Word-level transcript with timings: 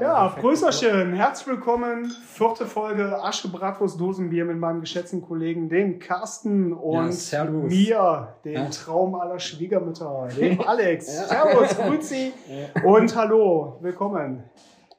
Ja, 0.00 0.34
Grüßerchen, 0.40 1.12
herzlich 1.14 1.48
willkommen. 1.48 2.10
Vierte 2.26 2.66
Folge 2.66 3.20
Asche 3.22 3.48
Bratwurst 3.48 3.98
Dosenbier 4.00 4.44
mit 4.44 4.58
meinem 4.58 4.80
geschätzten 4.80 5.22
Kollegen, 5.22 5.68
dem 5.68 5.98
Carsten 5.98 6.72
und 6.72 7.06
Ja, 7.06 7.12
servus. 7.12 7.70
mir, 7.70 8.28
dem 8.44 8.52
Ja. 8.54 8.64
Traum 8.70 9.14
aller 9.14 9.38
Schwiegermütter, 9.38 10.28
dem 10.38 10.60
Alex. 10.66 11.28
Servus, 11.28 11.76
Grüezi 11.76 12.32
und 12.84 13.14
hallo, 13.16 13.78
willkommen. 13.80 14.44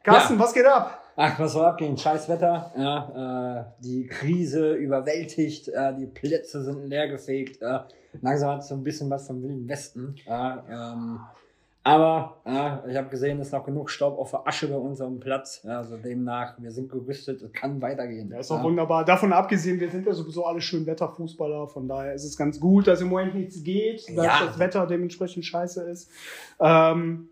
Carsten, 0.04 0.38
was 0.40 0.54
geht 0.54 0.66
ab? 0.66 1.02
Ach, 1.16 1.38
was 1.40 1.54
soll 1.54 1.66
abgehen? 1.66 1.98
Scheiß 1.98 2.28
Wetter. 2.30 2.72
Ja, 2.78 3.60
äh, 3.80 3.84
die 3.84 4.08
Krise 4.08 4.74
überwältigt, 4.74 5.68
äh, 5.70 5.94
die 5.96 6.08
Plätze 6.08 6.64
sind 6.64 6.86
leergefegt. 6.88 7.62
Äh, 7.62 7.80
langsam 8.22 8.52
hat 8.52 8.62
es 8.62 8.68
so 8.70 8.76
ein 8.76 8.84
bisschen 8.84 9.10
was 9.10 9.28
vom 9.28 9.42
Wilden 9.44 9.68
Westen. 9.68 10.16
Ja, 10.26 10.64
ähm, 10.70 11.20
aber 11.84 12.42
ja, 12.46 12.84
ich 12.88 12.96
habe 12.98 13.10
gesehen, 13.10 13.40
es 13.40 13.48
ist 13.48 13.54
noch 13.54 13.64
genug 13.66 13.90
Staub 13.90 14.18
auf 14.20 14.32
der 14.32 14.46
Asche 14.48 14.68
bei 14.68 14.76
unserem 14.76 15.20
Platz. 15.20 15.62
Ja, 15.64 15.78
also 15.78 15.98
demnach, 15.98 16.56
wir 16.60 16.72
sind 16.72 16.90
gerüstet, 16.92 17.42
es 17.42 17.52
kann 17.54 17.82
weitergehen. 17.82 18.30
Ja, 18.32 18.40
ist 18.40 18.52
doch 18.52 18.62
wunderbar. 18.62 19.06
Davon 19.06 19.32
abgesehen, 19.34 19.80
wir 19.80 19.90
sind 19.90 20.06
ja 20.06 20.14
sowieso 20.14 20.46
alle 20.46 20.62
schön 20.62 20.86
Wetterfußballer, 20.86 21.68
von 21.68 21.88
daher 21.88 22.14
ist 22.14 22.26
es 22.26 22.38
ganz 22.38 22.60
gut, 22.60 22.88
dass 22.88 23.02
im 23.02 23.08
Moment 23.10 23.34
nichts 23.36 23.64
geht, 23.64 24.06
dass 24.16 24.26
Ja. 24.26 24.46
das 24.46 24.60
Wetter 24.60 24.86
dementsprechend 24.88 25.46
scheiße 25.46 25.84
ist. 25.90 26.12
Ähm, 26.60 27.30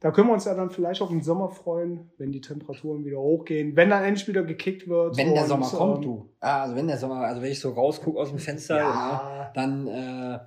da 0.00 0.10
können 0.10 0.28
wir 0.28 0.34
uns 0.34 0.44
ja 0.44 0.54
dann 0.54 0.68
vielleicht 0.68 1.00
auf 1.00 1.08
den 1.08 1.22
Sommer 1.22 1.48
freuen, 1.48 2.10
wenn 2.18 2.30
die 2.30 2.42
Temperaturen 2.42 3.06
wieder 3.06 3.18
hochgehen, 3.20 3.74
wenn 3.74 3.88
dann 3.88 4.04
endlich 4.04 4.28
wieder 4.28 4.42
gekickt 4.42 4.86
wird. 4.86 5.16
Wenn 5.16 5.32
der 5.32 5.46
Sommer 5.46 5.66
kommt, 5.66 5.96
ähm, 5.98 6.02
du. 6.02 6.28
Ja, 6.42 6.62
also 6.64 6.76
wenn 6.76 6.88
der 6.88 6.98
Sommer, 6.98 7.20
also 7.20 7.40
wenn 7.40 7.50
ich 7.50 7.58
so 7.60 7.70
rausgucke 7.70 8.18
aus 8.18 8.28
dem 8.28 8.38
Fenster, 8.38 8.76
Ja. 8.76 8.82
ja, 8.82 9.52
dann 9.54 9.86
äh, 9.86 10.38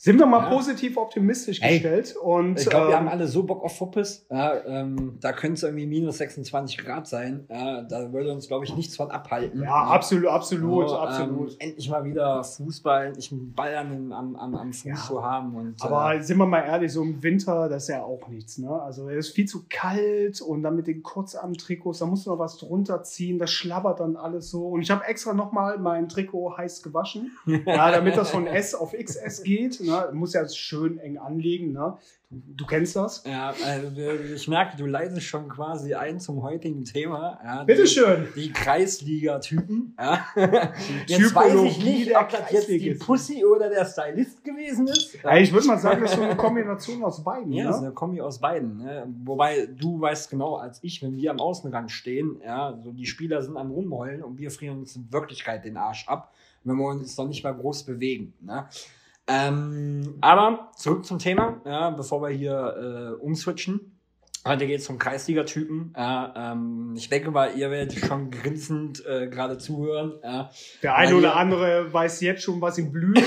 Sind 0.00 0.20
wir 0.20 0.26
mal 0.26 0.44
Ja. 0.44 0.50
positiv 0.54 0.96
optimistisch 0.96 1.60
Ey, 1.60 1.80
gestellt 1.80 2.14
und 2.22 2.60
Ich 2.60 2.70
glaube, 2.70 2.86
wir 2.86 2.90
ähm, 2.92 3.00
haben 3.00 3.08
alle 3.08 3.26
so 3.26 3.42
Bock 3.42 3.64
auf 3.64 3.76
Fuppes. 3.76 4.26
Ja, 4.30 4.54
ähm, 4.64 5.18
da 5.20 5.32
könnte 5.32 5.54
es 5.54 5.62
irgendwie 5.64 5.86
minus 5.86 6.18
26 6.18 6.78
Grad 6.78 7.08
sein. 7.08 7.46
Ja, 7.50 7.82
da 7.82 8.12
würde 8.12 8.32
uns, 8.32 8.46
glaube 8.46 8.64
ich, 8.64 8.76
nichts 8.76 8.94
von 8.94 9.10
abhalten. 9.10 9.60
ja, 9.60 9.74
absolut, 9.74 10.28
absolut, 10.28 10.88
So, 10.88 10.96
absolut. 10.98 11.50
Ähm, 11.54 11.56
endlich 11.58 11.90
mal 11.90 12.04
wieder 12.04 12.44
Fußball, 12.44 13.06
endlich 13.08 13.32
einen 13.32 13.52
Ball 13.54 13.76
am, 13.76 14.12
am, 14.12 14.54
am 14.54 14.72
Fuß 14.72 15.06
zu 15.08 15.24
haben. 15.24 15.56
Und, 15.56 15.82
Aber 15.82 16.14
äh, 16.14 16.22
sind 16.22 16.38
wir 16.38 16.46
mal 16.46 16.60
ehrlich, 16.60 16.92
so 16.92 17.02
im 17.02 17.20
Winter, 17.20 17.68
das 17.68 17.82
ist 17.84 17.88
ja 17.88 18.04
auch 18.04 18.28
nichts. 18.28 18.58
Ne? 18.58 18.70
Also 18.70 19.08
es 19.08 19.26
ist 19.26 19.34
viel 19.34 19.46
zu 19.46 19.64
kalt 19.68 20.40
und 20.40 20.62
dann 20.62 20.76
mit 20.76 20.86
den 20.86 21.02
Kurzarm-Trikots, 21.02 21.98
da 21.98 22.06
musst 22.06 22.24
du 22.24 22.30
noch 22.30 22.38
was 22.38 22.56
drunter 22.58 23.02
ziehen, 23.02 23.40
das 23.40 23.50
schlabbert 23.50 23.98
dann 23.98 24.14
alles 24.16 24.48
so. 24.48 24.68
Und 24.68 24.82
ich 24.82 24.92
habe 24.92 25.04
extra 25.06 25.34
nochmal 25.34 25.78
mein 25.78 26.08
Trikot 26.08 26.56
heiß 26.56 26.84
gewaschen, 26.84 27.32
ja, 27.66 27.90
damit 27.90 28.16
das 28.16 28.30
von 28.30 28.46
S 28.46 28.76
auf 28.76 28.92
XS 28.92 29.42
geht. 29.42 29.80
Ne? 29.88 30.10
Muss 30.12 30.32
ja 30.34 30.48
schön 30.48 30.98
eng 30.98 31.18
anlegen. 31.18 31.72
Ne? 31.72 31.96
Du, 32.30 32.42
du 32.56 32.66
kennst 32.66 32.94
das. 32.94 33.24
ja, 33.26 33.54
also, 33.64 34.00
ich 34.34 34.48
merke, 34.48 34.76
du 34.76 34.84
leitest 34.84 35.22
schon 35.22 35.48
quasi 35.48 35.94
ein 35.94 36.20
zum 36.20 36.42
heutigen 36.42 36.84
Thema. 36.84 37.40
Ja, 37.42 37.64
Bitteschön. 37.64 38.28
Die, 38.36 38.42
die 38.42 38.52
Kreisliga-Typen. 38.52 39.96
Ja. 39.98 40.26
Jetzt 41.06 41.34
weiß 41.34 41.54
ich 41.54 41.82
nicht, 41.82 42.10
der 42.10 42.20
ob 42.20 42.28
das 42.28 42.50
jetzt 42.52 42.68
die. 42.68 42.94
Pussy 42.94 43.44
oder 43.46 43.70
der 43.70 43.86
Stylist 43.86 44.44
gewesen 44.44 44.88
ist. 44.88 45.14
Ja, 45.22 45.38
ich 45.38 45.50
würde 45.52 45.66
mal 45.68 45.78
sagen, 45.78 46.02
das 46.02 46.10
ist 46.10 46.18
so 46.18 46.22
eine 46.22 46.36
Kombination 46.36 47.02
aus 47.02 47.24
beiden. 47.24 47.50
Ja, 47.52 47.70
ne? 47.70 47.76
eine 47.78 47.92
Kombi 47.92 48.20
aus 48.20 48.38
beiden. 48.38 48.76
Ne? 48.76 49.06
Wobei 49.24 49.66
du 49.66 49.98
weißt 49.98 50.28
genau 50.28 50.56
als 50.56 50.80
ich, 50.82 51.02
wenn 51.02 51.16
wir 51.16 51.30
am 51.30 51.40
Außenrand 51.40 51.90
stehen, 51.90 52.42
ja, 52.44 52.78
so 52.82 52.92
die 52.92 53.06
Spieler 53.06 53.42
sind 53.42 53.56
am 53.56 53.70
Rumheulen 53.70 54.22
und 54.22 54.38
wir 54.38 54.50
frieren 54.50 54.80
uns 54.80 54.96
in 54.96 55.10
Wirklichkeit 55.10 55.64
den 55.64 55.78
Arsch 55.78 56.06
ab, 56.06 56.34
wenn 56.64 56.76
wir 56.76 56.88
uns 56.88 57.16
noch 57.16 57.26
nicht 57.26 57.42
mal 57.42 57.54
groß 57.54 57.84
bewegen. 57.84 58.34
Ne? 58.40 58.68
Ähm, 59.28 60.16
aber 60.20 60.70
zurück 60.74 61.04
zum 61.04 61.18
Thema, 61.18 61.60
ja, 61.64 61.90
bevor 61.90 62.22
wir 62.22 62.30
hier 62.30 63.16
äh, 63.20 63.22
umswitchen. 63.22 63.98
Heute 64.46 64.66
geht 64.66 64.80
es 64.80 64.88
um 64.88 64.98
Kreisliga-Typen. 64.98 65.92
Ja, 65.94 66.52
ähm, 66.52 66.94
ich 66.96 67.10
denke 67.10 67.30
mal, 67.30 67.54
ihr 67.54 67.70
werdet 67.70 67.98
schon 67.98 68.30
grinsend 68.30 69.04
äh, 69.04 69.26
gerade 69.28 69.58
zuhören. 69.58 70.14
Ja. 70.22 70.50
Der 70.82 70.94
eine 70.94 71.16
oder 71.16 71.36
andere 71.36 71.92
weiß 71.92 72.22
jetzt 72.22 72.42
schon, 72.44 72.60
was 72.62 72.78
ihm 72.78 72.90
blüht. 72.90 73.18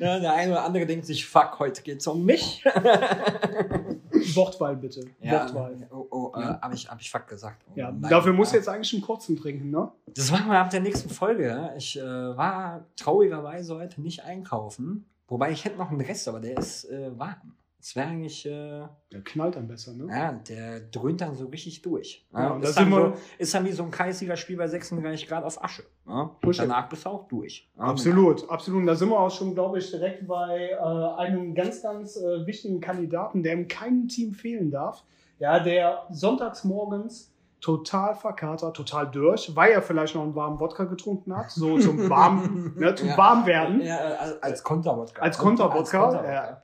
ja, 0.00 0.18
der 0.18 0.34
eine 0.34 0.52
oder 0.52 0.64
andere 0.64 0.84
denkt 0.84 1.06
sich, 1.06 1.24
fuck, 1.24 1.58
heute 1.58 1.80
geht's 1.82 2.06
um 2.06 2.24
mich. 2.26 2.62
Wortwahl 4.36 4.76
bitte. 4.76 5.04
Ja, 5.20 5.42
Wortwahl. 5.44 5.88
oh, 5.90 6.06
oh, 6.10 6.32
äh, 6.36 6.40
Ja. 6.40 6.60
habe 6.60 6.74
ich, 6.74 6.90
hab 6.90 7.00
ich 7.00 7.10
fuck 7.10 7.26
gesagt. 7.26 7.64
Oh, 7.68 7.72
Ja, 7.74 7.90
nein. 7.90 8.10
dafür 8.10 8.32
muss 8.32 8.52
Ja. 8.52 8.58
jetzt 8.58 8.68
eigentlich 8.68 8.92
einen 8.92 9.02
kurzen 9.02 9.36
trinken, 9.36 9.70
ne? 9.70 9.90
Das 10.14 10.30
machen 10.30 10.50
wir 10.50 10.58
ab 10.58 10.70
der 10.70 10.80
nächsten 10.80 11.10
Folge. 11.10 11.46
ja. 11.48 11.74
Ich 11.76 11.98
äh, 11.98 12.02
war 12.02 12.86
traurigerweise 12.96 13.74
heute 13.76 14.00
nicht 14.00 14.24
einkaufen. 14.24 15.06
Wobei 15.28 15.52
ich 15.52 15.64
hätte 15.64 15.78
noch 15.78 15.90
einen 15.90 16.00
Rest, 16.00 16.26
aber 16.28 16.40
der 16.40 16.58
ist 16.58 16.84
äh, 16.90 17.16
warm. 17.18 17.54
Das 17.80 17.96
wäre 17.96 18.08
eigentlich, 18.08 18.44
äh, 18.44 18.82
Der 19.10 19.22
knallt 19.24 19.56
dann 19.56 19.66
besser, 19.66 19.94
ne? 19.94 20.06
ja, 20.10 20.32
der 20.32 20.80
dröhnt 20.80 21.22
dann 21.22 21.34
so 21.34 21.46
richtig 21.46 21.80
durch. 21.80 22.26
Ja, 22.30 22.40
Ja, 22.40 22.56
ist, 22.58 22.76
dann 22.76 22.90
so, 22.90 23.12
ist 23.38 23.54
dann 23.54 23.64
wie 23.64 23.72
so 23.72 23.82
ein 23.84 23.90
kreisiger 23.90 24.36
Spiel 24.36 24.58
bei 24.58 24.68
36 24.68 25.26
Grad 25.26 25.44
auf 25.44 25.64
Asche. 25.64 25.84
Ja? 26.06 26.20
Und 26.22 26.46
Richtig. 26.46 26.68
danach 26.68 26.90
bist 26.90 27.06
du 27.06 27.08
auch 27.08 27.26
durch. 27.28 27.70
Ja, 27.78 27.84
Absolut, 27.84 28.48
absolut. 28.50 28.80
Und 28.82 28.86
da 28.86 28.94
sind 28.94 29.08
wir 29.08 29.18
auch 29.18 29.30
schon, 29.30 29.54
glaube 29.54 29.78
ich, 29.78 29.90
direkt 29.90 30.26
bei 30.28 30.70
äh, 30.72 31.20
einem 31.20 31.54
ganz, 31.54 31.82
ganz 31.82 32.16
äh, 32.16 32.46
wichtigen 32.46 32.82
Kandidaten, 32.82 33.42
der 33.42 33.54
in 33.54 33.66
keinem 33.66 34.08
Team 34.08 34.34
fehlen 34.34 34.70
darf. 34.70 35.02
Ja, 35.38 35.58
der 35.58 36.02
sonntags 36.10 36.64
morgens 36.64 37.32
total 37.62 38.14
verkatert, 38.14 38.76
total 38.76 39.10
durch, 39.10 39.56
weil 39.56 39.72
er 39.72 39.80
vielleicht 39.80 40.14
noch 40.14 40.22
einen 40.22 40.34
warmen 40.34 40.60
Wodka 40.60 40.84
getrunken 40.84 41.34
hat, 41.34 41.50
so 41.50 41.78
zum 41.78 42.08
warm, 42.10 42.74
ne, 42.76 42.94
zum 42.94 43.08
Ja. 43.08 43.16
Warmwerden. 43.16 43.80
Ja, 43.80 43.96
äh, 43.96 44.38
als 44.42 44.62
Konterwodka. 44.62 45.22
Als 45.22 45.38
Konterwodka, 45.38 46.24
ja. 46.30 46.62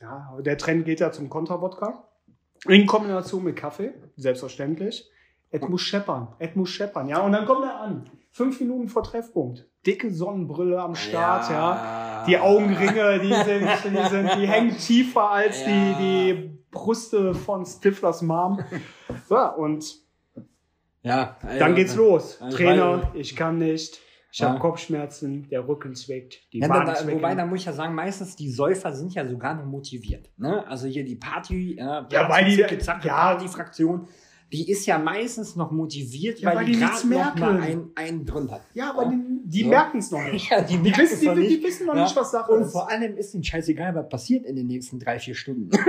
Ja, 0.00 0.36
der 0.40 0.58
Trend 0.58 0.84
geht 0.84 1.00
ja 1.00 1.10
zum 1.12 1.28
Konterwodka. 1.28 2.04
In 2.66 2.86
Kombination 2.86 3.44
mit 3.44 3.56
Kaffee, 3.56 3.94
selbstverständlich. 4.16 5.08
Es 5.50 5.62
muss 5.66 5.80
scheppern, 5.80 6.28
es 6.38 6.54
muss 6.54 6.68
scheppern, 6.70 7.08
ja. 7.08 7.20
Und 7.20 7.32
dann 7.32 7.46
kommt 7.46 7.64
er 7.64 7.80
an. 7.80 8.10
Fünf 8.30 8.60
Minuten 8.60 8.88
vor 8.88 9.02
Treffpunkt. 9.02 9.66
Dicke 9.86 10.10
Sonnenbrille 10.12 10.78
am 10.80 10.94
Start, 10.94 11.50
ja. 11.50 12.24
Die 12.26 12.36
Augenringe, 12.38 13.18
die 13.20 13.32
sind, 13.32 13.66
die 13.84 14.08
sind, 14.08 14.30
die 14.36 14.46
hängen 14.48 14.76
tiefer 14.76 15.30
als 15.30 15.62
Ja. 15.62 15.66
die, 15.68 15.94
die 15.94 16.58
Brüste 16.70 17.32
von 17.34 17.64
Stiflers 17.64 18.20
Mom. 18.22 18.60
So, 19.26 19.38
und 19.38 19.86
Ja, 21.02 21.36
also, 21.42 21.58
dann 21.58 21.74
geht's 21.74 21.94
los. 21.96 22.38
Ja, 22.40 22.48
ich 22.48 22.54
Trainer, 22.54 23.10
ich 23.14 23.34
kann 23.36 23.58
nicht. 23.58 24.00
Ich 24.30 24.40
Ja. 24.40 24.50
habe 24.50 24.58
Kopfschmerzen, 24.58 25.48
der 25.48 25.66
Rücken 25.66 25.94
zwickt, 25.94 26.52
die 26.52 26.58
Ja, 26.58 26.68
da, 26.68 26.94
wobei, 27.10 27.34
da 27.34 27.46
muss 27.46 27.60
ich 27.60 27.64
ja 27.66 27.72
sagen, 27.72 27.94
meistens 27.94 28.36
die 28.36 28.50
Säufer 28.50 28.92
sind 28.92 29.14
ja 29.14 29.26
sogar 29.26 29.54
noch 29.54 29.64
motiviert. 29.64 30.28
Ne? 30.36 30.66
Also 30.68 30.86
hier 30.86 31.04
die 31.04 31.16
Party, 31.16 31.76
ja, 31.78 32.06
Ja, 32.12 32.28
weil 32.28 32.44
die- 32.44 32.78
Zacke, 32.78 33.08
ja. 33.08 33.14
Party-Fraktion, 33.14 34.06
die 34.52 34.70
ist 34.70 34.84
ja 34.86 34.98
meistens 34.98 35.56
noch 35.56 35.70
motiviert, 35.70 36.40
Ja, 36.40 36.50
weil, 36.50 36.56
weil 36.58 36.64
die 36.66 36.72
die 36.72 36.78
gerade 36.78 37.06
noch 37.08 37.36
mal 37.36 37.60
einen, 37.60 37.90
einen 37.94 38.24
drin 38.26 38.50
hat. 38.50 38.62
Ja, 38.74 38.90
aber 38.90 39.06
die, 39.06 39.16
die 39.44 39.62
So. 39.62 39.68
merken 39.68 39.98
es 39.98 40.10
noch 40.10 40.22
nicht. 40.30 40.50
Ja, 40.50 40.60
die, 40.62 40.76
Die 40.78 40.96
wissen, 40.96 41.20
die, 41.20 41.26
noch 41.26 41.34
die 41.34 41.40
nicht. 41.40 41.62
wissen 41.64 41.86
noch 41.86 41.94
Ja. 41.96 42.02
nicht, 42.04 42.16
was 42.16 42.30
Sache 42.30 42.52
Und 42.52 42.62
ist. 42.62 42.72
vor 42.72 42.90
allem 42.90 43.16
ist 43.16 43.32
ihnen 43.34 43.44
scheißegal, 43.44 43.94
was 43.94 44.08
passiert 44.10 44.44
in 44.46 44.56
den 44.56 44.66
nächsten 44.66 44.98
drei, 44.98 45.18
vier 45.18 45.34
Stunden. 45.34 45.68
das 45.70 45.80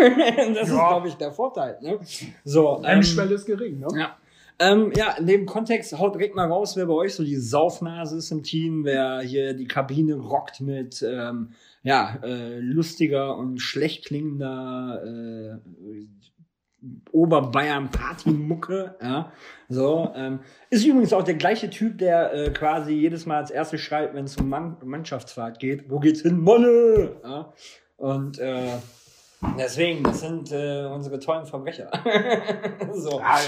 ist, 0.63 0.69
Ja. 0.73 0.87
glaube 0.89 1.07
ich, 1.09 1.15
der 1.15 1.31
Vorteil. 1.33 1.77
Ne? 1.81 1.99
So, 2.45 2.77
ähm, 2.79 2.85
Hemmschwelle 2.85 3.35
ist 3.35 3.45
gering, 3.45 3.79
ne? 3.79 3.87
ja. 3.97 4.17
Ähm, 4.59 4.91
ja, 4.95 5.11
in 5.17 5.25
dem 5.25 5.45
Kontext 5.45 5.97
haut 5.97 6.15
direkt 6.15 6.35
mal 6.35 6.47
raus, 6.47 6.75
wer 6.75 6.85
bei 6.85 6.93
euch 6.93 7.15
so 7.15 7.23
die 7.23 7.37
Saufnase 7.37 8.17
ist 8.17 8.31
im 8.31 8.43
Team, 8.43 8.83
wer 8.83 9.21
hier 9.21 9.53
die 9.53 9.67
Kabine 9.67 10.15
rockt 10.15 10.59
mit 10.59 11.01
ähm, 11.01 11.51
ja, 11.81 12.19
äh, 12.23 12.59
lustiger 12.59 13.37
und 13.37 13.59
schlecht 13.59 14.05
klingender 14.05 15.01
äh, 15.05 16.05
Oberbayern-Party-Mucke. 17.11 18.95
Ja. 19.01 19.31
So, 19.67 20.11
ähm, 20.15 20.39
ist 20.69 20.85
übrigens 20.85 21.13
auch 21.13 21.23
der 21.23 21.35
gleiche 21.35 21.69
Typ, 21.69 21.97
der 21.97 22.33
äh, 22.33 22.51
quasi 22.51 22.93
jedes 22.93 23.25
Mal 23.25 23.37
als 23.37 23.51
erstes 23.51 23.81
schreibt, 23.81 24.13
wenn 24.13 24.25
es 24.25 24.37
um 24.37 24.49
Mann 24.49 24.77
Mannschaftsfahrt 24.83 25.59
geht, 25.59 25.89
wo 25.89 25.99
geht's 25.99 26.21
hin? 26.21 26.39
Molle! 26.39 27.21
Ja. 27.23 27.53
Und 27.97 28.39
äh, 28.39 28.77
deswegen, 29.57 30.03
das 30.03 30.21
sind 30.21 30.51
äh, 30.51 30.85
unsere 30.85 31.19
tollen 31.19 31.45
Verbrecher. 31.45 31.91
so. 32.93 33.19
Ja, 33.19 33.39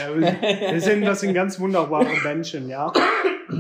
wir 0.72 0.82
sind, 0.82 1.06
das 1.06 1.22
sind 1.22 1.34
ganz 1.34 1.60
wunderbare 1.60 2.10
Menschen, 2.24 2.70
ja. 2.70 2.92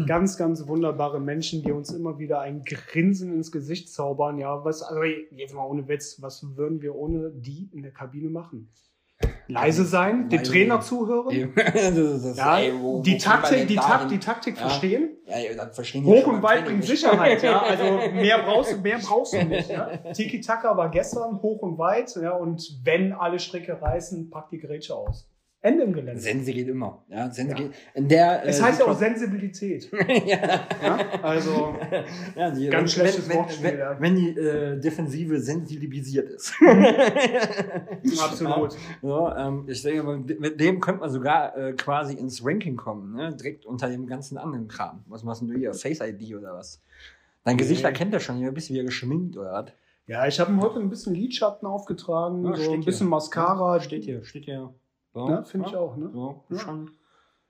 Ganz, 0.07 0.38
ganz 0.38 0.67
wunderbare 0.67 1.19
Menschen, 1.19 1.63
die 1.63 1.71
uns 1.71 1.91
immer 1.91 2.17
wieder 2.17 2.39
ein 2.39 2.63
Grinsen 2.63 3.33
ins 3.33 3.51
Gesicht 3.51 3.89
zaubern. 3.89 4.38
Ja, 4.38 4.63
was, 4.63 4.81
also 4.81 5.03
jetzt 5.03 5.53
mal 5.53 5.65
ohne 5.65 5.88
Witz, 5.88 6.21
was 6.21 6.56
würden 6.56 6.81
wir 6.81 6.95
ohne 6.95 7.31
die 7.31 7.69
in 7.73 7.81
der 7.81 7.91
Kabine 7.91 8.29
machen? 8.29 8.69
Leise 9.51 9.86
sein, 9.86 10.30
dem 10.30 10.39
Leise. 10.39 10.51
Trainer 10.51 10.81
zuhören, 10.81 11.53
das 11.56 12.21
das, 12.24 12.38
ja, 12.38 12.59
ey, 12.59 12.74
wo- 12.80 13.01
die 13.01 13.18
Taktik, 13.18 13.68
die? 13.68 13.75
Takt, 13.75 14.12
die 14.12 14.19
Taktik 14.19 14.56
Ja. 14.56 14.62
verstehen. 14.63 15.09
Ja, 15.25 15.36
das 15.65 15.75
verstehen 15.75 16.03
Hoch 16.06 16.27
und 16.27 16.44
weit 16.44 16.65
bringt. 16.65 16.83
Sicherheit, 16.83 17.42
ja. 17.44 17.62
Also 17.69 17.83
mehr 18.13 18.39
brauchst, 18.44 18.74
du- 18.74 18.77
mehr 18.77 18.98
brauchst 19.00 19.33
du 19.33 19.44
nicht. 19.44 19.69
Ja. 19.69 19.89
Tiki-Taka 20.13 20.75
war 20.75 20.89
gestern 20.89 21.42
hoch 21.42 21.62
und 21.62 21.77
weit, 21.77 22.13
ja. 22.21 22.31
Und 22.31 22.80
wenn 22.83 23.13
alle 23.13 23.39
Stricke 23.39 23.81
reißen, 23.81 24.30
pack 24.30 24.50
die 24.50 24.59
Grätsche 24.59 24.95
aus. 24.95 25.27
Ende 25.63 25.83
im 25.83 25.93
Gelände. 25.93 26.19
Sense 26.19 26.51
geht 26.51 26.67
immer. 26.67 27.03
Ja, 27.07 27.29
Sense 27.29 27.51
Ja. 27.51 27.57
geht. 27.57 27.71
In 27.93 28.07
der, 28.07 28.43
Es 28.47 28.59
äh, 28.59 28.63
heißt 28.63 28.79
ja 28.79 28.85
auch 28.87 28.97
Sensibilität. 28.97 29.91
ja. 30.25 30.37
Ja? 30.83 30.97
Also, 31.21 31.75
Ja, 32.35 32.49
die, 32.49 32.67
Ganz 32.67 32.97
wenn, 32.97 33.03
schlechtes 33.03 33.29
wenn, 33.29 33.37
Wortspiel, 33.37 33.63
wenn, 33.71 33.77
ja. 33.79 34.01
wenn 34.01 34.15
die 34.15 34.29
äh, 34.29 34.79
Defensive 34.79 35.39
sensibilisiert 35.39 36.29
ist. 36.29 36.53
absolut. 38.21 38.75
so, 39.01 39.29
ähm, 39.35 39.65
ich 39.67 39.81
denke, 39.81 40.03
mit 40.39 40.59
dem 40.59 40.79
könnte 40.79 41.01
man 41.01 41.09
sogar 41.09 41.55
äh, 41.57 41.73
quasi 41.73 42.15
ins 42.15 42.43
Ranking 42.45 42.75
kommen, 42.75 43.15
ne? 43.15 43.35
direkt 43.35 43.65
unter 43.65 43.87
dem 43.89 44.07
ganzen 44.07 44.37
anderen 44.37 44.67
Kram. 44.67 45.03
Was 45.07 45.23
machst 45.23 45.41
du 45.41 45.53
hier? 45.53 45.73
Face 45.73 45.99
ID 46.01 46.35
oder 46.35 46.53
was? 46.55 46.81
Dein 47.43 47.57
Gesicht 47.57 47.81
Nee. 47.81 47.87
erkennt 47.87 48.13
er 48.13 48.19
schon, 48.19 48.41
du 48.41 48.51
bist 48.51 48.69
wieder 48.69 48.83
geschminkt 48.83 49.37
oder 49.37 49.51
was? 49.53 49.71
Ja, 50.07 50.27
ich 50.27 50.39
habe 50.39 50.51
ihm 50.51 50.61
heute 50.61 50.79
ein 50.79 50.89
bisschen 50.89 51.13
Lidschatten 51.15 51.67
aufgetragen, 51.67 52.45
Ja, 52.45 52.55
so 52.55 52.73
ein 52.73 52.83
bisschen 52.83 53.07
hier. 53.07 53.09
Mascara. 53.11 53.79
Steht 53.79 54.03
hier, 54.03 54.23
steht 54.25 54.45
hier. 54.45 54.73
So, 55.13 55.27
Ne, 55.27 55.43
Finde 55.45 55.67
ich 55.67 55.73
ja, 55.73 55.79
auch, 55.79 55.97
ne? 55.97 56.09
So, 56.13 56.43
Ja. 56.49 56.57
schon, 56.59 56.91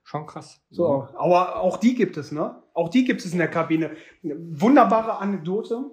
schon 0.04 0.26
krass. 0.26 0.62
So, 0.70 1.08
aber 1.16 1.62
auch 1.62 1.78
die 1.78 1.94
gibt 1.96 2.18
es, 2.18 2.32
ne? 2.32 2.62
Auch 2.74 2.90
die 2.90 3.06
gibt 3.06 3.24
es 3.24 3.32
in 3.32 3.38
der 3.38 3.50
Kabine. 3.50 3.92
Eine 4.24 4.36
Wunderbare 4.62 5.18
Anekdote. 5.18 5.92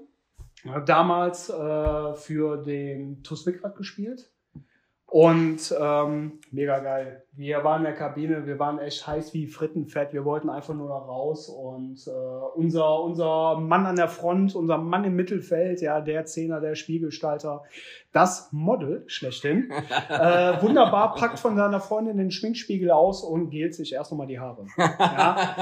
Damals 0.87 1.49
äh, 1.51 2.15
für 2.15 2.57
den 2.63 3.23
TuS 3.23 3.47
Wickrad 3.47 3.77
gespielt. 3.77 4.33
Und 5.11 5.75
ähm, 5.81 6.39
mega 6.51 6.81
geil. 6.81 7.23
Wir 7.33 7.65
waren 7.65 7.79
in 7.79 7.85
der 7.85 7.95
Kabine, 7.95 8.45
wir 8.47 8.59
waren 8.59 8.79
echt 8.79 9.07
heiß 9.07 9.33
wie 9.33 9.47
Frittenfett. 9.47 10.13
Wir 10.13 10.27
wollten 10.27 10.51
einfach 10.51 10.75
nur 10.75 10.89
da 10.89 10.99
raus. 10.99 11.49
Und 11.49 12.07
äh, 12.07 12.11
unser, 12.55 13.03
unser 13.03 13.59
Mann 13.59 13.87
an 13.87 13.97
der 13.97 14.09
Front, 14.09 14.55
unser 14.55 14.77
Mann 14.77 15.05
im 15.05 15.17
Mittelfeld, 15.17 15.81
ja, 15.81 16.03
der 16.03 16.27
Zehner, 16.27 16.61
der 16.61 16.75
Spielgestalter, 16.75 17.63
das 18.13 18.51
Model 18.53 19.05
schlechthin, 19.07 19.73
äh, 20.11 20.61
wunderbar 20.61 21.15
packt 21.15 21.39
von 21.39 21.57
seiner 21.57 21.81
Freundin 21.81 22.19
den 22.19 22.31
Schminkspiegel 22.31 22.91
aus 22.91 23.23
und 23.23 23.49
gelt 23.49 23.75
sich 23.75 23.95
erst 23.95 24.11
nochmal 24.11 24.27
die 24.27 24.39
Haare. 24.39 24.67
Ja. 24.77 25.55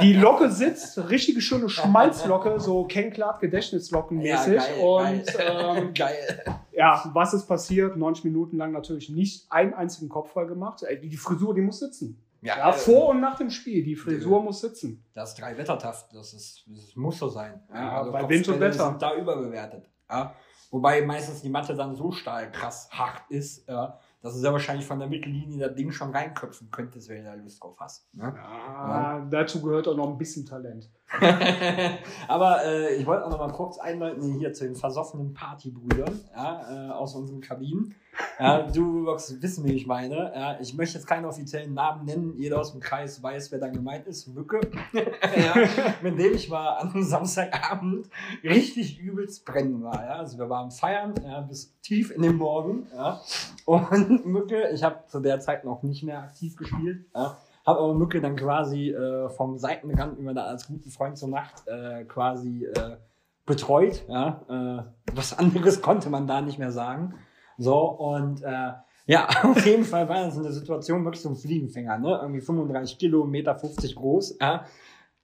Die 0.00 0.14
Locke 0.14 0.50
sitzt, 0.50 1.10
richtige 1.10 1.42
schöne 1.42 1.68
Schmalzlocke, 1.68 2.58
so 2.58 2.84
Ken 2.84 3.10
Clark 3.10 3.40
Gedächtnislockenmäßig. 3.40 4.54
Ja, 4.54 4.62
geil, 4.62 4.80
und 4.80 5.34
geil. 5.34 5.76
Ähm, 5.76 5.92
geil. 5.94 6.60
Ja, 6.76 7.10
was 7.14 7.32
ist 7.32 7.46
passiert? 7.46 7.96
90 7.96 8.24
Minuten 8.24 8.58
lang 8.58 8.72
natürlich 8.72 9.08
nicht 9.08 9.50
einen 9.50 9.72
einzigen 9.72 10.08
Kopfball 10.08 10.46
gemacht. 10.46 10.84
Die 11.02 11.16
Frisur, 11.16 11.54
die 11.54 11.62
muss 11.62 11.78
sitzen. 11.80 12.22
Ja, 12.42 12.68
äh, 12.68 12.72
vor 12.74 13.08
und 13.08 13.20
nach 13.20 13.38
dem 13.38 13.50
Spiel, 13.50 13.82
die 13.82 13.96
Frisur 13.96 14.42
muss 14.42 14.60
sitzen. 14.60 15.02
Das 15.14 15.30
ist 15.30 15.40
drei 15.40 15.56
Wettertaft, 15.56 16.14
das, 16.14 16.34
ist, 16.34 16.64
das 16.68 16.94
muss 16.94 17.18
so 17.18 17.28
sein. 17.28 17.62
Ja, 17.72 18.02
bei 18.04 18.28
Wind 18.28 18.46
und 18.48 18.60
Wetter. 18.60 18.90
sind 18.90 19.00
da 19.00 19.16
überbewertet. 19.16 19.90
Ja? 20.08 20.34
Wobei 20.70 21.04
meistens 21.04 21.42
die 21.42 21.48
Matte 21.48 21.74
dann 21.74 21.94
so 21.94 22.12
stark 22.12 22.52
krass 22.52 22.88
hart 22.90 23.22
ist, 23.30 23.66
ja, 23.68 23.98
dass 24.20 24.34
du 24.34 24.40
sehr 24.40 24.52
wahrscheinlich 24.52 24.84
von 24.84 24.98
der 24.98 25.08
Mittellinie 25.08 25.66
das 25.66 25.76
Ding 25.76 25.90
schon 25.92 26.10
reinköpfen 26.10 26.70
könntest, 26.70 27.08
wenn 27.08 27.24
du 27.24 27.30
da 27.30 27.34
Lust 27.34 27.62
drauf 27.62 27.76
hast. 27.78 28.12
Ne? 28.14 28.34
Ja, 28.36 29.26
dazu 29.30 29.62
gehört 29.62 29.88
auch 29.88 29.96
noch 29.96 30.08
ein 30.08 30.18
bisschen 30.18 30.44
Talent. 30.44 30.90
Aber 32.28 32.64
äh, 32.64 32.96
ich 32.96 33.06
wollte 33.06 33.24
auch 33.24 33.30
noch 33.30 33.38
mal 33.38 33.52
kurz 33.52 33.78
einleiten 33.78 34.38
hier 34.38 34.52
zu 34.52 34.64
den 34.64 34.74
versoffenen 34.74 35.34
Partybrüdern 35.34 36.20
ja, 36.34 36.88
äh, 36.88 36.90
aus 36.90 37.14
unseren 37.14 37.40
Kabinen. 37.40 37.94
Ja, 38.38 38.62
du 38.62 39.06
wirst 39.06 39.42
wissen, 39.42 39.64
wie 39.64 39.72
ich 39.72 39.86
meine. 39.86 40.32
Ja, 40.34 40.58
ich 40.60 40.74
möchte 40.74 40.98
jetzt 40.98 41.06
keinen 41.06 41.24
offiziellen 41.24 41.74
Namen 41.74 42.04
nennen. 42.04 42.34
Jeder 42.36 42.60
aus 42.60 42.72
dem 42.72 42.80
Kreis 42.80 43.22
weiß, 43.22 43.52
wer 43.52 43.58
da 43.58 43.68
gemeint 43.68 44.06
ist. 44.06 44.26
Mücke. 44.28 44.60
ja, 44.92 45.54
mit 46.02 46.18
dem 46.18 46.34
ich 46.34 46.48
mal 46.48 46.78
am 46.78 47.02
Samstagabend 47.02 48.08
richtig 48.42 48.98
übelst 48.98 49.44
brennen 49.44 49.82
war. 49.82 50.02
Ja. 50.02 50.16
Also 50.16 50.38
wir 50.38 50.48
waren 50.48 50.70
feiern 50.70 51.14
ja, 51.24 51.40
bis 51.40 51.78
tief 51.82 52.10
in 52.10 52.22
den 52.22 52.36
Morgen. 52.36 52.86
Ja. 52.94 53.20
Und 53.64 54.26
Mücke, 54.26 54.70
ich 54.72 54.82
habe 54.82 55.04
zu 55.06 55.20
der 55.20 55.40
Zeit 55.40 55.64
noch 55.64 55.82
nicht 55.82 56.02
mehr 56.02 56.20
aktiv 56.20 56.56
gespielt. 56.56 57.06
Ja. 57.14 57.36
Habe 57.66 57.80
aber 57.80 57.94
Mücke 57.94 58.20
dann 58.20 58.36
quasi 58.36 58.90
äh, 58.90 59.28
vom 59.28 59.58
Seitenrand 59.58 60.18
über 60.18 60.32
da 60.32 60.44
als 60.44 60.68
guten 60.68 60.88
Freund 60.88 61.18
zur 61.18 61.28
Nacht 61.28 61.66
äh, 61.66 62.04
quasi 62.04 62.64
äh, 62.64 62.96
betreut. 63.44 64.04
Ja? 64.08 64.42
Äh, 64.48 65.14
was 65.14 65.36
anderes 65.36 65.82
konnte 65.82 66.08
man 66.08 66.26
da 66.26 66.40
nicht 66.40 66.58
mehr 66.58 66.70
sagen. 66.70 67.14
So, 67.58 67.78
und 67.78 68.42
äh, 68.42 68.72
ja, 69.06 69.28
auf 69.42 69.66
jeden 69.66 69.84
Fall 69.84 70.08
war 70.08 70.24
das 70.24 70.38
eine 70.38 70.52
Situation 70.52 71.04
wirklich 71.04 71.22
so 71.22 71.30
ein 71.30 71.36
Fliegenfänger, 71.36 71.98
ne? 71.98 72.18
Irgendwie 72.22 72.40
35 72.40 72.98
Kilo, 72.98 73.24
1,50 73.24 73.26
Meter 73.28 73.54
groß. 73.94 74.38
Ja? 74.40 74.64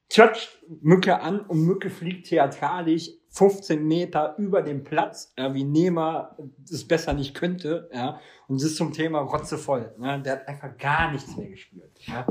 Toucht 0.08 0.62
Mücke 0.80 1.20
an 1.20 1.40
und 1.40 1.64
Mücke 1.64 1.90
fliegt 1.90 2.26
theatralisch 2.26 3.10
15 3.32 3.86
Meter 3.86 4.34
über 4.36 4.60
den 4.60 4.84
Platz, 4.84 5.32
ja, 5.38 5.54
wie 5.54 5.64
Nehmer 5.64 6.36
es 6.70 6.86
besser 6.86 7.14
nicht 7.14 7.34
könnte. 7.34 7.88
Ja? 7.92 8.20
Und 8.46 8.56
es 8.56 8.64
ist 8.64 8.76
zum 8.76 8.92
Thema 8.92 9.20
rotzevoll. 9.20 9.94
Ne? 9.98 10.20
Der 10.22 10.32
hat 10.34 10.48
einfach 10.48 10.76
gar 10.76 11.10
nichts 11.10 11.34
mehr 11.36 11.48
gespürt. 11.48 11.98
Ja? 12.06 12.26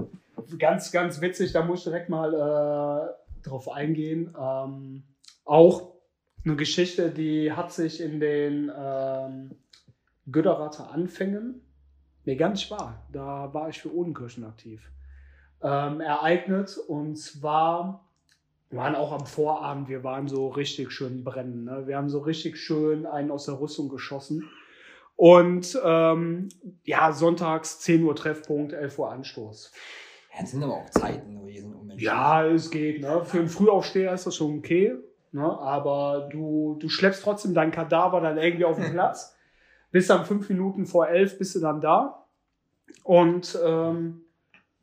Ganz, 0.59 0.92
ganz 0.92 1.19
witzig, 1.19 1.53
da 1.53 1.65
muss 1.65 1.80
ich 1.80 1.83
direkt 1.86 2.09
mal 2.09 2.33
äh, 2.33 3.48
drauf 3.48 3.69
eingehen. 3.69 4.36
Ähm, 4.39 5.03
auch 5.44 5.94
eine 6.45 6.56
Geschichte, 6.56 7.09
die 7.09 7.51
hat 7.51 7.71
sich 7.71 8.00
in 8.00 8.19
den 8.19 8.71
ähm, 8.75 9.56
Göderather 10.31 10.92
Anfängen, 10.92 11.62
nee, 12.25 12.36
gar 12.36 12.50
nicht 12.50 12.69
wahr, 12.69 13.07
da 13.12 13.51
war 13.54 13.69
ich 13.69 13.81
für 13.81 13.94
Odenkirchen 13.94 14.44
aktiv, 14.44 14.92
ähm, 15.63 16.00
ereignet. 16.00 16.77
Und 16.77 17.15
zwar 17.15 18.07
wir 18.71 18.79
waren 18.79 18.95
auch 18.95 19.12
am 19.12 19.25
Vorabend, 19.25 19.89
wir 19.89 20.03
waren 20.03 20.29
so 20.29 20.47
richtig 20.47 20.91
schön 20.91 21.25
brennen. 21.25 21.65
Ne? 21.65 21.83
Wir 21.88 21.97
haben 21.97 22.09
so 22.09 22.19
richtig 22.19 22.57
schön 22.57 23.06
einen 23.06 23.29
aus 23.29 23.45
der 23.45 23.59
Rüstung 23.59 23.89
geschossen. 23.89 24.50
Und 25.18 25.79
ähm, 25.83 26.47
ja, 26.85 27.12
sonntags 27.12 27.81
10 27.81 28.03
Uhr 28.03 28.15
Treffpunkt, 28.15 28.71
11 28.71 28.97
Uhr 28.97 29.12
Anstoß. 29.12 29.73
Ja, 30.33 30.41
das 30.41 30.51
sind 30.51 30.63
aber 30.63 30.75
auch 30.75 30.89
Zeiten 30.89 31.41
gewesen. 31.41 31.75
Um. 31.75 31.91
Ja, 31.97 32.45
es 32.45 32.71
geht. 32.71 33.01
Ne? 33.01 33.25
Für 33.25 33.39
einen 33.39 33.50
Frühaufsteher 33.50 34.13
ist 34.13 34.25
das 34.25 34.38
schon 34.38 34.59
okay. 34.59 34.95
Ne? 35.33 35.44
Aber 35.44 36.29
du, 36.31 36.77
du 36.79 36.88
schleppst 36.88 37.23
trotzdem 37.23 37.53
deinen 37.53 37.71
Kadaver 37.71 38.21
dann 38.21 38.38
irgendwie 38.38 38.65
auf 38.65 38.77
den 38.77 38.91
Platz. 38.94 39.35
Bis 39.91 40.07
dann 40.07 40.25
fünf 40.25 40.47
Minuten 40.47 40.85
vor 40.85 41.09
elf 41.09 41.38
bist 41.38 41.56
du 41.56 41.59
dann 41.59 41.81
da. 41.81 42.25
Und 43.03 43.59
ähm, 43.63 44.23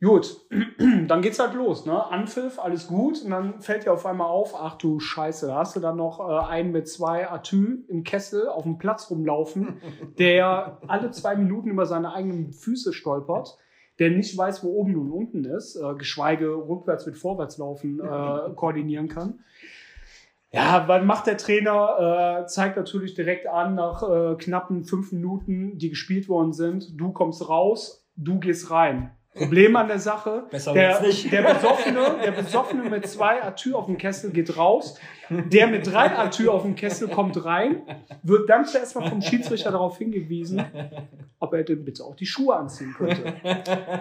gut, 0.01 0.45
dann 1.07 1.21
geht's 1.21 1.39
halt 1.39 1.53
los. 1.53 1.85
Ne? 1.85 2.05
Anpfiff, 2.11 2.59
alles 2.59 2.87
gut. 2.87 3.21
Und 3.23 3.31
dann 3.31 3.61
fällt 3.61 3.85
dir 3.85 3.93
auf 3.93 4.05
einmal 4.05 4.27
auf, 4.27 4.55
ach 4.55 4.77
du 4.77 4.99
Scheiße, 4.99 5.47
da 5.47 5.57
hast 5.57 5.75
du 5.75 5.79
dann 5.79 5.97
noch 5.97 6.19
äh, 6.19 6.47
einen 6.47 6.71
mit 6.71 6.87
zwei 6.87 7.29
Atü 7.29 7.83
im 7.87 8.03
Kessel 8.03 8.47
auf 8.47 8.63
dem 8.63 8.77
Platz 8.77 9.09
rumlaufen, 9.09 9.81
der 10.17 10.79
alle 10.87 11.11
zwei 11.11 11.35
Minuten 11.35 11.69
über 11.69 11.85
seine 11.85 12.13
eigenen 12.13 12.51
Füße 12.51 12.93
stolpert 12.93 13.57
der 13.99 14.11
nicht 14.11 14.37
weiß, 14.37 14.63
wo 14.63 14.69
oben 14.69 14.95
und 14.95 15.11
unten 15.11 15.43
ist, 15.45 15.75
äh, 15.75 15.93
geschweige 15.95 16.49
rückwärts 16.49 17.05
mit 17.05 17.17
Vorwärtslaufen 17.17 17.99
äh, 17.99 18.49
koordinieren 18.55 19.09
kann. 19.09 19.39
Ja, 20.51 20.87
was 20.87 21.03
macht 21.03 21.27
der 21.27 21.37
Trainer? 21.37 22.41
Äh, 22.41 22.47
zeigt 22.47 22.75
natürlich 22.75 23.13
direkt 23.13 23.45
an, 23.47 23.75
nach 23.75 24.01
äh, 24.01 24.35
knappen 24.35 24.83
fünf 24.83 25.11
Minuten, 25.11 25.77
die 25.77 25.89
gespielt 25.89 26.27
worden 26.27 26.53
sind, 26.53 26.99
du 26.99 27.11
kommst 27.11 27.47
raus, 27.47 28.07
du 28.15 28.39
gehst 28.39 28.71
rein. 28.71 29.11
Problem 29.35 29.75
an 29.75 29.87
der 29.87 29.99
Sache, 29.99 30.43
Besser 30.49 30.73
der, 30.73 31.01
nicht. 31.01 31.31
der, 31.31 31.53
Besoffene, 31.53 32.15
der 32.23 32.31
Besoffene 32.31 32.89
mit 32.89 33.07
zwei 33.07 33.43
Atü 33.43 33.73
auf 33.73 33.85
dem 33.85 33.97
Kessel 33.97 34.31
geht 34.31 34.57
raus, 34.57 34.99
der 35.29 35.67
mit 35.67 35.85
drei 35.85 36.17
Atü 36.17 36.49
auf 36.49 36.63
dem 36.63 36.75
Kessel 36.75 37.07
kommt 37.07 37.43
rein, 37.43 37.81
wird 38.23 38.49
dann 38.49 38.65
zuerst 38.65 38.95
mal 38.95 39.09
vom 39.09 39.21
Schiedsrichter 39.21 39.71
darauf 39.71 39.97
hingewiesen, 39.97 40.63
ob 41.39 41.53
er 41.53 41.63
denn 41.63 41.83
bitte 41.85 42.03
auch 42.03 42.15
die 42.15 42.25
Schuhe 42.25 42.55
anziehen 42.55 42.93
könnte. 42.93 43.33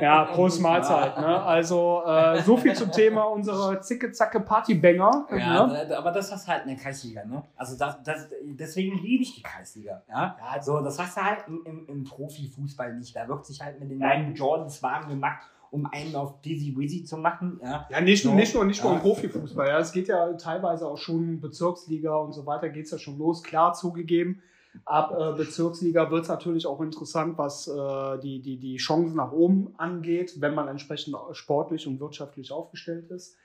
Ja, 0.01 0.25
Prost 0.25 0.61
Mahlzeit. 0.61 1.19
Ne? 1.19 1.43
Also 1.43 2.03
äh, 2.07 2.43
so 2.43 2.57
viel 2.57 2.75
zum 2.75 2.93
Thema 2.93 3.25
unserer 3.25 3.81
zicke-zacke 3.81 4.41
Partybanger. 4.41 5.27
Ja, 5.31 5.67
ne? 5.67 5.97
aber 5.97 6.11
das 6.11 6.33
hast 6.33 6.47
du 6.47 6.53
halt 6.53 6.63
in 6.65 6.71
der 6.71 6.79
Kreisliga, 6.79 7.25
ne? 7.25 7.43
Also 7.57 7.77
das, 7.77 8.03
das, 8.03 8.29
deswegen 8.43 8.99
liebe 8.99 9.23
ich 9.23 9.35
die 9.35 9.43
Kreisliga, 9.43 10.03
ja. 10.09 10.37
Also 10.51 10.81
das 10.81 10.99
hast 10.99 11.17
du 11.17 11.23
halt 11.23 11.45
im, 11.47 11.63
im, 11.65 11.87
im 11.89 12.05
Profifußball 12.05 12.95
nicht. 12.95 13.15
Da 13.15 13.29
wird 13.29 13.47
sich 13.47 13.61
halt 13.61 13.81
mit 13.81 13.91
den 13.91 13.99
neuen 13.99 14.35
Jordans 14.35 14.83
warm 14.83 15.09
gemacht, 15.09 15.47
um 15.71 15.87
einen 15.87 16.15
auf 16.15 16.41
Dizzy 16.43 16.75
Wizzy 16.77 17.05
zu 17.05 17.17
machen, 17.17 17.61
ja. 17.63 17.87
Ja, 17.91 18.01
nicht 18.01 18.25
nur, 18.25 18.33
So. 18.35 18.39
nicht 18.39 18.55
nur, 18.55 18.65
nicht 18.65 18.83
nur 18.83 18.93
Ja. 18.93 18.97
im 18.99 19.03
Profifußball. 19.03 19.69
Ja, 19.69 19.79
es 19.79 19.93
geht 19.93 20.09
ja 20.09 20.33
teilweise 20.35 20.87
auch 20.87 20.97
schon 20.99 21.41
Bezirksliga 21.41 22.17
und 22.17 22.33
so 22.33 22.47
weiter, 22.47 22.69
geht 22.69 22.87
es 22.87 22.91
ja 22.91 22.99
schon 22.99 23.19
los. 23.19 23.43
Klar 23.43 23.75
zugegeben, 23.75 24.43
ab 24.85 25.15
äh, 25.19 25.33
Bezirksliga 25.37 26.11
wird 26.11 26.23
es 26.23 26.29
natürlich 26.29 26.67
auch 26.67 26.81
interessant, 26.81 27.37
was 27.39 27.69
äh, 27.69 28.19
die, 28.21 28.41
die, 28.41 28.59
die 28.59 28.77
Chancen 28.77 29.17
nach 29.17 29.33
oben 29.33 29.75
angeht, 29.79 30.41
wenn 30.41 30.55
man 30.55 30.69
entsprechend 30.69 31.17
sportlich 31.33 31.87
und 31.87 32.01
wirtschaftlich 32.01 32.53
aufgestellt 32.53 33.11
ist. 33.11 33.37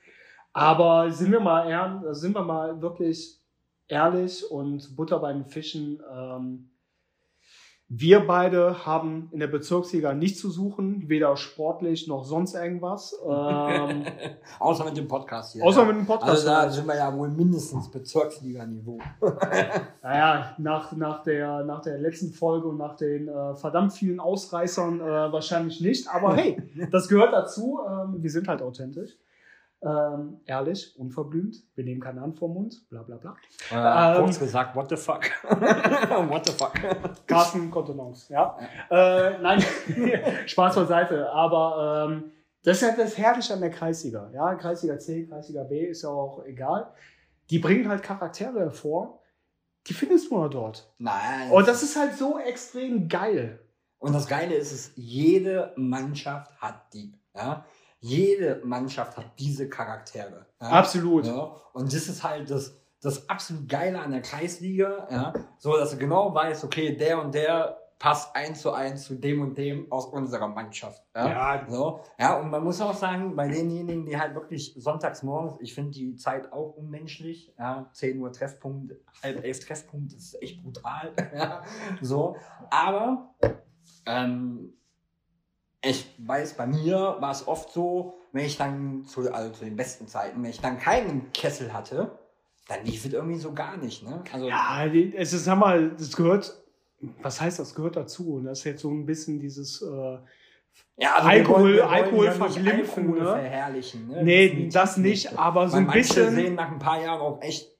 Aber 0.52 1.10
sind 1.10 1.32
wir 1.32 1.40
mal 1.40 1.68
ehr, 1.68 2.14
sind 2.14 2.34
wir 2.34 2.42
mal 2.44 2.80
wirklich 2.80 3.40
ehrlich 3.88 4.48
und 4.50 4.94
Butter 4.96 5.18
bei 5.18 5.32
den 5.32 5.44
Fischen. 5.44 6.00
Ähm, 6.12 6.70
Wir 7.88 8.26
beide 8.26 8.86
haben 8.86 9.28
in 9.30 9.40
der 9.40 9.46
Bezirksliga 9.46 10.14
nichts 10.14 10.40
zu 10.40 10.48
suchen, 10.48 11.08
weder 11.08 11.36
sportlich 11.36 12.08
noch 12.08 12.24
sonst 12.24 12.54
irgendwas. 12.54 13.14
Ähm, 13.22 14.04
außer 14.58 14.86
mit 14.86 14.96
dem 14.96 15.06
Podcast 15.06 15.52
hier. 15.52 15.62
außer 15.62 15.82
ja. 15.82 15.86
mit 15.88 15.96
dem 15.96 16.06
Podcast. 16.06 16.30
Also 16.30 16.46
da 16.46 16.70
sind 16.70 16.86
wir 16.86 16.96
ja 16.96 17.14
wohl 17.14 17.28
mindestens 17.28 17.90
Bezirksliga-Niveau. 17.90 18.98
Naja, 20.02 20.54
nach, 20.58 20.92
nach, 20.92 21.22
der, 21.22 21.64
nach 21.64 21.80
der 21.80 21.98
letzten 21.98 22.32
Folge 22.32 22.68
und 22.68 22.76
nach 22.76 22.94
den 22.94 23.28
äh, 23.28 23.54
verdammt 23.54 23.94
vielen 23.94 24.20
Ausreißern 24.20 25.00
äh, 25.00 25.32
wahrscheinlich 25.32 25.80
nicht. 25.80 26.08
Aber 26.08 26.36
hey, 26.36 26.62
das 26.90 27.08
gehört 27.08 27.32
dazu. 27.32 27.80
Ähm, 27.86 28.22
wir 28.22 28.30
sind 28.30 28.48
halt 28.48 28.60
authentisch. 28.60 29.16
Ähm, 29.84 30.40
ehrlich, 30.46 30.98
unverblümt. 30.98 31.56
Wir 31.74 31.84
nehmen 31.84 32.00
keine 32.00 32.22
Hand 32.22 32.38
vom 32.38 32.54
Mund. 32.54 32.88
Bla 32.88 33.02
bla 33.02 33.16
bla. 33.16 33.36
Äh, 33.70 34.16
Ähm, 34.16 34.24
kurz 34.24 34.38
gesagt, 34.38 34.74
what 34.74 34.88
the 34.88 34.96
fuck? 34.96 35.24
what 36.28 36.46
the 36.46 36.52
fuck? 36.52 36.72
Carsten 37.26 37.70
Kontenance, 37.70 38.32
ja. 38.32 38.56
Äh, 38.90 39.38
nein, 39.42 39.62
Spaß 40.46 40.76
beiseite. 40.76 41.30
Aber 41.30 42.08
ähm, 42.08 42.32
das 42.62 42.80
ist 42.80 42.88
ja 42.88 42.96
das 42.96 43.18
Herrliche 43.18 43.52
an 43.52 43.60
der 43.60 43.70
Kreisliga. 43.70 44.30
Ja, 44.32 44.54
Kreisliga 44.54 44.98
C, 44.98 45.26
Kreisliga 45.26 45.64
B 45.64 45.86
ist 45.86 46.02
ja 46.02 46.08
auch 46.08 46.42
egal. 46.46 46.90
Die 47.50 47.58
bringen 47.58 47.88
halt 47.88 48.02
Charaktere 48.02 48.60
hervor. 48.60 49.20
Die 49.86 49.92
findest 49.92 50.30
du 50.30 50.36
nur 50.38 50.48
dort. 50.48 50.90
Nein. 50.96 51.50
Und 51.50 51.68
das 51.68 51.82
ist 51.82 51.94
halt 51.98 52.14
so 52.16 52.38
extrem 52.38 53.06
geil. 53.06 53.60
Und 53.98 54.14
das 54.14 54.26
Geile 54.26 54.54
ist 54.54 54.72
es, 54.72 54.92
jede 54.96 55.72
Mannschaft 55.76 56.58
hat 56.58 56.92
die. 56.94 57.12
Ja? 57.34 57.66
Jede 58.04 58.60
Mannschaft 58.64 59.16
hat 59.16 59.32
diese 59.38 59.66
Charaktere. 59.66 60.44
Ja? 60.60 60.68
Absolut. 60.68 61.24
Ja? 61.24 61.56
Und 61.72 61.90
das 61.90 62.06
ist 62.06 62.22
halt 62.22 62.50
das, 62.50 62.76
das 63.00 63.30
absolut 63.30 63.66
Geile 63.66 63.98
an 63.98 64.10
der 64.10 64.20
Kreisliga. 64.20 65.08
Ja? 65.10 65.32
So, 65.56 65.74
dass 65.78 65.92
du 65.92 65.96
genau 65.96 66.34
weißt, 66.34 66.64
okay, 66.64 66.94
der 66.94 67.22
und 67.22 67.34
der 67.34 67.78
passt 67.98 68.36
eins 68.36 68.60
zu 68.60 68.72
eins 68.72 69.04
zu 69.04 69.14
dem 69.14 69.40
und 69.40 69.56
dem 69.56 69.90
aus 69.90 70.04
unserer 70.04 70.48
Mannschaft. 70.48 71.02
Ja? 71.16 71.28
Ja. 71.28 71.66
So, 71.66 72.00
ja, 72.18 72.38
und 72.38 72.50
man 72.50 72.62
muss 72.62 72.78
auch 72.82 72.92
sagen, 72.92 73.34
bei 73.34 73.48
denjenigen, 73.48 74.04
die 74.04 74.18
halt 74.18 74.34
wirklich 74.34 74.74
sonntags 74.76 75.22
morgens, 75.22 75.54
ich 75.60 75.74
finde 75.74 75.92
die 75.92 76.14
Zeit 76.16 76.52
auch 76.52 76.76
unmenschlich, 76.76 77.54
ja, 77.58 77.88
10 77.90 78.20
Uhr 78.20 78.30
Treffpunkt, 78.32 78.92
halb 79.22 79.42
elf 79.42 79.60
Treffpunkt, 79.60 80.12
das 80.12 80.24
ist 80.24 80.42
echt 80.42 80.62
brutal, 80.62 81.12
ja, 81.34 81.62
so, 82.02 82.36
aber, 82.68 83.34
ähm, 84.04 84.74
ich 85.84 86.06
weiß, 86.18 86.54
bei 86.54 86.66
mir 86.66 87.16
war 87.20 87.30
es 87.30 87.46
oft 87.46 87.70
so, 87.72 88.14
wenn 88.32 88.44
ich 88.44 88.56
dann 88.56 89.04
zu, 89.06 89.32
also 89.32 89.52
zu 89.52 89.64
den 89.64 89.76
besten 89.76 90.08
Zeiten, 90.08 90.42
wenn 90.42 90.50
ich 90.50 90.60
dann 90.60 90.78
keinen 90.78 91.30
Kessel 91.32 91.72
hatte, 91.72 92.10
dann 92.68 92.84
lief 92.84 93.04
es 93.04 93.12
irgendwie 93.12 93.38
so 93.38 93.52
gar 93.52 93.76
nicht, 93.76 94.02
ne? 94.02 94.22
Also, 94.32 94.48
Ja, 94.48 94.86
es 94.86 95.32
ist, 95.32 95.44
sag 95.44 95.58
mal, 95.58 95.90
das 95.90 96.16
gehört, 96.16 96.56
was 97.22 97.40
heißt 97.40 97.58
das, 97.58 97.74
gehört 97.74 97.96
dazu? 97.96 98.36
Und 98.36 98.44
das 98.44 98.60
ist 98.60 98.64
jetzt 98.64 98.82
so 98.82 98.90
ein 98.90 99.04
bisschen 99.04 99.38
dieses, 99.38 99.82
äh, 99.82 100.18
ja, 100.96 101.14
also 101.16 101.28
Alkohol- 101.28 101.56
wir 101.58 101.62
wollen- 101.64 101.74
wir 101.76 101.90
Alkohol 101.90 102.26
nicht 102.28 102.36
verglimpfen, 102.38 103.04
Alkohol 103.06 103.22
ne? 103.22 103.32
verherrlichen, 103.32 104.08
ne? 104.08 104.24
nee, 104.24 104.46
Definitiv 104.48 104.72
das 104.74 104.96
nicht, 104.96 105.38
aber 105.38 105.68
so 105.68 105.76
ein 105.76 105.86
bisschen 105.88 106.34
sehen 106.34 106.54
nach 106.54 106.70
ein 106.70 106.78
paar 106.78 107.00
Jahren 107.00 107.20
auch 107.20 107.42
echt 107.42 107.70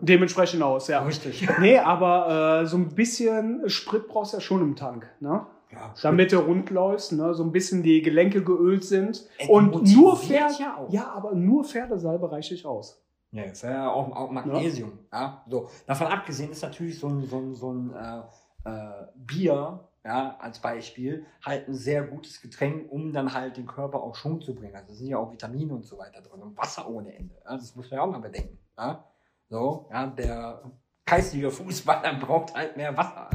dementsprechend 0.00 0.62
aus, 0.62 0.88
ja. 0.88 1.02
richtig. 1.02 1.46
Nee, 1.58 1.78
aber 1.78 2.62
äh, 2.62 2.66
so 2.66 2.76
ein 2.76 2.88
bisschen 2.94 3.68
Sprit 3.70 4.08
brauchst 4.08 4.32
du 4.32 4.38
ja 4.38 4.40
schon 4.40 4.60
im 4.62 4.76
Tank, 4.76 5.08
ne? 5.20 5.46
Ja, 5.72 5.94
Damit 6.02 6.32
du 6.32 6.38
rund 6.38 6.70
läufst, 6.70 7.12
ne? 7.12 7.32
So 7.34 7.44
ein 7.44 7.52
bisschen 7.52 7.82
die 7.82 8.02
Gelenke 8.02 8.42
geölt 8.42 8.84
sind. 8.84 9.24
Ey, 9.38 9.48
Und 9.48 9.86
nur 9.94 10.16
Pferd, 10.16 10.58
ja 10.58 10.86
ja, 10.88 11.10
aber 11.12 11.34
nur 11.34 11.64
Pferdesalbe 11.64 12.30
reicht 12.30 12.50
nicht 12.50 12.66
aus. 12.66 13.02
Ja, 13.32 13.46
das 13.46 13.62
wäre 13.62 13.74
ja 13.74 13.92
auch, 13.92 14.10
auch 14.14 14.30
Magnesium. 14.30 14.98
Ja. 15.12 15.44
So. 15.48 15.68
Davon 15.86 16.08
abgesehen 16.08 16.50
ist 16.50 16.62
natürlich 16.62 16.98
so 16.98 17.08
ein, 17.08 17.26
so 17.26 17.38
ein, 17.38 17.54
so 17.54 17.72
ein 17.72 17.94
äh, 17.94 18.68
äh, 18.68 19.06
Bier, 19.14 19.88
ja, 20.04 20.36
als 20.40 20.58
Beispiel, 20.58 21.26
halt 21.44 21.68
ein 21.68 21.74
sehr 21.74 22.02
gutes 22.02 22.40
Getränk, 22.40 22.90
um 22.90 23.12
dann 23.12 23.32
halt 23.32 23.56
den 23.56 23.66
Körper 23.66 24.02
auch 24.02 24.16
Schwung 24.16 24.40
zu 24.40 24.54
bringen. 24.54 24.74
Also 24.74 24.92
es 24.92 24.98
sind 24.98 25.08
ja 25.08 25.18
auch 25.18 25.30
Vitamine 25.30 25.74
und 25.74 25.84
so 25.84 25.98
weiter 25.98 26.22
drin 26.22 26.40
und 26.40 26.56
Wasser 26.56 26.88
ohne 26.88 27.14
Ende. 27.14 27.36
Ja. 27.44 27.56
Das 27.56 27.76
muss 27.76 27.90
man 27.90 27.98
ja 27.98 28.04
auch 28.04 28.10
mal 28.10 28.20
bedenken. 28.20 28.58
Ja. 28.76 29.04
So, 29.48 29.88
ja, 29.90 30.06
der 30.06 30.62
geistige 31.10 31.50
Fußballer 31.50 32.14
braucht 32.14 32.54
halt 32.54 32.76
mehr 32.76 32.96
Wasser. 32.96 33.28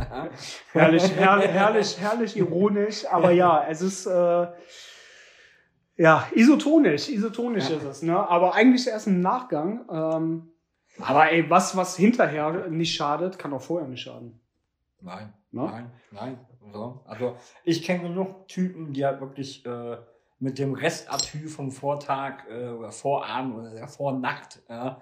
Herrlich, 0.72 1.16
herrlich, 1.16 1.50
herrlich, 1.52 2.00
herrlich 2.00 2.38
ironisch, 2.38 3.06
aber 3.12 3.32
ja, 3.32 3.66
es 3.68 3.82
ist 3.82 4.06
äh, 4.06 4.48
ja 5.98 6.28
isotonisch, 6.34 7.10
isotonisch 7.10 7.70
Ja. 7.70 7.78
ist 7.78 7.84
es, 7.84 8.02
ne? 8.02 8.18
Aber 8.18 8.54
eigentlich 8.56 8.88
erst 8.88 9.08
im 9.08 9.22
Nachgang. 9.22 9.86
Ähm, 9.92 10.52
aber 11.00 11.32
ey, 11.32 11.50
was, 11.50 11.76
was 11.76 11.98
hinterher 11.98 12.68
nicht 12.70 12.96
schadet, 12.96 13.38
kann 13.38 13.54
auch 13.54 13.62
vorher 13.62 13.88
nicht 13.88 14.02
schaden. 14.04 14.40
Nein, 15.02 15.34
Ne? 15.52 15.64
nein, 15.66 15.92
nein. 16.12 16.40
So. 16.74 17.02
Also 17.06 17.36
ich 17.64 17.84
kenne 17.84 18.04
genug 18.10 18.48
Typen, 18.48 18.92
die 18.94 19.06
halt 19.06 19.22
wirklich 19.22 19.66
äh, 19.66 19.98
mit 20.40 20.58
dem 20.60 20.74
Restatü 20.74 21.48
vom 21.48 21.72
Vortag 21.72 22.44
äh, 22.50 22.70
oder 22.70 22.92
Vorabend 22.92 23.56
oder 23.56 23.70
der 23.72 23.88
Vornacht 23.88 24.62
ja, 24.68 25.00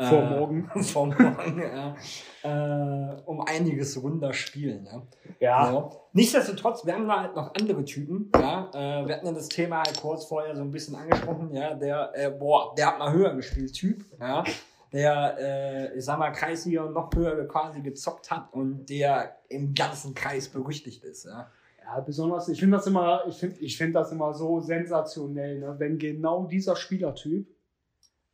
Vor 0.00 0.22
morgen. 0.22 0.70
vor 0.82 1.06
morgen 1.06 1.62
ja, 1.62 1.96
äh, 2.42 3.20
um 3.24 3.40
einiges 3.42 4.02
runder 4.02 4.32
spielen. 4.32 4.86
Ja. 4.86 5.02
Ja. 5.40 5.72
So. 5.72 6.00
Nichtsdestotrotz, 6.12 6.84
wir 6.84 6.94
haben 6.94 7.06
da 7.06 7.20
halt 7.20 7.36
noch 7.36 7.54
andere 7.54 7.84
Typen. 7.84 8.30
Ja. 8.34 8.70
Äh, 8.72 9.06
wir 9.06 9.16
hatten 9.16 9.26
ja 9.26 9.32
das 9.32 9.48
Thema 9.48 9.82
halt 9.82 10.00
kurz 10.00 10.24
vorher 10.24 10.56
so 10.56 10.62
ein 10.62 10.70
bisschen 10.70 10.96
angesprochen. 10.96 11.54
Ja. 11.54 11.74
Der, 11.74 12.12
äh, 12.14 12.30
boah, 12.30 12.74
der 12.74 12.88
hat 12.88 12.98
mal 12.98 13.12
höher 13.12 13.34
gespielt, 13.34 13.72
Typ. 13.74 14.04
Ja. 14.18 14.44
Der, 14.92 15.36
äh, 15.38 15.98
ich 15.98 16.04
sag 16.04 16.18
mal, 16.18 16.30
Kreisliga 16.32 16.84
noch 16.84 17.10
höher 17.14 17.46
quasi 17.48 17.80
gezockt 17.80 18.30
hat 18.30 18.52
und 18.52 18.86
der 18.90 19.36
im 19.48 19.74
ganzen 19.74 20.14
Kreis 20.14 20.48
berüchtigt 20.48 21.04
ist. 21.04 21.24
Ja. 21.24 21.50
Ja, 21.84 22.00
besonders, 22.00 22.48
ich 22.48 22.60
finde 22.60 22.76
das 22.76 22.86
immer, 22.86 23.24
ich 23.26 23.36
finde 23.36 23.58
ich 23.58 23.76
find 23.76 23.94
das 23.94 24.12
immer 24.12 24.32
so 24.34 24.60
sensationell, 24.60 25.58
ne? 25.58 25.74
wenn 25.78 25.98
genau 25.98 26.44
dieser 26.46 26.76
Spielertyp 26.76 27.48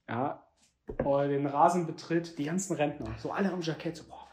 ja, 0.08 0.32
äh, 0.32 0.47
den 1.28 1.46
Rasen 1.46 1.86
betritt, 1.86 2.38
die 2.38 2.44
ganzen 2.44 2.76
Rentner, 2.76 3.14
so 3.18 3.30
alle 3.30 3.52
am 3.52 3.60
Jackett, 3.60 3.96
so, 3.96 4.04
boah, 4.04 4.26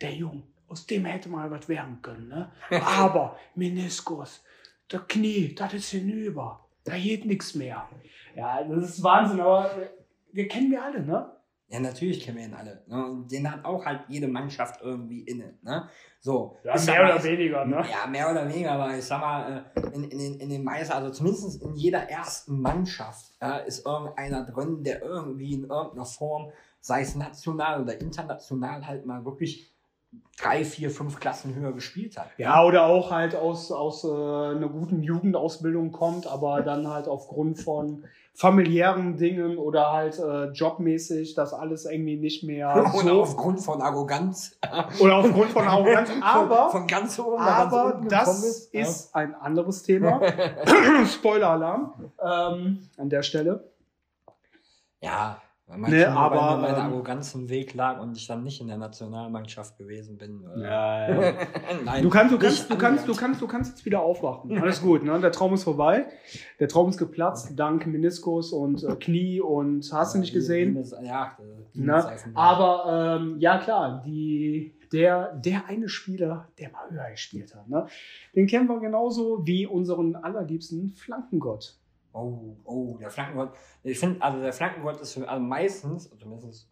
der 0.00 0.12
Junge, 0.12 0.42
aus 0.68 0.86
dem 0.86 1.04
hätte 1.04 1.28
mal 1.28 1.50
was 1.50 1.68
werden 1.68 2.00
können, 2.02 2.28
ne? 2.28 2.50
Aber 2.70 3.38
Meniskus, 3.54 4.44
der 4.90 5.00
Knie, 5.00 5.54
das 5.54 5.74
ist 5.74 5.90
hinüber, 5.90 6.64
da 6.84 6.96
geht 6.96 7.24
nichts 7.24 7.54
mehr. 7.54 7.88
Ja, 8.34 8.62
das 8.64 8.84
ist 8.84 9.02
Wahnsinn, 9.02 9.40
aber 9.40 9.76
äh, 9.76 9.88
wir 10.32 10.48
kennen 10.48 10.70
wir 10.70 10.82
alle, 10.82 11.02
ne? 11.02 11.30
Ja, 11.68 11.80
natürlich 11.80 12.20
kennen 12.20 12.36
wir 12.36 12.44
ihn 12.44 12.54
alle. 12.54 12.82
Ne? 12.86 13.06
Und 13.06 13.32
den 13.32 13.50
hat 13.50 13.64
auch 13.64 13.86
halt 13.86 14.02
jede 14.08 14.28
Mannschaft 14.28 14.82
irgendwie 14.82 15.22
inne. 15.22 15.54
Ne? 15.62 15.88
So. 16.20 16.58
Ja, 16.64 16.74
mehr 16.78 17.02
mal, 17.02 17.14
oder 17.14 17.24
weniger, 17.24 17.64
ne? 17.64 17.84
Ja, 17.90 18.06
mehr 18.06 18.30
oder 18.30 18.46
weniger, 18.46 18.72
aber 18.72 18.96
ich 18.96 19.04
sag 19.04 19.20
mal, 19.20 19.64
äh, 19.74 19.80
in, 19.94 20.04
in, 20.04 20.18
den, 20.18 20.40
in 20.40 20.48
den 20.50 20.64
meisten, 20.64 20.92
also 20.92 21.10
zumindest 21.10 21.62
in 21.62 21.74
jeder 21.74 22.00
ersten 22.10 22.60
Mannschaft 22.60 23.32
ja, 23.40 23.56
ist 23.56 23.86
irgendeiner 23.86 24.44
drin, 24.44 24.84
der 24.84 25.02
irgendwie 25.02 25.54
in 25.54 25.64
irgendeiner 25.64 26.04
Form, 26.04 26.52
sei 26.80 27.00
es 27.00 27.14
national 27.14 27.82
oder 27.82 27.98
international, 27.98 28.86
halt 28.86 29.06
mal 29.06 29.24
wirklich 29.24 29.72
drei, 30.38 30.64
vier, 30.64 30.90
fünf 30.90 31.20
Klassen 31.20 31.54
höher 31.54 31.72
gespielt 31.72 32.18
hat. 32.18 32.28
Ja, 32.36 32.64
oder 32.64 32.84
auch 32.84 33.10
halt 33.10 33.34
aus, 33.34 33.72
aus 33.72 34.04
äh, 34.04 34.08
einer 34.08 34.68
guten 34.68 35.02
Jugendausbildung 35.02 35.92
kommt, 35.92 36.26
aber 36.26 36.62
dann 36.62 36.88
halt 36.88 37.08
aufgrund 37.08 37.58
von 37.58 38.04
familiären 38.34 39.16
Dingen 39.16 39.58
oder 39.58 39.92
halt 39.92 40.18
äh, 40.18 40.46
jobmäßig 40.52 41.34
das 41.34 41.52
alles 41.52 41.84
irgendwie 41.84 42.16
nicht 42.16 42.42
mehr 42.44 42.74
Oder 42.94 43.08
so. 43.08 43.22
aufgrund 43.22 43.60
von 43.60 43.82
Arroganz. 43.82 44.58
Oder 45.00 45.16
aufgrund 45.16 45.50
von 45.50 45.66
Arroganz. 45.66 46.10
Aber, 46.22 46.70
von 46.70 46.86
ganz 46.86 47.18
oben 47.18 47.36
ganz 47.36 47.72
aber 47.72 47.94
unten 47.96 48.08
das 48.08 48.42
ist, 48.42 48.74
ist. 48.74 49.14
ein 49.14 49.34
anderes 49.34 49.82
Thema. 49.82 50.20
Spoiler-Alarm 51.06 52.10
ähm, 52.20 52.88
an 52.96 53.10
der 53.10 53.22
Stelle. 53.22 53.70
Ja, 55.00 55.40
weil 55.66 55.78
man 55.78 55.90
Ne, 55.90 56.04
schon 56.04 56.14
mal, 56.14 56.20
aber, 56.26 56.36
weil 56.36 56.56
mir 56.56 56.62
meine 56.62 56.76
ähm, 56.86 56.92
Arroganz 56.92 57.34
im 57.34 57.48
Weg 57.48 57.72
lag 57.74 58.00
und 58.00 58.16
ich 58.16 58.26
dann 58.26 58.42
nicht 58.42 58.60
in 58.60 58.66
der 58.68 58.76
Nationalmannschaft 58.78 59.78
gewesen 59.78 60.18
bin. 60.18 60.44
äh, 60.56 60.60
Ja, 60.62 61.08
Nein, 61.84 62.02
Du 62.02 62.10
kannst, 62.10 62.32
du 62.34 62.38
kannst, 62.38 62.70
du 62.70 62.76
kannst, 62.76 63.08
du 63.08 63.14
kannst, 63.14 63.40
du 63.40 63.46
kannst 63.46 63.70
jetzt 63.72 63.84
wieder 63.84 64.00
aufwachen. 64.00 64.58
Alles 64.60 64.82
gut, 64.82 65.02
ne? 65.04 65.18
Der 65.20 65.32
Traum 65.32 65.54
ist 65.54 65.64
vorbei. 65.64 66.06
Der 66.60 66.68
Traum 66.68 66.88
ist 66.88 66.98
geplatzt, 66.98 67.52
dank 67.56 67.86
Meniskus 67.86 68.52
und 68.52 68.82
äh, 68.84 68.96
Knie 68.96 69.40
und 69.40 69.88
hast 69.92 70.14
du 70.14 70.18
nicht 70.18 70.32
gesehen. 70.32 70.74
die- 70.74 70.82
die- 71.00 71.06
Ja, 71.06 71.36
Ne? 71.74 71.92
Aber 72.34 73.18
ähm, 73.20 73.36
ja 73.38 73.56
klar, 73.58 74.02
die, 74.04 74.74
der, 74.92 75.32
der 75.36 75.66
eine 75.68 75.88
Spieler, 75.88 76.48
der 76.58 76.70
mal 76.70 76.90
höher 76.90 77.10
gespielt 77.10 77.54
hat, 77.54 77.66
ne? 77.68 77.86
den 78.36 78.46
kennen 78.46 78.68
wir 78.68 78.78
genauso 78.78 79.46
wie 79.46 79.66
unseren 79.66 80.16
allerliebsten 80.16 80.90
Flankengott. 80.90 81.78
Oh, 82.12 82.56
oh, 82.64 82.96
der 82.98 83.10
Flankengott. 83.10 83.54
Ich 83.82 83.98
finde, 83.98 84.22
also 84.22 84.40
der 84.40 84.52
Flankengott 84.52 85.00
ist 85.00 85.14
für, 85.14 85.28
also 85.28 85.42
meistens, 85.42 86.10
zumindest 86.18 86.68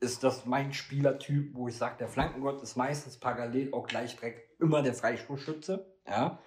ist 0.00 0.22
das 0.22 0.46
mein 0.46 0.72
Spielertyp, 0.72 1.54
wo 1.54 1.68
ich 1.68 1.76
sage, 1.76 1.96
der 1.98 2.08
Flankengott 2.08 2.62
ist 2.62 2.76
meistens 2.76 3.16
parallel 3.16 3.72
auch 3.72 3.86
gleich 3.86 4.16
direkt 4.16 4.60
immer 4.60 4.82
der 4.82 4.94
Freistoßschütze. 4.94 5.86
Ja. 6.06 6.38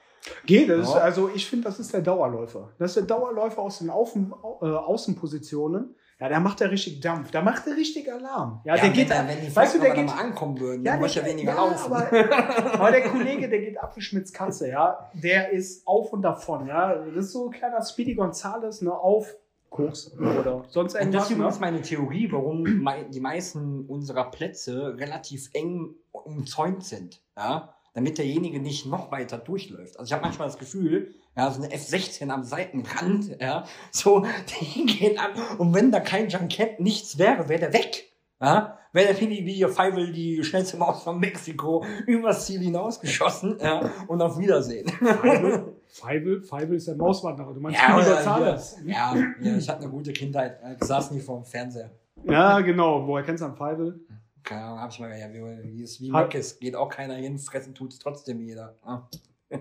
Geht 0.45 0.69
es? 0.69 0.89
Ja. 0.89 0.99
Also 0.99 1.29
ich 1.33 1.47
finde, 1.47 1.65
das 1.65 1.79
ist 1.79 1.93
der 1.93 2.01
Dauerläufer. 2.01 2.73
Das 2.77 2.91
ist 2.91 2.97
der 2.97 3.03
Dauerläufer 3.03 3.61
aus 3.61 3.79
den 3.79 3.89
Außen, 3.89 4.33
äh, 4.61 4.65
Außenpositionen. 4.65 5.95
Ja, 6.19 6.29
da 6.29 6.39
macht 6.39 6.61
er 6.61 6.71
richtig 6.71 6.99
Dampf. 7.01 7.29
Da 7.29 7.41
macht 7.43 7.67
er 7.67 7.75
richtig 7.75 8.11
Alarm. 8.11 8.61
Ja, 8.63 8.73
Ja, 8.75 8.81
der 8.81 8.83
wenn, 8.89 8.93
geht, 8.93 9.09
da- 9.11 9.27
wenn 9.27 9.39
die 9.45 9.55
weißt 9.55 9.75
du, 9.75 9.79
der 9.79 9.93
geht, 9.93 10.09
ankommen 10.09 10.59
würden, 10.59 10.83
ja, 10.83 10.93
dann 10.93 11.01
muss 11.01 11.13
der, 11.13 11.23
ja 11.23 11.29
weniger 11.29 11.51
ja, 11.51 11.57
laufen. 11.57 11.93
Aber, 11.93 12.73
aber 12.73 12.91
der 12.91 13.03
Kollege, 13.03 13.47
der 13.47 13.59
geht 13.59 13.77
ab 13.79 13.95
wie 13.95 14.01
Schmitz 14.01 14.33
Katze, 14.33 14.69
ja. 14.69 15.11
Der 15.13 15.51
ist 15.51 15.85
auf 15.87 16.11
und 16.13 16.23
davon, 16.23 16.65
ja. 16.65 16.95
Das 16.95 17.25
ist 17.25 17.31
so 17.33 17.45
ein 17.45 17.51
kleiner 17.51 17.83
Speedy 17.83 18.15
Gonzales, 18.15 18.81
ne, 18.81 18.91
auf 18.91 19.35
Kurs 19.69 20.17
oder 20.17 20.63
sonst 20.69 20.73
Und 20.73 20.85
das 20.85 20.95
irgendwas. 20.95 21.23
ist 21.25 21.31
übrigens 21.31 21.55
Ne? 21.55 21.61
meine 21.61 21.81
Theorie, 21.81 22.31
warum 22.31 22.65
die 23.11 23.19
meisten 23.19 23.85
unserer 23.85 24.31
Plätze 24.31 24.95
relativ 24.97 25.49
eng 25.53 25.93
umzäunt 26.11 26.83
sind. 26.83 27.21
Ja? 27.35 27.73
Damit 27.97 28.19
derjenige 28.19 28.59
nicht 28.59 28.85
noch 28.85 29.11
weiter 29.11 29.39
durchläuft. 29.39 29.97
Also 29.97 30.09
ich 30.09 30.13
habe 30.13 30.21
manchmal 30.21 30.47
das 30.47 30.59
Gefühl, 30.59 31.15
ja, 31.35 31.49
so 31.49 31.63
eine 31.63 31.73
F16 31.73 32.29
am 32.29 32.43
Seitenrand, 32.43 33.41
ja, 33.41 33.63
so, 33.89 34.23
die 34.61 34.85
gehen 34.85 35.17
an. 35.17 35.31
Und 35.57 35.73
wenn 35.73 35.91
da 35.91 35.99
kein 35.99 36.29
Junkett 36.29 36.79
nichts 36.79 37.17
wäre, 37.17 37.49
wäre 37.49 37.59
der 37.59 37.73
weg. 37.73 38.05
Ja? 38.39 38.77
Wäre 38.93 39.15
der 39.15 39.19
wie 39.19 39.51
hier 39.51 39.69
Feivel 39.69 40.11
die 40.11 40.43
schnellste 40.43 40.77
Maus 40.77 41.01
von 41.01 41.19
Mexiko 41.19 41.83
übers 42.05 42.45
Ziel 42.45 42.59
hinausgeschossen, 42.59 43.57
ja, 43.59 43.89
und 44.07 44.21
auf 44.21 44.37
Wiedersehen. 44.37 44.87
Feivel, 44.89 45.73
Feivel, 45.87 46.41
Feivel 46.43 46.77
ist 46.77 46.87
der 46.87 46.97
Mauswanderer. 46.97 47.51
Du 47.51 47.59
meinst 47.59 47.81
Ja, 47.81 47.97
oder 47.97 48.13
Gonzales. 48.13 48.77
Ja, 48.85 49.15
ja, 49.41 49.57
ich 49.57 49.67
hatte 49.67 49.81
eine 49.81 49.89
gute 49.89 50.13
Kindheit. 50.13 50.59
Ich 50.79 50.87
saß 50.87 51.09
nie 51.09 51.19
vor 51.19 51.37
dem 51.37 51.45
Fernseher. 51.45 51.89
Ja, 52.25 52.59
genau. 52.59 53.07
Woher 53.07 53.23
kennst 53.23 53.41
du 53.41 53.47
an 53.47 53.55
Feivel? 53.55 53.99
Keine 54.47 54.63
Ahnung, 54.63 54.79
hab 54.79 54.91
ich 54.91 54.99
mal, 54.99 55.09
ja, 55.09 55.27
wie, 55.33 55.83
es 55.83 55.99
wie 55.99 56.13
Hat- 56.13 56.27
Meckes, 56.33 56.57
geht 56.59 56.73
auch 56.77 56.87
keiner 56.87 57.15
hin, 57.15 57.37
fressen 57.37 57.75
tut's 57.75 57.99
trotzdem 57.99 58.39
jeder. 58.39 58.77
Ah. 58.81 59.01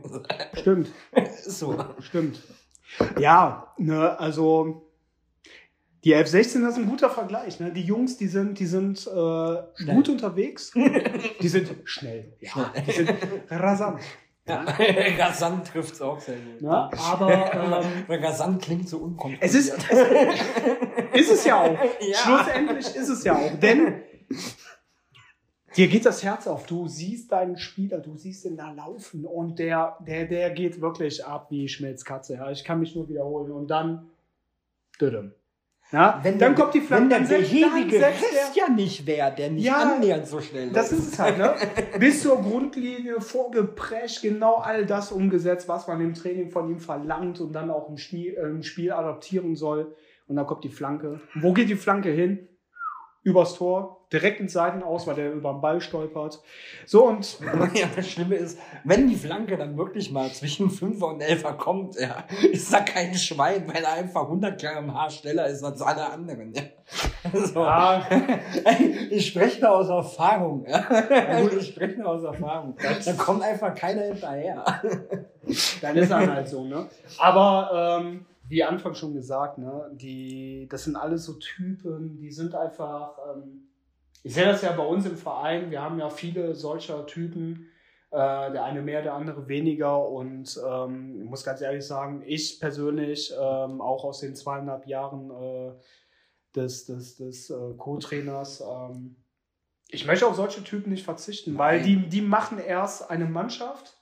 Stimmt. 0.55 0.93
Ist 1.13 1.59
so. 1.59 1.77
Stimmt. 1.99 2.41
Ja, 3.19 3.75
ne, 3.79 4.17
also 4.21 4.87
die 6.05 6.13
F-16 6.13 6.63
das 6.63 6.75
ist 6.75 6.79
ein 6.79 6.89
guter 6.89 7.11
Vergleich. 7.11 7.59
Ne? 7.59 7.73
Die 7.73 7.83
Jungs, 7.83 8.17
die 8.17 8.29
sind, 8.29 8.61
die 8.61 8.67
sind 8.67 9.05
äh, 9.09 9.93
gut 9.93 10.09
unterwegs. 10.09 10.73
Die 11.41 11.49
sind 11.49 11.75
schnell. 11.85 12.33
Ja, 12.39 12.73
die 12.87 12.93
sind 12.93 13.11
rasant. 13.51 14.01
Ja. 14.47 14.65
Rasant 15.19 15.67
trifft's 15.67 16.01
auch 16.01 16.21
sehr 16.21 16.37
gut. 16.37 16.63
Ne? 16.63 16.71
Aber 16.71 17.83
ähm, 18.09 18.23
Rasant 18.23 18.63
klingt 18.63 18.89
so 18.89 18.99
unkompliziert. 18.99 19.43
es 19.43 19.55
ist, 19.55 19.75
ist 21.15 21.33
es 21.33 21.45
ja 21.45 21.61
auch. 21.61 21.77
Ja. 22.01 22.17
Schlussendlich 22.17 22.95
ist 22.95 23.09
es 23.09 23.25
ja 23.25 23.35
auch. 23.35 23.59
Denn 23.59 24.03
dir 25.77 25.89
geht 25.89 26.07
das 26.07 26.23
Herz 26.23 26.47
auf. 26.47 26.67
Du 26.67 26.89
siehst 26.89 27.33
deinen 27.33 27.57
Spieler, 27.59 27.99
du 27.99 28.17
siehst 28.17 28.45
ihn 28.45 28.57
da 28.57 28.73
laufen 28.73 29.25
und 29.25 29.59
der, 29.59 29.99
der, 30.07 30.27
der 30.27 30.51
geht 30.51 30.81
wirklich 30.81 31.25
ab 31.25 31.51
wie 31.51 31.69
Schmelzkatze. 31.69 32.35
Ja, 32.35 32.51
ich 32.51 32.65
kann 32.65 32.81
mich 32.81 32.95
nur 32.95 33.09
wiederholen. 33.09 33.53
Und 33.53 33.69
dann. 33.69 34.11
Ja, 35.93 36.19
wenn 36.23 36.39
dann 36.39 36.55
der, 36.55 36.65
kommt 36.65 36.75
die 36.75 36.81
Flanke. 36.81 37.15
Wenn 37.15 37.29
der 37.29 37.37
behäbige 37.37 38.01
Rest 38.01 38.57
ja 38.57 38.69
nicht 38.69 39.07
wäre, 39.07 39.33
der 39.37 39.51
nicht 39.51 39.65
Ja, 39.65 39.95
annähernd 39.95 40.27
so 40.27 40.41
schnell 40.41 40.71
Das 40.71 40.91
läuft. 40.91 41.03
ist 41.05 41.13
es 41.13 41.19
halt, 41.19 41.39
ne? 41.39 41.55
Bis 42.01 42.23
zur 42.23 42.43
Grundlinie 42.43 43.21
vorgeprescht, 43.21 44.23
genau 44.23 44.57
all 44.57 44.85
das 44.85 45.13
umgesetzt, 45.13 45.69
was 45.69 45.87
man 45.87 46.01
im 46.01 46.15
Training 46.15 46.51
von 46.51 46.69
ihm 46.71 46.81
verlangt 46.81 47.41
und 47.41 47.53
dann 47.53 47.71
auch 47.71 47.89
im 47.89 47.99
Spiel, 47.99 48.35
äh, 48.35 48.49
im 48.49 48.65
Spiel 48.65 48.91
adaptieren 48.91 49.55
soll. 49.55 49.95
Und 50.27 50.35
dann 50.35 50.47
kommt 50.47 50.65
die 50.65 50.71
Flanke. 50.71 51.21
Und 51.35 51.43
wo 51.43 51.53
geht 51.53 51.69
die 51.69 51.77
Flanke 51.77 52.11
hin? 52.11 52.49
Übers 53.23 53.55
Tor, 53.55 53.96
direkt 54.13 54.41
ins 54.41 54.53
Seitenaus, 54.53 55.07
weil 55.07 55.17
der 55.17 55.33
über 55.33 55.53
den 55.53 55.61
Ball 55.61 55.81
stolpert. 55.81 56.41
So 56.85 57.07
und 57.07 57.39
Ja, 57.75 57.87
das 57.95 58.09
Schlimme 58.09 58.37
ist, 58.37 58.59
wenn 58.85 59.09
die 59.09 59.17
Flanke 59.17 59.57
dann 59.57 59.77
wirklich 59.77 60.11
mal 60.13 60.31
zwischen 60.31 60.71
5 60.71 61.03
und 61.03 61.21
11 61.21 61.57
kommt, 61.59 61.97
ja, 62.01 62.25
ist 62.53 62.73
da 62.73 62.81
kein 62.81 63.15
Schwein, 63.15 63.67
weil 63.67 63.83
er 63.83 63.95
einfach 63.95 64.23
100 64.23 64.61
km/h 64.61 65.11
schneller 65.11 65.47
ist 65.47 65.63
als 65.63 65.83
alle 65.83 66.11
anderen. 66.11 66.53
Ja. 66.55 66.63
So. 67.33 67.61
ja, 67.61 68.07
Ich 69.11 69.27
spreche 69.27 69.61
da 69.61 69.71
aus 69.71 69.89
Erfahrung. 69.89 70.65
Ja. 70.69 71.41
Ich 71.59 71.69
spreche 71.69 71.97
da 71.97 72.05
aus 72.05 72.23
Erfahrung. 72.23 72.77
Da 73.05 73.13
kommt 73.15 73.43
einfach 73.43 73.75
keiner 73.75 74.03
hinterher. 74.03 74.65
dann 75.83 75.97
ist 75.97 76.11
er 76.11 76.33
halt 76.33 76.49
so, 76.49 76.65
ne? 76.65 76.89
Aber 77.19 78.01
ähm, 78.01 78.27
wie 78.49 78.63
Anfang 78.63 78.95
schon 78.95 79.15
gesagt, 79.15 79.59
ne, 79.59 79.91
die, 79.93 80.69
das 80.71 80.85
sind 80.85 80.97
alles 80.97 81.25
so 81.25 81.35
Typen, 81.35 82.17
die 82.17 82.31
sind 82.31 82.55
einfach, 82.55 83.19
ähm, 83.35 83.69
ich 84.27 84.35
sehe 84.35 84.45
das 84.45 84.63
ja 84.63 84.73
bei 84.73 84.83
uns 84.83 85.07
im 85.07 85.17
Verein, 85.17 85.71
wir 85.71 85.81
haben 85.81 86.01
ja 86.01 86.11
viele 86.11 86.57
solcher 86.57 87.07
Typen, 87.07 87.69
äh, 88.11 88.17
der 88.17 88.65
eine 88.65 88.83
mehr, 88.83 89.01
der 89.01 89.15
andere 89.15 89.47
weniger. 89.47 90.05
Und 90.09 90.61
ähm, 90.69 91.21
ich 91.21 91.31
muss 91.31 91.45
ganz 91.45 91.61
ehrlich 91.61 91.87
sagen, 91.87 92.25
ich 92.27 92.59
persönlich, 92.59 93.33
ähm, 93.41 93.81
auch 93.81 94.03
aus 94.03 94.19
den 94.19 94.35
zweieinhalb 94.35 94.89
Jahren 94.89 95.31
äh, 95.31 95.73
des, 96.57 96.87
des, 96.87 97.15
des 97.19 97.51
äh, 97.51 97.75
Co-Trainers, 97.77 98.63
ähm, 98.63 99.15
ich 99.91 100.07
möchte 100.07 100.27
auf 100.27 100.35
solche 100.35 100.65
Typen 100.65 100.91
nicht 100.91 101.05
verzichten, 101.05 101.57
weil 101.57 101.79
Nein. 101.79 101.87
die, 101.87 102.09
die 102.09 102.23
machen 102.23 102.59
erst 102.59 103.09
eine 103.09 103.27
Mannschaft 103.27 103.97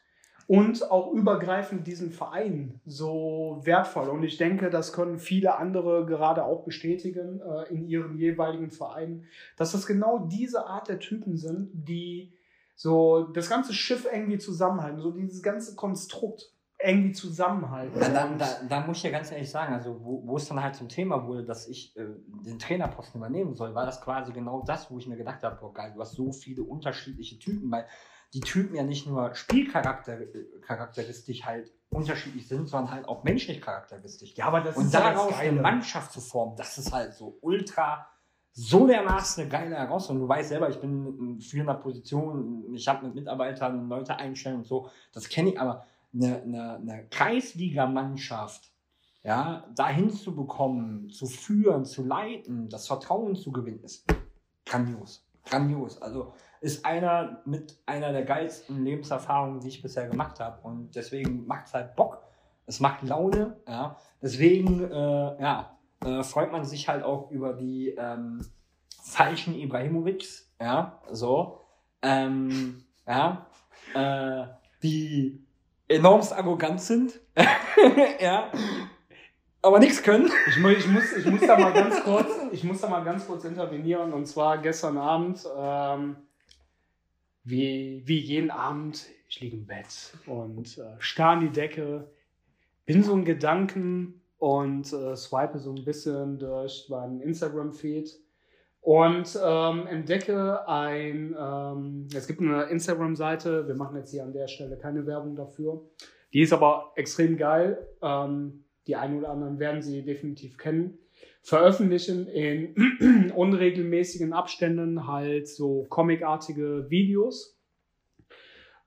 und 0.46 0.90
auch 0.90 1.12
übergreifend 1.12 1.86
diesen 1.86 2.10
Verein 2.10 2.80
so 2.84 3.60
wertvoll. 3.62 4.08
Und 4.08 4.22
ich 4.22 4.36
denke, 4.36 4.70
das 4.70 4.92
können 4.92 5.18
viele 5.18 5.56
andere 5.56 6.04
gerade 6.06 6.44
auch 6.44 6.64
bestätigen 6.64 7.40
äh, 7.40 7.72
in 7.72 7.86
ihren 7.88 8.16
jeweiligen 8.16 8.70
Vereinen, 8.70 9.24
dass 9.56 9.72
das 9.72 9.86
genau 9.86 10.18
diese 10.18 10.66
Art 10.66 10.88
der 10.88 10.98
Typen 10.98 11.36
sind, 11.36 11.70
die 11.72 12.32
so 12.76 13.24
das 13.24 13.48
ganze 13.48 13.72
Schiff 13.72 14.06
irgendwie 14.12 14.38
zusammenhalten, 14.38 15.00
so 15.00 15.12
dieses 15.12 15.42
ganze 15.42 15.74
Konstrukt 15.76 16.50
irgendwie 16.82 17.12
zusammenhalten. 17.12 17.98
Da, 17.98 18.08
da, 18.08 18.28
da, 18.36 18.46
da 18.68 18.86
muss 18.86 18.98
ich 18.98 19.04
ja 19.04 19.10
ganz 19.10 19.32
ehrlich 19.32 19.50
sagen, 19.50 19.72
also 19.72 20.04
wo, 20.04 20.22
wo 20.26 20.36
es 20.36 20.46
dann 20.48 20.62
halt 20.62 20.74
zum 20.74 20.88
Thema 20.88 21.26
wurde, 21.26 21.44
dass 21.44 21.66
ich 21.68 21.96
äh, 21.96 22.04
den 22.44 22.58
Trainerposten 22.58 23.18
übernehmen 23.20 23.54
soll, 23.54 23.74
war 23.74 23.86
das 23.86 24.00
quasi 24.00 24.32
genau 24.32 24.62
das, 24.66 24.90
wo 24.90 24.98
ich 24.98 25.06
mir 25.06 25.16
gedacht 25.16 25.42
habe, 25.42 25.56
boah 25.60 25.72
geil, 25.72 25.92
du 25.94 26.00
hast 26.00 26.12
so 26.12 26.32
viele 26.32 26.62
unterschiedliche 26.62 27.38
Typen, 27.38 27.70
weil 27.70 27.86
die 28.34 28.40
Typen 28.40 28.74
ja 28.74 28.82
nicht 28.82 29.06
nur 29.06 29.34
Spielcharakter 29.34 30.20
äh, 30.20 30.44
halt 30.68 31.72
unterschiedlich 31.88 32.48
sind, 32.48 32.68
sondern 32.68 32.92
halt 32.92 33.08
auch 33.08 33.22
menschlich 33.22 33.60
charakteristisch. 33.60 34.34
ja, 34.34 34.46
aber 34.46 34.60
das 34.60 34.76
Und 34.76 34.86
ist 34.86 34.94
ja 34.94 35.00
daraus 35.00 35.32
eine 35.34 35.50
Geile. 35.50 35.62
Mannschaft 35.62 36.12
zu 36.12 36.20
formen, 36.20 36.56
das 36.56 36.76
ist 36.76 36.92
halt 36.92 37.14
so 37.14 37.38
ultra, 37.40 38.08
so 38.50 38.86
dermaßen 38.86 39.42
eine 39.42 39.50
geile 39.50 39.76
Herausforderung. 39.76 40.28
Du 40.28 40.34
weißt 40.34 40.48
selber, 40.48 40.68
ich 40.68 40.80
bin 40.80 41.18
in 41.18 41.40
führender 41.40 41.74
Position, 41.74 42.74
ich 42.74 42.86
habe 42.88 43.06
mit 43.06 43.14
Mitarbeitern 43.14 43.88
Leute 43.88 44.16
einstellen 44.16 44.56
und 44.56 44.66
so, 44.66 44.90
das 45.12 45.28
kenne 45.28 45.50
ich, 45.50 45.60
aber 45.60 45.86
eine, 46.12 46.42
eine, 46.42 46.74
eine 46.76 47.06
Kreisligamannschaft, 47.08 48.72
ja, 49.22 49.66
dahin 49.74 50.10
zu 50.10 50.34
bekommen, 50.34 51.08
zu 51.08 51.26
führen, 51.26 51.84
zu 51.84 52.04
leiten, 52.04 52.68
das 52.68 52.86
Vertrauen 52.88 53.36
zu 53.36 53.52
gewinnen, 53.52 53.80
ist 53.80 54.06
grandios. 54.66 55.26
Grandios. 55.44 56.00
Also 56.00 56.34
ist 56.64 56.86
einer 56.86 57.42
mit 57.44 57.76
einer 57.84 58.10
der 58.12 58.22
geilsten 58.24 58.82
Lebenserfahrungen, 58.84 59.60
die 59.60 59.68
ich 59.68 59.82
bisher 59.82 60.08
gemacht 60.08 60.40
habe. 60.40 60.58
Und 60.66 60.96
deswegen 60.96 61.46
macht 61.46 61.66
es 61.66 61.74
halt 61.74 61.94
Bock. 61.94 62.22
Es 62.66 62.80
macht 62.80 63.02
Laune. 63.02 63.58
Ja. 63.68 63.96
Deswegen 64.22 64.82
äh, 64.90 65.42
ja, 65.42 65.76
äh, 66.02 66.22
freut 66.22 66.50
man 66.52 66.64
sich 66.64 66.88
halt 66.88 67.04
auch 67.04 67.30
über 67.30 67.52
die 67.52 67.90
ähm, 67.98 68.40
falschen 69.02 69.54
Ibrahimovics. 69.54 70.50
Ja, 70.58 71.00
so. 71.10 71.60
Ähm, 72.00 72.82
ja, 73.06 73.46
äh, 73.94 74.46
die 74.82 75.44
enormst 75.86 76.32
arrogant 76.32 76.80
sind. 76.80 77.20
ja. 78.20 78.50
Aber 79.60 79.78
nichts 79.80 80.02
können. 80.02 80.30
Ich, 80.48 80.58
mu- 80.58 80.68
ich, 80.68 80.86
muss, 80.88 81.12
ich 81.14 81.26
muss 81.26 81.40
da 81.42 81.58
mal 81.58 81.72
ganz 81.74 82.02
kurz, 82.04 82.28
ich 82.52 82.64
muss 82.64 82.80
da 82.80 82.88
mal 82.88 83.04
ganz 83.04 83.26
kurz 83.26 83.44
intervenieren. 83.44 84.14
Und 84.14 84.24
zwar 84.26 84.58
gestern 84.58 84.96
Abend, 84.96 85.46
ähm, 85.58 86.16
wie, 87.44 88.02
wie 88.04 88.18
jeden 88.18 88.50
Abend, 88.50 89.06
ich 89.28 89.40
liege 89.40 89.56
im 89.56 89.66
Bett 89.66 90.14
und 90.26 90.78
äh, 90.78 90.96
starr 90.98 91.32
an 91.32 91.40
die 91.40 91.50
Decke, 91.50 92.10
bin 92.86 93.02
so 93.02 93.14
in 93.14 93.24
Gedanken 93.24 94.20
und 94.38 94.92
äh, 94.92 95.16
swipe 95.16 95.58
so 95.58 95.72
ein 95.72 95.84
bisschen 95.84 96.38
durch 96.38 96.86
meinen 96.88 97.20
Instagram-Feed 97.20 98.18
und 98.80 99.38
ähm, 99.42 99.86
entdecke 99.86 100.68
ein, 100.68 101.34
ähm, 101.38 102.08
es 102.14 102.26
gibt 102.26 102.40
eine 102.40 102.64
Instagram-Seite, 102.64 103.66
wir 103.66 103.74
machen 103.74 103.96
jetzt 103.96 104.10
hier 104.10 104.24
an 104.24 104.32
der 104.32 104.48
Stelle 104.48 104.76
keine 104.76 105.06
Werbung 105.06 105.36
dafür, 105.36 105.82
die 106.32 106.40
ist 106.40 106.52
aber 106.52 106.92
extrem 106.96 107.36
geil. 107.36 107.86
Ähm, 108.02 108.64
die 108.86 108.96
einen 108.96 109.18
oder 109.18 109.30
anderen 109.30 109.58
werden 109.58 109.82
sie 109.82 110.02
definitiv 110.02 110.58
kennen. 110.58 110.98
Veröffentlichen 111.44 112.26
in 112.26 113.30
unregelmäßigen 113.36 114.32
Abständen 114.32 115.06
halt 115.06 115.46
so 115.46 115.86
comicartige 115.90 116.86
Videos. 116.88 117.60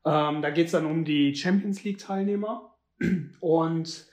Ähm, 0.04 0.42
da 0.42 0.50
geht 0.50 0.66
es 0.66 0.72
dann 0.72 0.88
um 0.88 1.06
die 1.06 1.36
Champions 1.36 1.84
League-Teilnehmer. 1.84 2.76
Und 3.40 4.08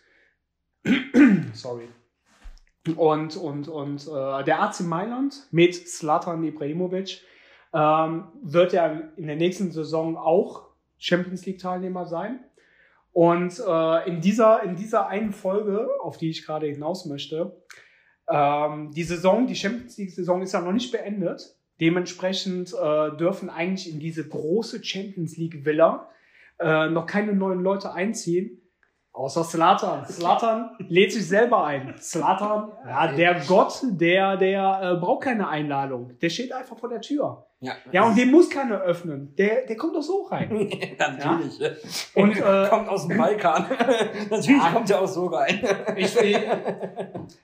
sorry. 1.54 1.88
Und, 2.96 3.38
und, 3.38 3.66
und 3.66 4.06
äh, 4.06 4.44
der 4.44 4.60
AC 4.60 4.80
Mailand 4.80 5.48
mit 5.50 5.74
Slatan 5.74 6.44
Ibrahimovic 6.44 7.22
ähm, 7.72 8.28
wird 8.42 8.74
ja 8.74 8.88
in 9.16 9.26
der 9.26 9.36
nächsten 9.36 9.72
Saison 9.72 10.18
auch 10.18 10.68
Champions 10.98 11.46
League-Teilnehmer 11.46 12.04
sein. 12.04 12.44
Und 13.12 13.58
äh, 13.66 14.06
in, 14.06 14.20
dieser, 14.20 14.62
in 14.64 14.76
dieser 14.76 15.06
einen 15.06 15.32
Folge, 15.32 15.88
auf 16.02 16.18
die 16.18 16.28
ich 16.28 16.44
gerade 16.44 16.66
hinaus 16.66 17.06
möchte, 17.06 17.56
Ähm, 18.28 18.90
die 18.92 19.02
Saison, 19.02 19.46
die 19.46 19.56
Champions 19.56 19.98
League-Saison 19.98 20.42
ist 20.42 20.52
ja 20.52 20.60
noch 20.60 20.72
nicht 20.72 20.92
beendet. 20.92 21.56
Dementsprechend 21.80 22.72
äh, 22.72 23.16
dürfen 23.16 23.50
eigentlich 23.50 23.92
in 23.92 24.00
diese 24.00 24.28
große 24.28 24.82
Champions 24.82 25.36
League-Villa 25.36 26.08
äh, 26.60 26.88
noch 26.88 27.06
keine 27.06 27.34
neuen 27.34 27.60
Leute 27.60 27.92
einziehen. 27.92 28.60
Außer 29.12 29.44
Slatan. 29.44 30.04
Slatan 30.06 30.70
lädt 30.88 31.12
sich 31.12 31.28
selber 31.28 31.64
ein. 31.64 31.94
Slatan, 32.00 32.72
ja, 32.84 33.12
der 33.12 33.40
Gott, 33.46 33.80
der, 33.84 34.36
der 34.36 34.80
äh, 34.82 35.00
braucht 35.00 35.22
keine 35.24 35.48
Einladung. 35.48 36.18
Der 36.20 36.30
steht 36.30 36.52
einfach 36.52 36.76
vor 36.76 36.88
der 36.88 37.00
Tür. 37.00 37.46
Ja, 37.64 37.72
Ja, 37.92 38.06
und 38.06 38.16
den 38.18 38.30
muss 38.30 38.50
keiner 38.50 38.80
öffnen. 38.82 39.34
Der, 39.36 39.66
der 39.66 39.76
kommt 39.76 39.94
doch 39.96 40.02
so 40.02 40.22
rein. 40.22 40.50
Natürlich. 40.98 41.60
Und, 42.14 42.36
äh, 42.36 42.66
kommt 42.68 42.88
aus 42.88 43.06
dem 43.08 43.16
Balkan. 43.16 43.66
Natürlich 44.30 44.48
Ja. 44.62 44.72
kommt 44.72 44.90
er 44.90 45.00
auch 45.00 45.08
so 45.08 45.26
rein. 45.26 45.60
Ich, 45.96 46.16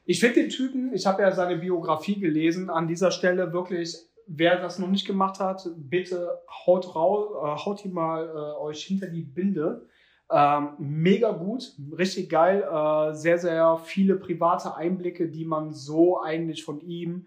ich 0.07 0.21
finde 0.21 0.41
den 0.41 0.49
Typen, 0.51 0.93
ich 0.95 1.07
habe 1.07 1.23
ja 1.23 1.33
seine 1.33 1.57
Biografie 1.57 2.19
gelesen, 2.21 2.71
an 2.71 2.87
dieser 2.89 3.11
Stelle 3.11 3.53
wirklich, 3.53 3.97
wer 4.27 4.61
das 4.61 4.79
noch 4.79 4.89
nicht 4.89 5.07
gemacht 5.07 5.41
hat, 5.41 5.69
bitte 5.77 6.41
haut, 6.67 6.95
rau, 6.95 7.35
äh, 7.45 7.57
haut 7.65 7.85
ihn 7.85 7.93
mal 7.93 8.29
äh, 8.29 8.61
euch 8.63 8.83
hinter 8.85 9.07
die 9.09 9.23
Binde. 9.23 9.87
Ähm, 10.33 10.75
mega 10.79 11.33
gut, 11.33 11.73
richtig 11.99 12.31
geil, 12.31 12.63
äh, 12.63 13.15
sehr, 13.15 13.39
sehr 13.39 13.79
viele 13.83 14.15
private 14.15 14.77
Einblicke, 14.77 15.29
die 15.29 15.45
man 15.45 15.73
so 15.73 16.21
eigentlich 16.21 16.63
von 16.65 16.81
ihm 16.81 17.27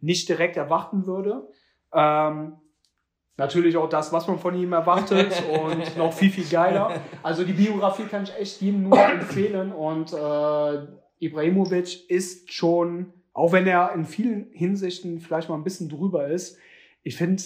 nicht 0.00 0.28
direkt 0.28 0.56
erwarten 0.56 1.06
würde. 1.06 1.46
Ähm, 1.92 2.56
natürlich 3.36 3.76
auch 3.76 3.88
das, 3.88 4.12
was 4.12 4.28
man 4.28 4.38
von 4.38 4.54
ihm 4.54 4.72
erwartet 4.72 5.42
und 5.62 5.96
noch 5.96 6.12
viel, 6.12 6.30
viel 6.30 6.48
geiler. 6.48 7.00
Also 7.22 7.44
die 7.44 7.52
Biografie 7.52 8.04
kann 8.04 8.24
ich 8.24 8.34
echt 8.36 8.60
jedem 8.60 8.88
nur 8.88 9.02
empfehlen 9.02 9.72
und 9.72 10.12
äh, 10.12 10.86
Ibrahimovic 11.18 12.08
ist 12.08 12.52
schon, 12.52 13.12
auch 13.32 13.52
wenn 13.52 13.66
er 13.66 13.92
in 13.94 14.04
vielen 14.04 14.50
Hinsichten 14.52 15.20
vielleicht 15.20 15.48
mal 15.48 15.56
ein 15.56 15.64
bisschen 15.64 15.88
drüber 15.88 16.28
ist, 16.28 16.58
ich 17.02 17.16
finde 17.16 17.42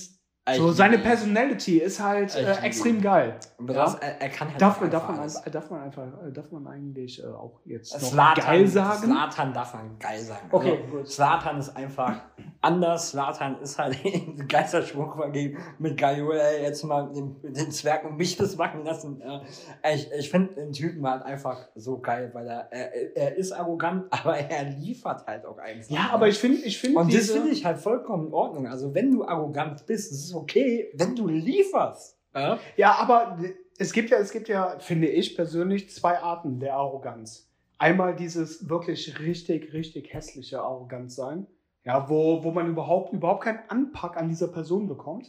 so 0.53 0.73
seine 0.73 0.99
Personality 0.99 1.79
ist 1.79 2.01
halt 2.03 2.31
Ich 2.35 2.37
äh, 2.37 2.51
liebe 2.51 2.63
extrem 2.63 3.01
geil. 3.01 3.35
Besonders, 3.59 3.95
er, 3.95 4.21
er 4.21 4.29
kann 4.29 4.51
halt 4.51 4.61
Darf 4.61 4.79
man, 4.81 4.91
darf, 4.91 5.09
man, 5.09 5.19
alles. 5.19 5.41
darf 5.51 5.71
man 5.71 5.81
einfach, 5.83 6.03
äh, 6.03 6.33
darf 6.33 6.53
man 6.53 6.67
eigentlich 6.67 7.23
äh, 7.23 7.27
auch 7.27 7.61
jetzt 7.65 7.95
noch 7.95 8.11
Zlatan, 8.11 8.45
geil 8.45 8.67
sagen? 8.67 9.05
Zlatan 9.05 9.53
darf 9.55 9.73
man 9.73 9.99
geil 9.99 10.19
sagen. 10.21 10.47
Okay, 10.51 10.79
Also, 10.83 10.97
gut. 10.97 11.09
Zlatan 11.09 11.59
ist 11.59 11.75
einfach 11.75 12.17
anders. 12.61 13.11
Zlatan 13.13 13.59
ist 13.63 13.79
halt 13.79 13.97
Geisterschwung 14.49 15.15
vergeben 15.15 15.59
mit 15.79 15.97
Gaiola 15.97 16.53
jetzt 16.61 16.85
mal 16.85 17.11
den, 17.11 17.41
den 17.43 17.71
Zwerg 17.71 18.05
und 18.05 18.19
mich 18.19 18.37
das 18.37 18.57
machen 18.57 18.85
lassen. 18.85 19.23
Äh, 19.23 19.95
Ich, 19.95 20.11
ich 20.13 20.31
finde 20.31 20.53
den 20.57 20.73
Typen 20.73 21.07
halt 21.09 21.23
einfach 21.23 21.69
so 21.75 22.01
geil, 22.01 22.29
weil 22.35 22.47
er, 22.49 22.71
er, 22.71 23.17
er 23.17 23.37
ist 23.37 23.53
arrogant, 23.53 24.05
aber 24.11 24.37
er 24.37 24.65
liefert 24.65 25.27
halt 25.27 25.47
auch 25.47 25.57
einfach. 25.57 25.91
Ja, 25.91 26.11
aber 26.13 26.29
ich 26.29 26.39
finde, 26.39 26.59
ich 26.59 26.79
finde 26.79 26.99
Und 26.99 27.07
das 27.07 27.23
diese, 27.23 27.33
finde 27.35 27.49
ich 27.51 27.65
halt 27.65 27.79
vollkommen 27.79 28.27
in 28.27 28.35
Ordnung. 28.35 28.67
Also 28.67 28.95
wenn 28.95 29.11
du 29.11 29.25
arrogant 29.25 29.87
bist, 29.87 30.13
ist 30.13 30.34
es 30.35 30.41
okay, 30.43 30.91
wenn 30.95 31.15
du 31.17 31.29
lieferst. 31.29 32.19
Ja? 32.35 32.59
Ja, 32.77 32.97
aber 32.99 33.39
es 33.79 33.93
gibt 33.93 34.11
ja, 34.11 34.19
es 34.19 34.33
gibt 34.33 34.49
ja, 34.49 34.79
finde 34.79 35.09
ich 35.09 35.37
persönlich, 35.37 35.91
zwei 35.91 36.19
Arten 36.19 36.61
der 36.61 36.75
Arroganz. 36.75 37.49
Einmal 37.79 38.15
dieses 38.15 38.69
wirklich 38.69 39.19
richtig, 39.19 39.73
richtig 39.73 40.13
hässliche 40.13 40.61
Arroganz 40.61 41.17
sein, 41.17 41.47
ja, 41.85 42.09
wo, 42.09 42.43
wo 42.45 42.51
man 42.53 42.69
überhaupt, 42.69 43.13
überhaupt 43.13 43.45
keinen 43.45 43.61
Anpack 43.69 44.17
an 44.17 44.29
dieser 44.29 44.49
Person 44.49 44.89
bekommt. 44.89 45.29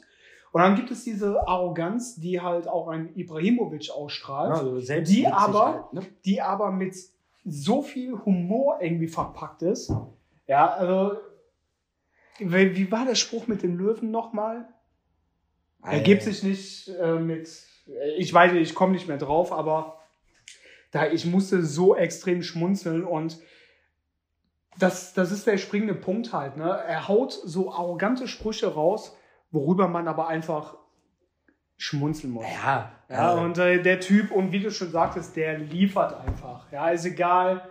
Und 0.51 0.61
dann 0.61 0.75
gibt 0.75 0.89
es 0.89 1.03
diese 1.03 1.47
Arroganz, 1.47 2.15
die 2.15 2.39
halt 2.39 2.67
auch 2.67 2.87
ein 2.87 3.13
Ibrahimovic 3.15 3.89
ausstrahlt, 3.91 4.51
Also 4.53 4.79
Die 4.79 5.05
sich 5.05 5.27
aber- 5.27 5.65
halt, 5.65 5.93
ne? 5.93 6.01
die 6.23 6.41
aber 6.41 6.71
mit 6.71 6.95
so 7.43 7.81
viel 7.81 8.13
Humor 8.25 8.79
irgendwie 8.81 9.07
verpackt 9.09 9.63
ist. 9.63 9.91
Ja, 10.47 10.67
also, 10.75 11.17
wie 12.39 12.91
war 12.91 13.05
der 13.05 13.15
Spruch 13.15 13.47
mit 13.47 13.63
den 13.63 13.75
Löwen 13.75 14.11
nochmal? 14.11 14.67
Er 15.85 15.99
gibt 16.01 16.23
sich 16.23 16.43
nicht 16.43 16.89
äh, 16.89 17.15
mit, 17.15 17.49
ich 18.17 18.33
weiß 18.33 18.53
nicht, 18.53 18.69
ich 18.69 18.75
komme 18.75 18.93
nicht 18.93 19.07
mehr 19.07 19.17
drauf, 19.17 19.51
aber 19.51 19.99
da 20.91 21.07
ich 21.07 21.25
musste 21.25 21.63
so 21.63 21.95
extrem 21.95 22.41
schmunzeln 22.41 23.03
und 23.03 23.37
das, 24.77 25.13
das 25.13 25.31
ist 25.31 25.47
der 25.47 25.57
springende 25.57 25.95
Punkt 25.95 26.33
halt. 26.33 26.57
Ne? 26.57 26.69
Er 26.69 27.07
haut 27.07 27.31
so 27.31 27.71
arrogante 27.71 28.27
Sprüche 28.27 28.73
raus, 28.73 29.15
worüber 29.51 29.87
man 29.87 30.07
aber 30.07 30.27
einfach 30.27 30.75
schmunzeln 31.77 32.33
muss. 32.33 32.45
Ja, 32.63 32.91
Ja, 33.09 33.33
und 33.33 33.57
äh, 33.57 33.81
der 33.81 33.99
Typ, 33.99 34.31
und 34.31 34.51
wie 34.51 34.59
du 34.59 34.71
schon 34.71 34.91
sagtest, 34.91 35.35
der 35.35 35.59
liefert 35.59 36.19
einfach. 36.25 36.71
Ja, 36.71 36.89
ist 36.89 37.05
egal, 37.05 37.69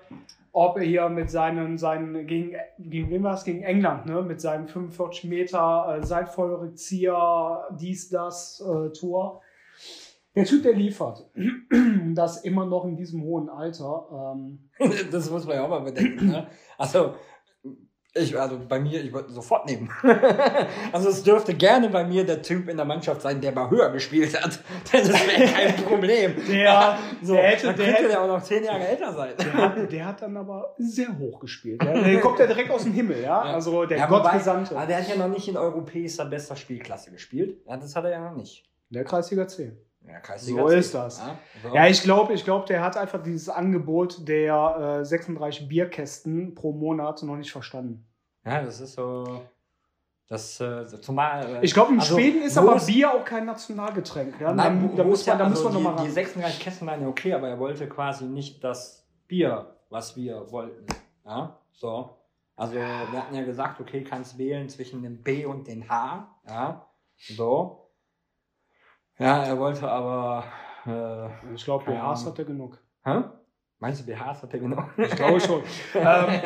ob 0.55 0.77
er 0.77 0.85
hier 0.85 1.09
mit 1.09 1.31
seinen, 1.31 1.79
seinen 1.79 2.27
gegen, 2.29 2.55
gegen 2.79 3.11
wen 3.11 3.25
war 3.25 3.35
es? 3.35 3.43
Gegen 3.43 3.63
England, 3.65 4.07
ne? 4.07 4.23
Mit 4.23 4.41
seinem 4.41 4.69
45 4.69 5.25
Meter 5.25 5.99
äh, 5.99 6.07
Seitfeuerrückzieher, 6.07 7.69
dies, 7.79 8.09
das, 8.09 8.61
äh, 8.61 8.93
Tor. 8.93 9.43
Der 10.37 10.45
Typ, 10.45 10.63
der 10.63 10.75
liefert. 10.75 11.29
Das 12.15 12.45
immer 12.45 12.65
noch 12.65 12.85
in 12.85 12.97
diesem 12.97 13.23
hohen 13.25 13.49
Alter. 13.49 14.35
Ähm, 14.37 14.71
Das 15.11 15.29
muss 15.29 15.45
man 15.45 15.57
ja 15.57 15.65
auch 15.65 15.69
mal 15.69 15.81
bedenken. 15.81 16.29
Ne? 16.29 16.47
Also, 16.79 17.15
ich, 18.17 18.39
also 18.39 18.61
bei 18.69 18.79
mir, 18.79 19.03
ich 19.03 19.13
würde 19.13 19.33
sofort 19.33 19.67
nehmen. 19.67 19.91
also 20.93 21.09
es 21.09 21.23
dürfte 21.25 21.53
gerne 21.55 21.89
bei 21.89 22.05
mir 22.05 22.25
der 22.25 22.43
Typ 22.43 22.69
in 22.69 22.77
der 22.77 22.87
Mannschaft 22.87 23.23
sein, 23.23 23.41
der 23.41 23.51
mal 23.53 23.69
höher 23.71 23.91
gespielt 23.91 24.41
hat. 24.41 24.61
Das 24.93 25.09
wäre 25.09 25.51
kein 25.53 25.75
Problem. 25.85 26.35
Der- 26.49 26.97
so, 27.23 27.35
der 27.35 27.43
hätte- 27.43 27.67
dann 27.69 27.77
der 27.77 27.93
könnte 27.93 28.09
der 28.09 28.23
auch 28.23 28.29
noch 28.29 28.43
zehn 28.43 28.63
Jahre 28.65 28.87
älter 28.87 29.13
sein. 29.13 29.33
der, 29.39 29.53
hat, 29.55 29.93
der 29.93 30.07
hat 30.07 30.23
dann 30.23 30.37
aber 30.37 30.75
sehr 30.79 31.19
hoch 31.19 31.41
gespielt. 31.41 31.83
Ja? 31.83 31.93
Der 32.01 32.21
kommt 32.21 32.39
ja 32.39 32.47
direkt 32.47 32.71
aus 32.71 32.85
dem 32.85 32.93
Himmel, 32.93 33.21
ja? 33.23 33.41
Also 33.41 33.85
der 33.85 33.99
Ja, 33.99 34.07
Gottgesandte. 34.07 34.77
Aber 34.77 34.87
der 34.87 34.99
hat 34.99 35.09
ja 35.09 35.17
noch 35.17 35.29
nicht 35.29 35.49
in 35.49 35.57
europäischer 35.57 36.25
bester 36.27 36.55
Spielklasse 36.57 37.11
gespielt. 37.11 37.59
Ja, 37.67 37.77
das 37.77 37.97
hat 37.97 38.05
er 38.05 38.11
ja 38.13 38.21
noch 38.31 38.37
nicht. 38.37 38.65
Der 38.91 39.03
Kreisliga 39.05 39.49
C. 39.49 39.73
Ja, 40.07 40.21
So 40.39 40.69
ist 40.69 40.95
das. 40.95 41.19
Ja, 41.19 41.39
so. 41.63 41.75
Ja, 41.75 41.87
ich 41.87 42.03
glaube, 42.03 42.33
ich 42.35 42.45
glaube, 42.45 42.67
der 42.67 42.83
hat 42.83 42.97
einfach 42.97 43.23
dieses 43.23 43.49
Angebot 43.49 44.29
der 44.29 44.99
äh, 45.01 45.05
36 45.05 45.69
Bierkästen 45.69 46.55
pro 46.55 46.73
Monat 46.73 47.23
noch 47.23 47.37
nicht 47.37 47.51
verstanden. 47.53 48.07
ja, 48.45 48.63
das 48.63 48.81
ist 48.81 48.95
so. 48.95 49.41
Das, 50.27 50.59
äh, 50.61 50.87
zumal. 51.03 51.57
äh, 51.57 51.65
Ich 51.65 51.75
glaube, 51.75 51.93
in 51.93 52.01
also, 52.01 52.17
Schweden 52.17 52.43
ist 52.43 52.57
aber 52.57 52.77
es- 52.77 52.87
Bier 52.87 53.13
auch 53.13 53.25
kein 53.25 53.45
Nationalgetränk. 53.45 54.41
Ja? 54.41 54.53
Nein, 54.55 54.91
da, 54.97 55.03
da 55.03 55.05
muss 55.09 55.27
man, 55.27 55.39
da 55.39 55.45
ja- 55.45 55.51
muss 55.51 55.59
man 55.63 55.67
also 55.67 55.79
nochmal 55.79 55.95
ran. 55.97 56.05
die 56.07 56.11
36 56.11 56.61
Kästen 56.61 56.87
waren 56.87 57.03
ja 57.03 57.09
okay, 57.09 57.35
aber 57.35 57.49
er 57.49 57.59
wollte 57.59 57.87
quasi 57.89 58.25
nicht 58.25 58.65
das 58.65 59.07
Bier, 59.29 59.77
was 59.91 60.17
wir 60.17 60.51
wollten. 60.51 60.87
Ja, 61.27 61.59
so. 61.73 62.11
Also 62.57 62.75
wir 62.75 62.87
hatten 63.13 63.35
ja 63.35 63.45
gesagt, 63.45 63.81
okay, 63.81 64.03
kannst 64.03 64.39
wählen 64.39 64.69
zwischen 64.69 65.03
dem 65.03 65.23
B 65.23 65.45
und 65.45 65.67
dem 65.67 65.89
H. 65.91 66.27
Ja, 66.49 66.87
so. 67.17 67.84
Ja, 69.19 69.45
er 69.45 69.59
wollte 69.59 69.89
aber. 69.89 70.45
Äh, 70.87 71.55
Ich 71.55 71.65
glaube, 71.65 71.85
BHs 71.85 72.27
hat 72.27 72.39
er 72.39 72.45
genug. 72.45 72.79
hä? 73.05 73.23
Meinst 73.79 74.01
du, 74.03 74.07
BHs 74.07 74.43
hat 74.43 74.53
er 74.53 74.59
genau? 74.61 74.85
Ich 74.97 75.15
glaube 75.17 75.41
schon. 75.41 75.63
ähm, 75.95 76.41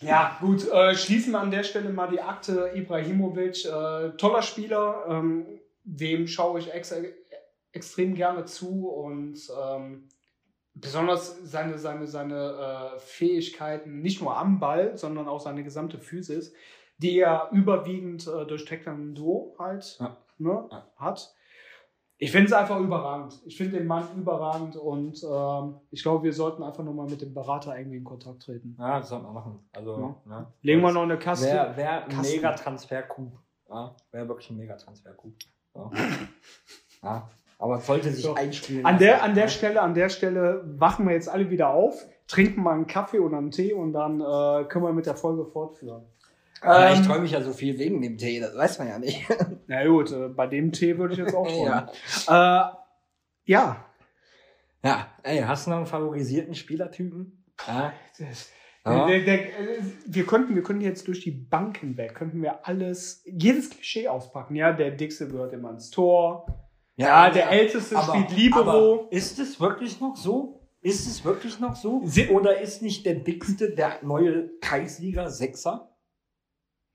ja, 0.00 0.36
gut, 0.40 0.68
äh, 0.70 0.94
schließen 0.94 1.32
wir 1.32 1.40
an 1.40 1.50
der 1.50 1.62
Stelle 1.62 1.90
mal 1.90 2.08
die 2.08 2.20
Akte 2.20 2.70
Ibrahimovic. 2.74 3.64
Äh, 3.66 4.10
toller 4.16 4.42
Spieler, 4.42 5.04
ähm, 5.08 5.46
dem 5.84 6.26
schaue 6.26 6.58
ich 6.60 6.72
ex 6.72 6.94
extrem 7.72 8.14
gerne 8.14 8.44
zu 8.46 8.88
und 8.88 9.38
ähm, 9.62 10.08
besonders 10.74 11.38
seine, 11.44 11.78
seine, 11.78 12.06
seine 12.08 12.94
äh, 12.96 12.98
Fähigkeiten, 12.98 14.00
nicht 14.00 14.20
nur 14.20 14.36
am 14.36 14.58
Ball, 14.58 14.96
sondern 14.96 15.28
auch 15.28 15.38
seine 15.40 15.62
gesamte 15.62 15.98
Physis, 15.98 16.52
die 16.98 17.18
er 17.20 17.48
überwiegend 17.52 18.26
äh, 18.26 18.44
durch 18.46 18.64
Taekwondo 18.64 19.54
halt 19.58 19.98
Ja. 20.00 20.16
ne, 20.38 20.68
Ja. 20.70 20.86
hat. 20.96 21.32
Ich 22.22 22.32
finde 22.32 22.48
es 22.48 22.52
einfach 22.52 22.78
überragend. 22.78 23.40
Ich 23.46 23.56
finde 23.56 23.78
den 23.78 23.86
Mann 23.86 24.04
überragend 24.14 24.76
und 24.76 25.24
ähm, 25.24 25.76
ich 25.90 26.02
glaube, 26.02 26.22
wir 26.24 26.34
sollten 26.34 26.62
einfach 26.62 26.84
nochmal 26.84 27.08
mit 27.08 27.22
dem 27.22 27.32
Berater 27.32 27.76
irgendwie 27.78 27.96
in 27.96 28.04
Kontakt 28.04 28.42
treten. 28.42 28.76
Ja, 28.78 28.98
das 28.98 29.08
sollten 29.08 29.24
wir 29.24 29.32
machen. 29.32 29.58
Also, 29.72 30.16
ne? 30.26 30.46
Legen 30.60 30.82
wir 30.82 30.92
noch 30.92 31.04
eine 31.04 31.18
Kaste. 31.18 31.46
Wäre 31.46 31.74
wär 31.78 32.04
ein. 32.06 32.20
Megatransfer-Coup. 32.20 33.32
Ja, 33.70 33.96
wäre 34.10 34.28
wirklich 34.28 34.50
ein 34.50 34.58
Megatransfer-Coup. 34.58 35.32
So. 35.72 35.90
ja, 37.02 37.30
aber 37.58 37.78
es 37.78 37.86
sollte 37.86 38.10
sich 38.10 38.22
So. 38.22 38.34
einspielen. 38.34 38.84
An 38.84 38.98
der, 38.98 39.22
an 39.22 39.34
der 39.34 39.48
Stelle, 39.48 39.80
an 39.80 39.94
der 39.94 40.10
Stelle 40.10 40.62
wachen 40.78 41.06
wir 41.06 41.14
jetzt 41.14 41.30
alle 41.30 41.48
wieder 41.48 41.70
auf, 41.70 42.06
trinken 42.28 42.62
mal 42.62 42.74
einen 42.74 42.86
Kaffee 42.86 43.20
oder 43.20 43.38
einen 43.38 43.50
Tee 43.50 43.72
und 43.72 43.94
dann 43.94 44.20
äh, 44.20 44.64
können 44.68 44.84
wir 44.84 44.92
mit 44.92 45.06
der 45.06 45.16
Folge 45.16 45.46
fortführen. 45.46 46.04
Aber 46.62 46.92
ich 46.92 46.98
Ähm, 46.98 47.04
träume 47.04 47.20
mich 47.22 47.32
ja 47.32 47.40
so 47.42 47.52
viel 47.52 47.78
wegen 47.78 48.00
dem 48.02 48.18
Tee, 48.18 48.40
das 48.40 48.54
weiß 48.56 48.78
man 48.80 48.88
ja 48.88 48.98
nicht. 48.98 49.26
Na 49.66 49.86
gut, 49.86 50.12
äh, 50.12 50.28
bei 50.28 50.46
dem 50.46 50.72
Tee 50.72 50.98
würde 50.98 51.14
ich 51.14 51.18
jetzt 51.20 51.34
auch 51.34 51.46
träumen. 51.48 51.88
ja. 52.28 52.70
Äh, 52.70 52.74
ja. 53.44 53.84
ja, 54.84 55.06
ey, 55.22 55.40
hast 55.40 55.66
du 55.66 55.70
noch 55.70 55.78
einen 55.78 55.86
favorisierten 55.86 56.54
Spielertypen? 56.54 57.44
Ja. 57.66 57.92
Ja. 58.86 59.06
Der, 59.06 59.20
der, 59.20 59.40
äh, 59.60 59.82
wir 60.06 60.24
könnten, 60.26 60.54
wir 60.54 60.62
könnten 60.62 60.82
jetzt 60.82 61.06
durch 61.06 61.20
die 61.20 61.30
Bank 61.32 61.78
hinweg, 61.78 62.14
könnten 62.14 62.42
wir 62.42 62.66
alles, 62.66 63.22
jedes 63.26 63.70
Klischee 63.70 64.08
auspacken. 64.08 64.54
Ja, 64.54 64.72
der 64.72 64.90
Dickste 64.90 65.28
gehört 65.28 65.52
immer 65.52 65.70
ins 65.70 65.90
Tor. 65.90 66.46
Ja, 66.96 67.30
der 67.30 67.50
Älteste 67.50 67.96
spielt 67.98 68.30
Libero. 68.36 68.60
aber 69.02 69.12
ist 69.12 69.38
es 69.38 69.60
wirklich 69.60 70.00
noch 70.00 70.16
so? 70.16 70.60
Ist 70.82 71.06
es 71.06 71.24
wirklich 71.24 71.58
noch 71.60 71.76
so? 71.76 72.02
Oder 72.30 72.60
ist 72.60 72.80
nicht 72.82 73.04
der 73.04 73.16
dickste 73.16 73.74
der 73.74 73.98
neue 74.02 74.48
Kreisliga 74.60 75.28
Sechser? 75.28 75.89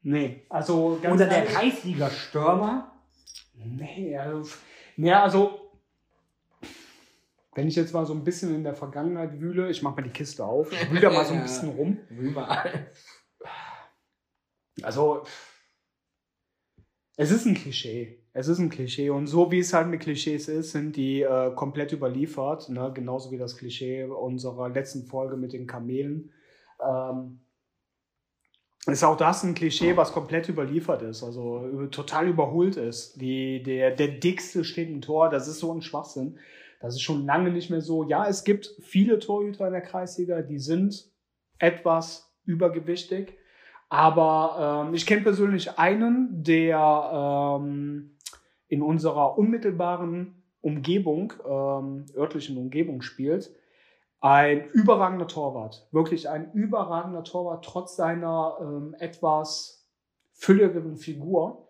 Nee, 0.08 0.46
also 0.50 1.00
ganz 1.02 1.16
Oder 1.16 1.26
der 1.28 1.38
ehrlich- 1.40 1.54
Kreisliga 1.54 2.12
Stürmer? 2.12 2.92
Nee, 3.56 4.16
also, 4.16 4.56
nee, 4.98 5.12
also 5.12 5.60
wenn 7.56 7.68
ich 7.68 7.76
jetzt 7.76 7.92
mal 7.92 8.06
so 8.06 8.14
ein 8.14 8.24
bisschen 8.24 8.54
in 8.54 8.64
der 8.64 8.76
Vergangenheit 8.76 9.40
wühle, 9.40 9.68
ich 9.72 9.82
mach 9.82 9.96
mal 9.96 10.04
die 10.04 10.12
Kiste 10.12 10.46
auf, 10.46 10.72
ich 10.72 10.92
wühle 10.92 11.02
da 11.02 11.10
mal 11.10 11.26
so 11.26 11.34
ein 11.34 11.42
bisschen 11.44 11.70
rum. 11.70 11.98
Überall. 12.12 12.92
Also 14.84 15.24
es 17.18 17.32
ist 17.32 17.46
ein 17.46 17.56
Klischee. 17.56 18.22
Es 18.34 18.48
ist 18.50 18.60
ein 18.60 18.70
Klischee. 18.70 19.10
Und 19.10 19.26
so 19.26 19.52
wie 19.52 19.60
es 19.60 19.74
halt 19.74 19.88
mit 19.88 20.02
Klischees 20.02 20.50
ist, 20.50 20.72
sind 20.74 20.98
die 20.98 21.22
äh, 21.22 21.52
komplett 21.56 21.94
überliefert. 21.94 22.70
Ne? 22.70 22.92
Genauso 22.94 23.32
wie 23.32 23.38
das 23.38 23.56
Klischee 23.58 24.04
unserer 24.04 24.70
letzten 24.70 25.06
Folge 25.08 25.38
mit 25.38 25.54
den 25.54 25.66
Kamelen. 25.66 26.32
Ähm, 26.86 27.40
ist 28.88 29.04
auch 29.04 29.18
das 29.18 29.44
ein 29.44 29.56
Klischee, 29.56 29.98
was 29.98 30.14
komplett 30.14 30.48
überliefert 30.48 31.02
ist, 31.02 31.24
also 31.24 31.88
total 31.88 32.28
überholt 32.28 32.78
ist. 32.78 33.20
Die, 33.20 33.64
der, 33.64 33.92
der 33.92 34.10
dickste 34.10 34.64
steht 34.64 34.90
im 34.90 35.02
Tor, 35.02 35.30
das 35.30 35.48
ist 35.48 35.60
so 35.60 35.74
ein 35.74 35.82
Schwachsinn. 35.82 36.38
Das 36.82 36.94
ist 36.94 37.02
schon 37.02 37.26
lange 37.26 37.52
nicht 37.52 37.72
mehr 37.72 37.82
so. 37.82 38.04
Ja, 38.04 38.28
es 38.28 38.44
gibt 38.44 38.76
viele 38.82 39.18
Torhüter 39.18 39.66
in 39.66 39.74
der 39.74 39.82
Kreisliga, 39.82 40.42
die 40.42 40.60
sind 40.60 41.10
etwas 41.58 42.32
übergewichtig. 42.46 43.34
Aber 43.90 44.86
ähm, 44.88 44.94
ich 44.94 45.06
kenne 45.06 45.22
persönlich 45.22 45.80
einen, 45.80 46.44
der 46.44 47.60
ähm, 47.60 48.18
in 48.68 48.82
unserer 48.82 49.38
unmittelbaren 49.38 50.44
Umgebung, 50.62 51.34
ähm, 51.48 52.06
örtlichen 52.16 52.58
Umgebung 52.58 53.02
spielt. 53.02 53.52
Ein 54.26 54.66
überragender 54.72 55.28
Torwart. 55.28 55.88
Wirklich 55.92 56.28
ein 56.28 56.52
überragender 56.54 57.24
Torwart, 57.24 57.64
trotz 57.64 57.96
seiner 57.96 58.58
ähm, 58.60 58.96
etwas 58.98 59.88
fülligeren 60.32 60.98
Figur. 60.98 61.68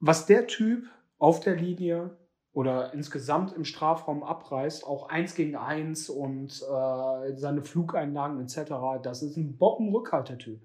Was 0.00 0.26
der 0.26 0.46
Typ 0.46 0.84
auf 1.18 1.40
der 1.40 1.56
Linie 1.56 2.18
oder 2.52 2.92
insgesamt 2.92 3.54
im 3.54 3.64
Strafraum 3.64 4.22
abreißt, 4.22 4.86
auch 4.86 5.08
eins 5.08 5.34
gegen 5.34 5.56
eins 5.56 6.10
und 6.10 6.62
äh, 6.62 7.34
seine 7.36 7.62
Flugeinlagen 7.62 8.38
etc., 8.42 8.74
das 9.02 9.22
ist 9.22 9.38
ein 9.38 9.56
Bombenrückhalt, 9.56 10.28
der 10.28 10.36
Typ. 10.36 10.60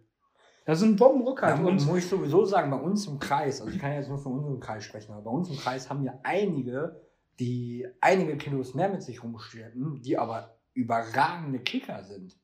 Das 0.65 0.81
ist 0.81 0.83
ein 0.83 0.97
Bombenrückhalt. 0.97 1.61
mu- 1.61 1.69
und 1.69 1.85
muss 1.85 1.99
ich 1.99 2.09
sowieso 2.09 2.43
sagen, 2.43 2.69
bei 2.69 2.79
uns 2.79 3.07
im 3.07 3.17
Kreis, 3.17 3.61
also 3.61 3.71
ich 3.71 3.79
kann 3.79 3.93
jetzt 3.93 4.09
nur 4.09 4.17
von 4.17 4.33
unserem 4.33 4.59
Kreis 4.59 4.83
sprechen, 4.83 5.13
aber 5.13 5.21
bei 5.21 5.31
uns 5.31 5.49
im 5.49 5.55
Kreis 5.55 5.89
haben 5.89 6.03
wir 6.03 6.19
einige, 6.23 7.08
die 7.39 7.87
einige 8.01 8.37
Kilos 8.37 8.73
mehr 8.73 8.89
mit 8.89 9.01
sich 9.03 9.23
rumschleppen, 9.23 10.01
die 10.01 10.17
aber 10.17 10.57
überragende 10.73 11.59
Kicker 11.59 12.03
sind. 12.03 12.35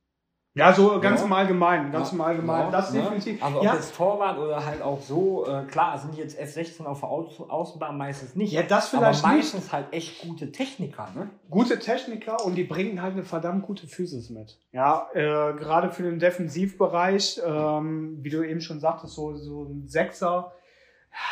ja, 0.57 0.71
so 0.71 1.01
ganz 1.01 1.19
Ja. 1.19 1.25
im 1.25 1.33
Allgemeinen, 1.33 1.91
ganz 1.91 2.11
Ja, 2.11 2.15
im 2.15 2.21
Allgemeinen. 2.21 2.71
das 2.71 2.93
ne? 2.93 3.01
definitiv. 3.01 3.43
Also 3.43 3.57
ob 3.57 3.63
ja, 3.65 3.73
jetzt 3.75 3.93
Torwart 3.93 4.37
oder 4.39 4.65
halt 4.65 4.81
auch 4.81 5.01
so, 5.01 5.45
äh, 5.45 5.65
klar, 5.65 5.97
sind 5.97 6.15
jetzt 6.15 6.39
F16 6.39 6.85
auf 6.85 7.01
der 7.01 7.09
Au 7.09 7.27
Außenbahn 7.49 7.97
meistens 7.97 8.35
nicht. 8.37 8.53
ja, 8.53 8.63
das 8.63 8.93
aber 8.93 9.07
vielleicht 9.13 9.25
nicht. 9.25 9.35
meistens 9.35 9.73
halt 9.73 9.91
echt 9.91 10.21
gute 10.21 10.53
Techniker, 10.53 11.09
ne? 11.13 11.29
Gute 11.49 11.77
Techniker 11.77 12.45
und 12.45 12.55
die 12.55 12.63
bringen 12.63 13.01
halt 13.01 13.13
eine 13.13 13.23
verdammt 13.25 13.65
gute 13.65 13.85
Physis 13.87 14.29
mit. 14.29 14.57
Ja, 14.71 15.09
äh, 15.13 15.53
gerade 15.55 15.91
für 15.91 16.03
den 16.03 16.19
Defensivbereich, 16.19 17.41
ähm, 17.45 18.19
wie 18.21 18.29
du 18.29 18.41
eben 18.47 18.61
schon 18.61 18.79
sagtest, 18.79 19.13
so, 19.13 19.35
so 19.35 19.63
ein 19.65 19.87
Sechser, 19.89 20.53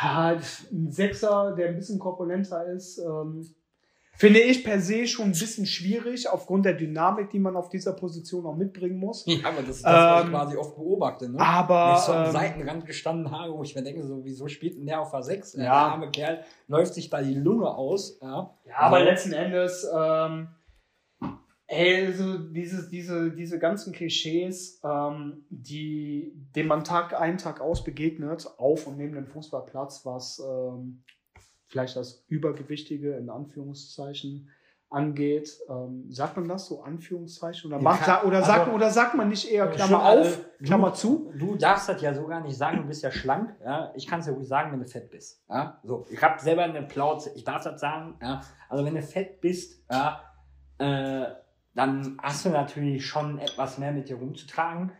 ja, 0.02 0.38
ein 0.72 0.90
Sechser, 0.90 1.54
der 1.56 1.68
ein 1.68 1.76
bisschen 1.76 1.98
korpulenter 1.98 2.66
ist, 2.66 2.98
ähm, 2.98 3.46
finde 4.16 4.40
ich 4.40 4.62
per 4.64 4.80
se 4.80 5.06
schon 5.06 5.26
ein 5.26 5.32
bisschen 5.32 5.66
schwierig, 5.66 6.28
aufgrund 6.28 6.64
der 6.64 6.74
Dynamik, 6.74 7.30
die 7.30 7.38
man 7.40 7.56
auf 7.56 7.68
dieser 7.68 7.92
Position 7.92 8.46
auch 8.46 8.56
mitbringen 8.56 8.96
muss. 8.96 9.24
Ja, 9.26 9.48
aber 9.48 9.62
das 9.62 9.76
ist 9.78 9.84
das, 9.84 9.92
was 10.08 10.20
ich 10.20 10.24
Ähm, 10.26 10.30
quasi 10.30 10.56
oft 10.56 10.76
beobachte, 10.76 11.28
ne? 11.28 11.38
Aber 11.40 11.86
Wenn 11.86 11.94
ich 11.94 12.00
so 12.00 12.12
am 12.12 12.24
ähm, 12.26 12.30
Seitenrand 12.32 12.86
gestanden 12.86 13.30
habe, 13.30 13.52
wo 13.52 13.62
ich 13.62 13.74
mir 13.74 13.82
denke, 13.82 14.04
so, 14.06 14.24
wieso 14.24 14.46
spielt 14.48 14.76
denn 14.76 14.86
der 14.86 15.00
auf 15.00 15.10
der 15.10 15.22
6? 15.22 15.52
Der 15.52 15.64
Ja. 15.64 15.72
arme 15.72 16.10
Kerl 16.10 16.44
läuft 16.68 16.94
sich 16.94 17.10
da 17.10 17.20
die 17.20 17.34
Lunge 17.34 17.68
aus. 17.68 18.18
Ja, 18.22 18.56
Ja, 18.66 18.74
aber 18.78 19.02
letzten 19.02 19.32
Endes, 19.32 19.84
ähm, 19.92 20.48
ey, 21.74 22.06
also 22.06 22.38
dieses, 22.38 22.88
diese, 22.88 23.30
diese 23.32 23.58
ganzen 23.58 23.92
Klischees, 23.92 24.80
ähm, 24.84 25.44
die, 25.50 26.32
dem 26.54 26.66
man 26.68 26.84
Tag 26.84 27.18
ein, 27.20 27.38
Tag 27.38 27.60
aus 27.60 27.84
begegnet, 27.84 28.46
auf 28.58 28.86
und 28.86 28.96
neben 28.96 29.14
dem 29.14 29.26
Fußballplatz, 29.26 30.04
was 30.06 30.40
ähm, 30.40 31.02
vielleicht 31.66 31.96
das 31.96 32.24
Übergewichtige 32.28 33.14
in 33.16 33.30
Anführungszeichen 33.30 34.48
angeht. 34.90 35.58
Ähm, 35.68 36.06
sagt 36.10 36.36
man 36.36 36.48
das 36.48 36.66
so, 36.66 36.82
Anführungszeichen? 36.82 37.68
Oder, 37.72 37.78
Ja, 37.78 37.82
macht, 37.82 38.02
kann- 38.02 38.24
oder, 38.26 38.36
also- 38.38 38.46
sagt, 38.46 38.72
oder 38.72 38.90
sagt 38.90 39.14
man 39.16 39.28
nicht 39.28 39.50
eher 39.50 39.66
Klammer 39.66 39.86
Stimmt, 39.86 40.02
auf, 40.02 40.26
also, 40.26 40.38
Klammer 40.62 40.90
du, 40.90 40.94
zu? 40.96 41.32
Du 41.36 41.56
darfst 41.56 41.88
das 41.88 42.00
ja 42.00 42.14
so 42.14 42.26
gar 42.26 42.40
nicht 42.42 42.56
sagen, 42.56 42.78
du 42.78 42.84
bist 42.86 43.02
ja 43.02 43.10
schlank. 43.10 43.56
Ja? 43.64 43.92
Ich 43.96 44.06
kann 44.06 44.20
es 44.20 44.26
ja 44.26 44.32
ruhig 44.32 44.46
sagen, 44.46 44.70
wenn 44.72 44.80
du 44.80 44.86
fett 44.86 45.10
bist. 45.10 45.42
Ja? 45.48 45.80
So, 45.82 46.06
ich 46.10 46.22
habe 46.22 46.40
selber 46.40 46.62
eine 46.62 46.82
Plauze, 46.82 47.32
ich 47.34 47.42
darf 47.42 47.64
das 47.64 47.80
sagen. 47.80 48.16
Ja? 48.22 48.42
Also 48.68 48.84
wenn 48.84 48.94
du 48.94 49.02
fett 49.02 49.40
bist, 49.40 49.82
ja, 49.90 50.20
äh, 50.78 51.26
dann 51.74 52.18
hast 52.22 52.44
du 52.44 52.50
natürlich 52.50 53.06
schon 53.06 53.38
etwas 53.38 53.78
mehr 53.78 53.92
mit 53.92 54.08
dir 54.08 54.16
rumzutragen. 54.16 54.92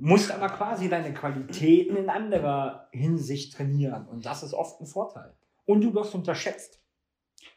Musst 0.00 0.30
aber 0.30 0.48
quasi 0.48 0.88
deine 0.88 1.14
Qualitäten 1.14 1.96
in 1.96 2.10
anderer 2.10 2.88
Hinsicht 2.92 3.56
trainieren. 3.56 4.06
Und 4.06 4.26
das 4.26 4.42
ist 4.42 4.52
oft 4.52 4.80
ein 4.80 4.86
Vorteil. 4.86 5.34
Und 5.64 5.82
du 5.82 5.94
wirst 5.94 6.14
unterschätzt. 6.14 6.82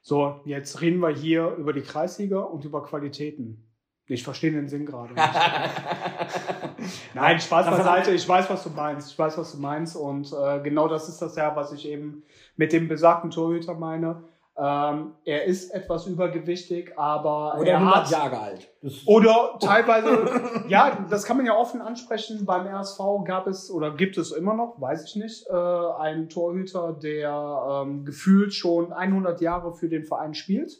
So, 0.01 0.41
jetzt 0.45 0.81
reden 0.81 0.99
wir 0.99 1.09
hier 1.09 1.55
über 1.55 1.73
die 1.73 1.81
Kreisliga 1.81 2.39
und 2.39 2.63
über 2.63 2.83
Qualitäten. 2.83 3.67
Ich 4.07 4.23
verstehe 4.23 4.51
den 4.51 4.67
Sinn 4.67 4.85
gerade 4.85 5.13
nicht. 5.13 5.23
Nein, 7.13 7.39
Spaß 7.39 7.67
beiseite. 7.67 8.11
Ich 8.11 8.27
weiß, 8.27 8.49
was 8.49 8.63
du 8.63 8.69
meinst. 8.69 9.11
Ich 9.11 9.19
weiß, 9.19 9.37
was 9.37 9.53
du 9.53 9.59
meinst. 9.59 9.95
Und 9.95 10.33
äh, 10.33 10.59
genau 10.61 10.87
das 10.87 11.07
ist 11.07 11.21
das 11.21 11.35
ja, 11.35 11.55
was 11.55 11.71
ich 11.71 11.87
eben 11.87 12.23
mit 12.57 12.73
dem 12.73 12.87
besagten 12.87 13.31
Torhüter 13.31 13.75
meine. 13.75 14.23
Ähm, 14.63 15.15
er 15.25 15.45
ist 15.45 15.71
etwas 15.71 16.05
übergewichtig, 16.05 16.93
aber 16.95 17.57
Oder 17.59 17.71
er 17.71 17.77
100 17.79 17.95
hat 17.95 18.11
Jahre 18.11 18.39
alt. 18.39 18.71
Das 18.83 19.07
oder 19.07 19.57
teilweise, 19.59 20.65
ja, 20.67 21.03
das 21.09 21.23
kann 21.25 21.37
man 21.37 21.47
ja 21.47 21.57
offen 21.57 21.81
ansprechen. 21.81 22.45
Beim 22.45 22.67
RSV 22.67 22.99
gab 23.25 23.47
es 23.47 23.71
oder 23.71 23.95
gibt 23.95 24.19
es 24.19 24.31
immer 24.31 24.53
noch, 24.53 24.79
weiß 24.79 25.03
ich 25.05 25.15
nicht, 25.15 25.47
äh, 25.49 25.53
einen 25.53 26.29
Torhüter, 26.29 26.93
der 26.93 27.81
ähm, 27.87 28.05
gefühlt 28.05 28.53
schon 28.53 28.93
100 28.93 29.41
Jahre 29.41 29.73
für 29.73 29.89
den 29.89 30.03
Verein 30.05 30.35
spielt. 30.35 30.77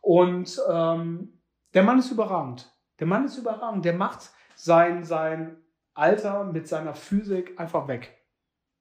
Und 0.00 0.60
ähm, 0.70 1.40
der 1.74 1.82
Mann 1.82 1.98
ist 1.98 2.12
überragend. 2.12 2.72
Der 3.00 3.08
Mann 3.08 3.24
ist 3.24 3.36
überragend. 3.36 3.84
Der 3.84 3.94
macht 3.94 4.30
sein, 4.54 5.02
sein 5.02 5.56
Alter 5.94 6.44
mit 6.44 6.68
seiner 6.68 6.94
Physik 6.94 7.58
einfach 7.58 7.88
weg. 7.88 8.16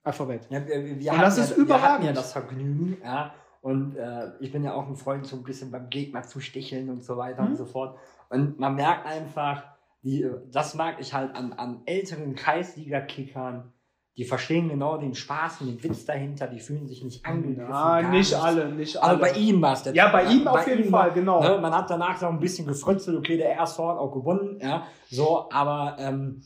Einfach 0.03 0.27
weg. 0.27 0.41
Ja, 0.49 0.65
wir, 0.67 0.85
wir 0.85 0.93
Und 0.93 1.17
hatten 1.17 1.21
das 1.21 1.37
ja, 1.37 1.43
ist 1.43 1.57
Wir 1.57 1.63
überragend. 1.63 1.89
hatten 1.89 2.05
ja 2.05 2.13
das 2.13 2.31
Vergnügen, 2.33 2.97
ja. 3.03 3.33
Und 3.61 3.95
äh, 3.95 4.31
ich 4.39 4.51
bin 4.51 4.63
ja 4.63 4.73
auch 4.73 4.87
ein 4.87 4.95
Freund, 4.95 5.25
so 5.27 5.35
ein 5.35 5.43
bisschen 5.43 5.71
beim 5.71 5.89
Gegner 5.89 6.23
zu 6.23 6.39
sticheln 6.39 6.89
und 6.89 7.03
so 7.03 7.15
weiter 7.17 7.43
Mhm. 7.43 7.49
und 7.51 7.55
so 7.57 7.65
fort. 7.65 7.95
Und 8.29 8.59
man 8.59 8.75
merkt 8.75 9.05
einfach, 9.05 9.63
die, 10.03 10.27
das 10.51 10.73
mag 10.73 10.95
ich 10.99 11.13
halt 11.13 11.35
an, 11.35 11.53
an 11.53 11.81
älteren 11.85 12.33
Kreisliga-Kickern, 12.33 13.71
die 14.17 14.25
verstehen 14.25 14.67
genau 14.67 14.97
den 14.97 15.13
Spaß 15.15 15.61
und 15.61 15.67
den 15.67 15.83
Witz 15.83 16.05
dahinter, 16.05 16.47
die 16.47 16.59
fühlen 16.59 16.87
sich 16.87 17.03
nicht 17.03 17.25
angegriffen. 17.25 17.69
Ja, 17.71 18.01
gar 18.01 18.09
nicht 18.09 18.11
nichts. 18.31 18.33
alle, 18.33 18.71
nicht 18.73 18.97
alle. 18.97 19.11
Aber 19.13 19.21
bei 19.21 19.31
ihm 19.33 19.61
war 19.61 19.73
es 19.73 19.83
der 19.83 19.93
ja, 19.93 20.11
bei 20.11 20.25
ihm 20.25 20.47
auf 20.47 20.67
jeden 20.67 20.85
ihm 20.85 20.89
Fall, 20.89 21.11
genau. 21.11 21.41
Ne, 21.41 21.59
man 21.61 21.73
hat 21.73 21.89
danach 21.89 22.19
noch 22.21 22.29
ein 22.29 22.39
bisschen 22.39 22.67
gefrötzelt, 22.67 23.17
okay, 23.17 23.37
der 23.37 23.51
erste 23.51 23.83
hat 23.87 23.97
auch 23.97 24.11
gewonnen, 24.11 24.59
ja, 24.61 24.83
so, 25.09 25.49
aber 25.51 25.95
ähm, 25.99 26.41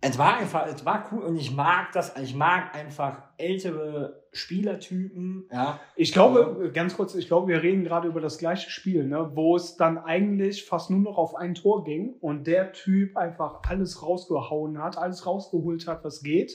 es 0.00 0.16
war 0.16 0.36
einfach, 0.36 0.66
es 0.66 0.84
war 0.84 1.08
cool 1.10 1.24
und 1.24 1.36
ich 1.36 1.54
mag 1.54 1.92
das, 1.92 2.16
ich 2.18 2.34
mag 2.34 2.74
einfach 2.74 3.22
ältere 3.36 4.22
Spielertypen, 4.32 5.48
ja. 5.50 5.80
Ich 5.96 6.12
glaube, 6.12 6.70
ganz 6.72 6.96
kurz, 6.96 7.14
ich 7.14 7.26
glaube, 7.26 7.48
wir 7.48 7.62
reden 7.62 7.82
gerade 7.82 8.06
über 8.06 8.20
das 8.20 8.38
gleiche 8.38 8.70
Spiel, 8.70 9.06
ne, 9.06 9.32
wo 9.34 9.56
es 9.56 9.76
dann 9.76 9.98
eigentlich 9.98 10.64
fast 10.64 10.90
nur 10.90 11.00
noch 11.00 11.18
auf 11.18 11.34
ein 11.34 11.54
Tor 11.54 11.82
ging 11.84 12.14
und 12.20 12.46
der 12.46 12.72
Typ 12.72 13.16
einfach 13.16 13.62
alles 13.68 14.02
rausgehauen 14.02 14.80
hat, 14.80 14.96
alles 14.96 15.26
rausgeholt 15.26 15.88
hat, 15.88 16.04
was 16.04 16.22
geht. 16.22 16.52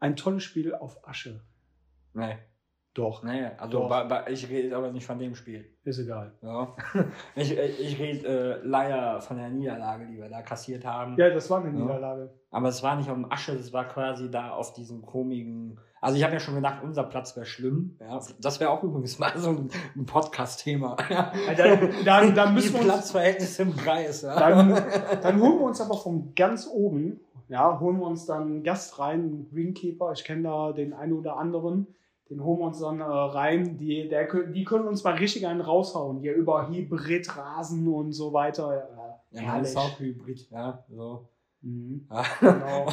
Ein 0.00 0.16
tolles 0.16 0.42
Spiel 0.42 0.74
auf 0.74 1.06
Asche. 1.06 1.44
Nee, 2.12 2.38
Doch, 2.94 3.22
nee, 3.22 3.46
also 3.56 3.80
Doch. 3.80 3.88
bei, 3.88 4.04
bei, 4.04 4.30
ich 4.30 4.50
rede 4.50 4.76
aber 4.76 4.90
nicht 4.92 5.06
von 5.06 5.18
dem 5.18 5.34
Spiel. 5.34 5.64
ist 5.84 5.98
egal. 5.98 6.32
Ja. 6.42 6.74
Ich, 7.34 7.56
ich 7.56 7.98
rede 7.98 8.28
äh, 8.28 8.66
leider 8.66 9.20
von 9.22 9.38
der 9.38 9.48
Niederlage, 9.48 10.06
die 10.06 10.18
wir 10.18 10.28
da 10.28 10.42
kassiert 10.42 10.84
haben. 10.84 11.16
Ja, 11.16 11.30
das 11.30 11.48
war 11.48 11.60
eine 11.64 11.70
Ja. 11.70 11.84
Niederlage. 11.84 12.34
Aber 12.50 12.68
es 12.68 12.82
war 12.82 12.96
nicht 12.96 13.08
auf 13.08 13.14
dem 13.16 13.32
Asche, 13.32 13.52
es 13.52 13.72
war 13.72 13.86
quasi 13.88 14.30
da 14.30 14.50
auf 14.50 14.74
diesem 14.74 15.00
komischen. 15.06 15.80
Also 16.02 16.18
ich 16.18 16.24
habe 16.24 16.34
ja 16.34 16.40
schon 16.40 16.54
gedacht, 16.56 16.82
unser 16.82 17.04
Platz 17.04 17.34
wäre 17.34 17.46
schlimm. 17.46 17.96
Ja, 17.98 18.20
das 18.40 18.60
wäre 18.60 18.68
auch 18.70 18.82
übrigens 18.82 19.18
mal 19.18 19.32
so 19.38 19.50
ein, 19.50 19.70
ein 19.96 20.04
Podcast-Thema. 20.04 20.96
Ja. 21.08 21.32
Dann, 21.56 21.90
dann, 22.04 22.34
dann 22.34 22.48
Die 22.50 22.54
müssen 22.54 22.74
wir 22.74 22.80
uns, 22.80 22.88
Platzverhältnisse 22.90 23.62
im 23.62 23.74
Kreis. 23.74 24.20
Ja. 24.20 24.38
dann, 24.38 24.68
dann 25.22 25.40
holen 25.40 25.58
wir 25.60 25.64
uns 25.64 25.80
aber 25.80 25.96
von 25.96 26.34
ganz 26.34 26.68
oben, 26.70 27.20
ja, 27.48 27.80
holen 27.80 27.98
wir 27.98 28.06
uns 28.06 28.26
dann 28.26 28.42
einen 28.42 28.62
Gast 28.64 28.98
rein, 28.98 29.20
einen 29.20 29.48
Greenkeeper. 29.50 30.12
Ich 30.12 30.24
kenne 30.24 30.42
da 30.42 30.72
den 30.72 30.92
einen 30.92 31.14
oder 31.14 31.38
anderen, 31.38 31.86
Den 32.32 32.42
holen 32.42 32.60
wir 32.60 32.66
uns 32.68 32.80
dann 32.80 33.00
äh, 33.00 33.04
rein. 33.04 33.76
Die, 33.76 34.08
der, 34.08 34.26
die 34.46 34.64
können 34.64 34.88
uns 34.88 35.04
mal 35.04 35.14
richtig 35.16 35.46
einen 35.46 35.60
raushauen. 35.60 36.20
Hier 36.20 36.34
über 36.34 36.66
Hybrid, 36.66 37.36
Rasen 37.36 37.86
und 37.86 38.12
so 38.12 38.32
weiter. 38.32 38.88
Ja, 39.32 39.42
ja 39.42 39.58
das 39.58 39.70
ist 39.70 39.76
auch 39.76 40.00
Hybrid, 40.00 40.48
ja. 40.50 40.82
So. 40.88 41.28
Mhm. 41.60 42.08
Ja. 42.10 42.24
Genau. 42.40 42.86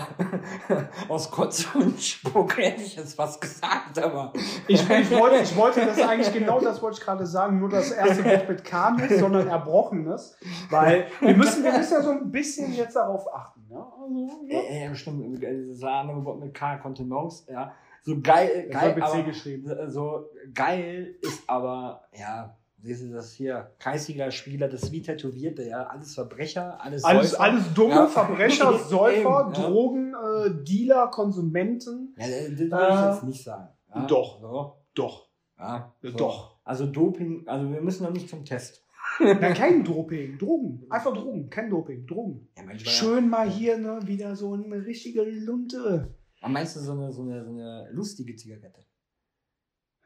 Aus 1.08 1.32
Kotz 1.32 1.73
und 1.73 2.02
Spuck 2.02 2.58
hätte 2.58 2.82
ich 2.82 2.97
jetzt 2.97 3.17
was 3.17 3.39
gesagt, 3.39 3.97
aber. 3.97 4.34
Ich, 4.67 4.82
ich, 4.89 5.12
wollte, 5.12 5.38
ich 5.41 5.56
wollte 5.56 5.86
das 5.86 6.02
eigentlich 6.02 6.34
genau 6.34 6.60
das 6.60 6.82
wollte 6.82 6.99
ich 6.99 7.06
gerade 7.06 7.25
sagen, 7.25 7.60
nur 7.60 7.69
das 7.69 7.91
erste 7.91 8.25
Wort 8.25 8.49
mit 8.49 8.65
K 8.65 8.91
nicht, 8.91 9.19
sondern 9.19 9.47
Erbrochenes. 9.47 10.38
Weil 10.69 11.08
wir 11.21 11.38
müssen, 11.38 11.63
wir 11.63 11.71
müssen 11.71 11.93
ja 11.93 12.02
so 12.02 12.12
ein 12.12 12.30
bisschen 12.30 12.73
jetzt 12.73 12.97
darauf 12.97 13.34
achten. 13.34 13.65
Ja, 13.71 13.89
also, 14.04 14.30
ja. 14.49 14.60
Äh, 14.60 14.84
ja 14.84 14.95
stimmt. 14.95 15.41
Das 15.41 15.82
andere 15.84 16.25
Wort 16.25 16.41
mit 16.41 16.54
K, 16.54 16.75
Kontenance, 16.75 17.49
ja. 17.49 17.71
So 18.04 18.20
geil, 18.22 18.70
geil. 18.72 18.96
C 19.12 19.24
geschrieben. 19.24 19.90
So 19.90 20.30
geil 20.54 21.16
ist 21.22 21.44
aber, 21.48 22.06
ja, 22.18 22.56
Siehst 22.82 23.04
du 23.04 23.12
das 23.12 23.34
hier? 23.34 23.72
Kreisliga-Spieler, 23.80 24.70
das 24.70 24.84
ist 24.84 24.92
wie 24.94 25.02
Tätowierte, 25.02 25.64
ja. 25.64 25.84
Alles 25.88 26.16
Verbrecher, 26.16 26.82
alles 26.82 27.04
Alles, 27.04 27.32
Säufer. 27.32 27.44
alles 27.44 27.74
dumme 27.74 27.94
Ja. 27.94 28.08
Verbrecher, 28.08 28.80
Säufer, 28.90 29.22
ja. 29.24 29.50
Drogen, 29.50 30.14
äh, 30.14 30.64
Dealer, 30.64 31.08
Konsumenten. 31.08 32.16
Ja, 32.18 32.26
das 32.26 32.58
will 32.58 32.72
ich 32.72 33.14
jetzt 33.14 33.24
nicht 33.24 33.44
sagen. 33.44 33.68
Ja, 33.94 34.06
doch. 34.06 34.40
So. 34.40 34.78
Doch. 34.96 35.28
Ja, 35.58 35.94
so. 36.02 36.12
Doch. 36.12 36.60
Also 36.64 36.86
Doping, 36.86 37.48
also 37.48 37.70
wir 37.70 37.82
müssen 37.82 38.04
noch 38.04 38.14
nicht 38.14 38.30
zum 38.30 38.46
Test. 38.46 38.86
Nein, 39.20 39.54
kein 39.56 39.84
Doping. 39.84 40.38
Drogen. 40.38 40.86
Einfach 40.90 41.14
Drogen. 41.14 41.50
Kein 41.50 41.70
Doping. 41.70 42.06
Drogen. 42.06 42.48
Ja, 42.56 42.64
Schön 42.78 43.28
mal 43.28 43.50
hier 43.50 43.78
ne, 43.78 44.00
wieder 44.06 44.36
so 44.38 44.54
eine 44.54 44.86
richtige 44.86 45.24
Lunte. 45.24 46.16
Aber 46.41 46.52
meinst 46.54 46.75
du 46.75 46.80
so 46.80 46.93
eine, 46.93 47.12
so 47.12 47.21
eine, 47.21 47.43
so 47.43 47.52
eine 47.52 47.89
lustige 47.91 48.36
Zigarette? 48.36 48.86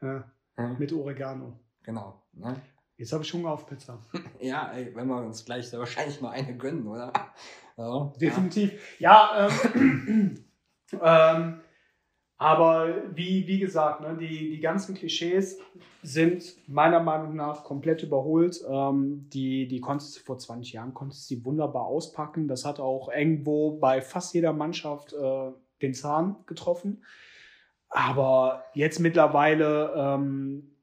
Ja, 0.00 0.30
Hm? 0.56 0.76
mit 0.78 0.92
Oregano. 0.92 1.58
Genau. 1.82 2.22
Ne? 2.32 2.60
Jetzt 2.96 3.12
habe 3.12 3.24
ich 3.24 3.32
Hunger 3.32 3.50
auf 3.52 3.66
Pizza. 3.66 4.00
Ja, 4.40 4.70
ey, 4.72 4.94
wenn 4.94 5.08
wir 5.08 5.24
uns 5.24 5.44
gleich 5.44 5.68
sehr 5.68 5.78
wahrscheinlich 5.80 6.20
mal 6.20 6.30
eine 6.30 6.56
gönnen, 6.56 6.86
oder? 6.86 7.12
Ja. 7.76 8.12
Definitiv. 8.20 9.00
Ja, 9.00 9.48
ähm, 9.74 10.44
ähm, 11.02 11.60
aber 12.36 13.16
wie, 13.16 13.48
wie 13.48 13.58
gesagt, 13.58 14.00
ne, 14.00 14.16
die, 14.16 14.50
die 14.50 14.60
ganzen 14.60 14.94
Klischees 14.94 15.58
sind 16.00 16.56
meiner 16.68 17.00
Meinung 17.00 17.34
nach 17.34 17.64
komplett 17.64 18.04
überholt. 18.04 18.62
Ähm, 18.68 19.28
die, 19.32 19.66
die 19.66 19.80
konntest 19.80 20.16
du 20.16 20.20
vor 20.20 20.38
20 20.38 20.72
Jahren 20.74 20.94
konntest 20.94 21.28
du 21.32 21.44
wunderbar 21.44 21.86
auspacken. 21.86 22.46
Das 22.46 22.64
hat 22.64 22.78
auch 22.78 23.08
irgendwo 23.08 23.76
bei 23.78 24.00
fast 24.00 24.34
jeder 24.34 24.52
Mannschaft 24.52 25.12
äh, 25.14 25.50
den 25.82 25.94
Zahn 25.94 26.36
getroffen. 26.46 27.04
Aber 27.88 28.64
jetzt 28.74 28.98
mittlerweile 28.98 29.92
ähm, 29.96 30.74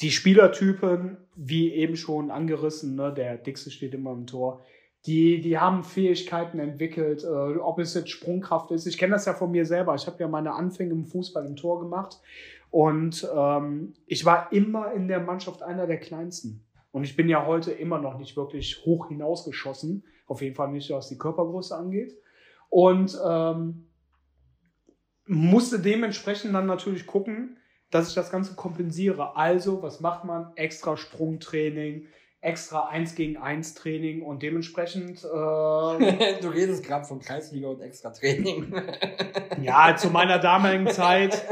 die 0.00 0.10
Spielertypen, 0.10 1.16
wie 1.34 1.72
eben 1.72 1.96
schon 1.96 2.30
angerissen, 2.30 2.96
ne, 2.96 3.12
der 3.12 3.38
Dickste 3.38 3.70
steht 3.70 3.94
immer 3.94 4.12
im 4.12 4.26
Tor, 4.26 4.62
die, 5.06 5.40
die 5.40 5.58
haben 5.58 5.82
Fähigkeiten 5.82 6.58
entwickelt, 6.58 7.24
äh, 7.24 7.26
ob 7.26 7.78
es 7.78 7.94
jetzt 7.94 8.10
Sprungkraft 8.10 8.70
ist. 8.70 8.86
Ich 8.86 8.98
kenne 8.98 9.12
das 9.12 9.24
ja 9.24 9.32
von 9.32 9.50
mir 9.50 9.64
selber. 9.64 9.94
Ich 9.94 10.06
habe 10.06 10.18
ja 10.20 10.28
meine 10.28 10.52
Anfänge 10.52 10.92
im 10.92 11.06
Fußball 11.06 11.46
im 11.46 11.56
Tor 11.56 11.80
gemacht 11.80 12.20
und 12.70 13.26
ähm, 13.34 13.94
ich 14.06 14.24
war 14.24 14.52
immer 14.52 14.92
in 14.92 15.08
der 15.08 15.20
Mannschaft 15.20 15.62
einer 15.62 15.86
der 15.86 15.98
Kleinsten. 15.98 16.64
Und 16.92 17.04
ich 17.04 17.16
bin 17.16 17.28
ja 17.28 17.46
heute 17.46 17.72
immer 17.72 17.98
noch 17.98 18.18
nicht 18.18 18.36
wirklich 18.36 18.84
hoch 18.84 19.08
hinausgeschossen. 19.08 20.04
Auf 20.26 20.42
jeden 20.42 20.54
Fall 20.54 20.70
nicht, 20.70 20.90
was 20.90 21.08
die 21.08 21.18
Körpergröße 21.18 21.76
angeht. 21.76 22.16
Und 22.68 23.18
ähm, 23.24 23.86
musste 25.30 25.78
dementsprechend 25.78 26.52
dann 26.54 26.66
natürlich 26.66 27.06
gucken, 27.06 27.56
dass 27.90 28.08
ich 28.08 28.14
das 28.14 28.30
Ganze 28.30 28.54
kompensiere. 28.56 29.36
Also, 29.36 29.80
was 29.82 30.00
macht 30.00 30.24
man? 30.24 30.52
Extra 30.56 30.96
Sprungtraining, 30.96 32.08
extra 32.40 32.88
1 32.88 33.14
gegen 33.14 33.36
1 33.36 33.74
Training 33.74 34.22
und 34.22 34.42
dementsprechend, 34.42 35.22
äh, 35.22 35.26
du 36.42 36.48
redest 36.48 36.84
gerade 36.84 37.04
von 37.04 37.20
Kreisliga 37.20 37.68
und 37.68 37.80
Extra-Training. 37.80 38.74
ja, 39.62 39.94
zu 39.96 40.10
meiner 40.10 40.40
damaligen 40.40 40.88
Zeit, 40.88 41.46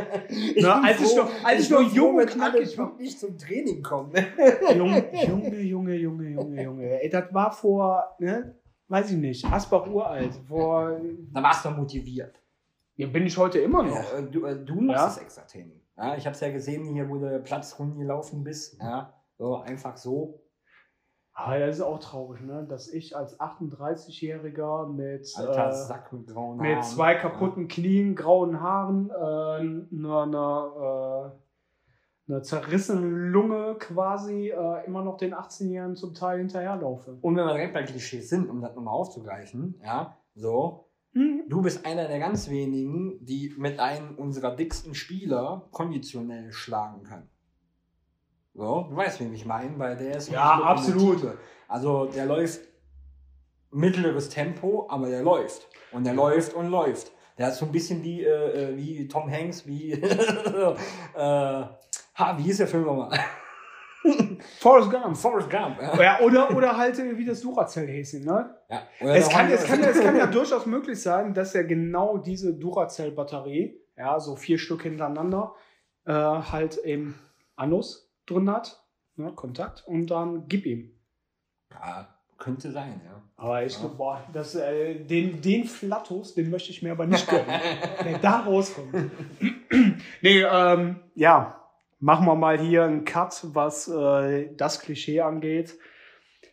ne, 0.57 0.83
als 0.83 1.01
ich 1.01 1.17
noch, 1.17 1.31
als 1.45 1.63
ich 1.63 1.71
noch 1.71 1.95
jung 1.95 2.17
und 2.17 2.27
knackig 2.27 2.77
war. 2.77 2.97
nicht 2.99 3.21
zum 3.21 3.39
Training 3.39 3.81
kommen. 3.83 4.13
Junge, 4.77 5.05
Junge, 5.25 5.61
Junge, 5.61 5.95
Junge, 5.95 6.29
Junge, 6.31 6.63
Junge. 6.63 7.01
Ey, 7.03 7.09
das 7.11 7.33
war 7.33 7.53
vor, 7.53 8.17
ne, 8.19 8.57
weiß 8.89 9.13
ich 9.13 9.19
nicht, 9.19 9.45
Asbach 9.45 9.87
uralt. 9.87 10.35
Vor, 10.49 11.01
Da 11.33 11.43
warst 11.43 11.65
du 11.65 11.71
motiviert. 11.71 12.41
Ja, 12.99 13.07
bin 13.07 13.27
ich 13.27 13.39
heute 13.39 13.59
immer 13.61 13.83
noch. 13.83 14.13
Ja, 14.13 14.21
du, 14.21 14.45
äh, 14.45 14.57
du 14.65 14.75
machst 14.81 14.99
Ja. 15.01 15.07
das 15.07 15.19
Extra-Training. 15.19 15.81
Ja, 15.97 16.17
ich 16.17 16.27
habe 16.27 16.35
es 16.35 16.41
ja 16.41 16.51
gesehen, 16.53 16.85
hier, 16.93 17.09
wo 17.09 17.17
du 17.19 17.41
Platzrunden 17.41 17.99
gelaufen 17.99 18.45
bist. 18.45 18.79
Ja, 18.81 19.15
so 19.39 19.57
einfach 19.57 19.97
so. 19.97 20.43
Aber 21.33 21.59
das 21.61 21.77
ist 21.77 21.83
auch 21.83 22.01
traurig, 22.01 22.41
ne, 22.43 22.67
dass 22.69 22.89
ich 22.89 23.17
als 23.17 23.39
38-Jähriger 23.39 24.89
mit, 24.93 25.33
Alter 25.37 25.69
äh, 25.69 25.73
Sack 25.73 26.13
mit 26.13 26.27
grauen 26.27 26.57
mit 26.59 26.71
Haaren. 26.77 26.83
zwei 26.83 27.15
kaputten 27.15 27.69
Knien, 27.69 28.17
grauen 28.17 28.61
Haaren, 28.61 29.11
äh, 29.11 29.15
einer 29.97 30.23
eine, 30.23 31.33
äh, 32.29 32.33
eine 32.33 32.43
zerrissenen 32.43 33.31
Lunge 33.31 33.77
quasi 33.79 34.49
äh, 34.51 34.85
immer 34.87 35.03
noch 35.05 35.17
den 35.17 35.33
18-Jährigen 35.35 35.95
zum 35.97 36.13
Teil 36.15 36.39
hinterherlaufe. 36.39 37.19
Und 37.21 37.37
wenn 37.37 37.45
wir 37.45 37.53
direkt 37.55 37.75
bei 37.75 37.85
Klischees 37.85 38.29
sind, 38.29 38.51
um 38.51 38.61
das 38.61 38.75
nochmal 38.75 38.95
aufzugreifen, 38.95 39.81
ja, 39.85 40.17
so, 40.35 40.88
Du 41.49 41.63
bist 41.63 41.85
einer 41.85 42.07
der 42.07 42.19
ganz 42.19 42.49
wenigen, 42.49 43.25
die 43.25 43.55
mit 43.57 43.81
einem 43.81 44.15
unserer 44.17 44.55
dicksten 44.55 44.95
Spieler 44.95 45.69
konditionell 45.73 46.53
schlagen 46.53 47.03
kann. 47.03 47.29
So, 48.55 48.87
du 48.91 48.97
weißt, 48.97 49.21
wen 49.21 49.33
ich 49.33 49.47
meine, 49.47 49.79
weil 49.79 49.97
der 49.97 50.17
ist 50.17 50.31
Ja, 50.31 50.61
absolut. 50.63 51.39
Also 51.69 52.07
der 52.07 52.27
läuft 52.27 52.61
mittleres 53.71 54.29
Tempo, 54.29 54.87
aber 54.91 55.09
der 55.09 55.23
läuft. 55.23 55.69
Und 55.93 56.05
der 56.05 56.15
läuft 56.15 56.55
und 56.55 56.69
läuft. 56.69 57.13
Der 57.39 57.51
ist 57.51 57.59
so 57.59 57.67
ein 57.67 57.73
bisschen 57.73 58.03
wie, 58.03 58.25
äh, 58.25 58.73
äh, 58.73 58.77
wie 58.77 59.07
Tom 59.07 59.31
Hanks, 59.31 59.67
wie 59.67 59.93
äh, 59.93 60.75
ha, 61.15 62.37
wie 62.37 62.43
hieß 62.43 62.59
der 62.59 62.67
Film 62.67 62.85
nochmal? 62.85 63.19
Forrest 64.61 64.91
Gump. 64.91 65.17
Forrest 65.17 65.51
Gump. 65.51 65.81
Ja. 65.81 66.03
Ja, 66.03 66.21
oder, 66.21 66.55
oder 66.57 66.77
halt 66.77 66.99
äh, 66.99 67.17
wie 67.19 67.25
das 67.25 67.41
Duracell-Häschen, 67.41 68.25
ne? 68.25 68.55
Ja. 68.71 68.83
Es 69.01 69.29
kann, 69.29 69.51
es, 69.51 69.65
kann, 69.65 69.83
es 69.83 70.01
kann 70.01 70.17
ja 70.17 70.27
durchaus 70.31 70.67
möglich 70.67 71.01
sein, 71.03 71.35
dass 71.35 71.55
er 71.55 71.65
genau 71.65 72.19
diese 72.19 72.55
Duracell-Batterie, 72.55 73.81
ja, 73.97 74.21
so 74.21 74.37
vier 74.37 74.59
Stück 74.59 74.83
hintereinander, 74.83 75.55
äh, 76.07 76.13
halt 76.13 76.77
im 76.77 77.15
Anus 77.57 78.11
drin 78.27 78.51
hat, 78.51 78.83
ne, 79.17 79.33
Kontakt, 79.33 79.83
und 79.87 80.07
dann 80.07 80.47
gib 80.49 80.65
ihm. 80.67 80.93
Ja, 81.71 82.09
könnte 82.39 82.71
sein, 82.71 83.01
ja. 83.05 83.21
Aber 83.37 83.65
ich 83.65 83.75
Ja. 83.75 83.81
glaube, 83.81 83.97
boah, 83.97 84.23
das, 84.33 84.55
äh, 84.55 84.95
den, 85.05 85.41
den 85.43 85.65
Flattus, 85.65 86.35
den 86.35 86.51
möchte 86.51 86.71
ich 86.71 86.83
mir 86.83 86.93
aber 86.93 87.07
nicht 87.07 87.29
gönnen, 87.29 87.47
der 88.05 88.19
da 88.19 88.41
rauskommt. 88.41 88.95
nee, 90.23 90.43
ähm, 90.43 91.01
ja, 91.15 91.58
machen 92.01 92.27
wir 92.27 92.35
mal 92.35 92.59
hier 92.59 92.85
einen 92.85 93.05
Cut, 93.05 93.41
was 93.55 93.89
äh, 93.89 94.51
das 94.57 94.81
Klischee 94.81 95.21
angeht. 95.21 95.77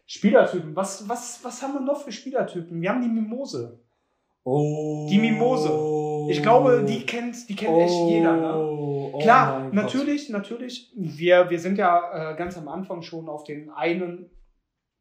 Spielertypen, 0.07 0.75
was, 0.75 1.07
was, 1.09 1.43
was 1.43 1.61
haben 1.61 1.73
wir 1.73 1.81
noch 1.81 2.01
für 2.03 2.11
Spielertypen? 2.11 2.79
Wir 2.81 2.89
haben 2.91 3.01
die 3.01 3.07
Mimose. 3.07 3.79
Oh. 4.43 5.07
Die 5.09 5.17
Mimose. 5.17 6.31
Ich 6.31 6.41
glaube, 6.43 6.83
die 6.87 7.03
kennt, 7.05 7.49
die 7.49 7.55
kennt 7.55 7.77
echt 7.79 7.95
jeder. 8.07 8.35
Ne? 8.37 8.55
Oh 8.55 9.17
Klar, 9.19 9.59
mein 9.59 9.65
Gott. 9.71 9.73
natürlich, 9.73 10.29
natürlich. 10.29 10.91
Wir, 10.95 11.49
wir 11.49 11.59
sind 11.59 11.77
ja 11.79 12.33
äh, 12.33 12.35
ganz 12.35 12.55
am 12.57 12.67
Anfang 12.67 13.01
schon 13.01 13.27
auf 13.27 13.43
den 13.43 13.69
einen 13.71 14.29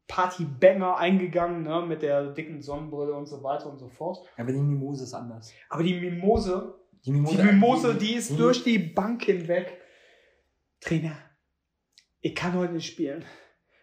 Partybanger 0.07 0.97
eingegangen, 0.97 1.63
ne, 1.63 1.83
mit 1.87 2.01
der 2.03 2.27
dicken 2.33 2.61
Sonnenbrille 2.61 3.13
und 3.13 3.25
so 3.27 3.41
weiter 3.43 3.69
und 3.69 3.79
so 3.79 3.89
fort. 3.89 4.19
Ja, 4.37 4.43
aber 4.43 4.53
die 4.53 4.59
Mimose 4.59 5.03
ist 5.03 5.13
anders. 5.13 5.51
Aber 5.69 5.83
die 5.83 5.99
Mimose, 5.99 6.75
Die 7.05 7.11
Mimose, 7.11 7.37
die 7.37 7.43
Mimose, 7.43 7.95
die 7.95 8.13
ist 8.15 8.31
die- 8.31 8.37
durch 8.37 8.63
die 8.63 8.77
Bank 8.79 9.23
hinweg. 9.23 9.79
Trainer, 10.81 11.15
ich 12.21 12.35
kann 12.35 12.53
heute 12.53 12.73
nicht 12.73 12.87
spielen. 12.87 13.25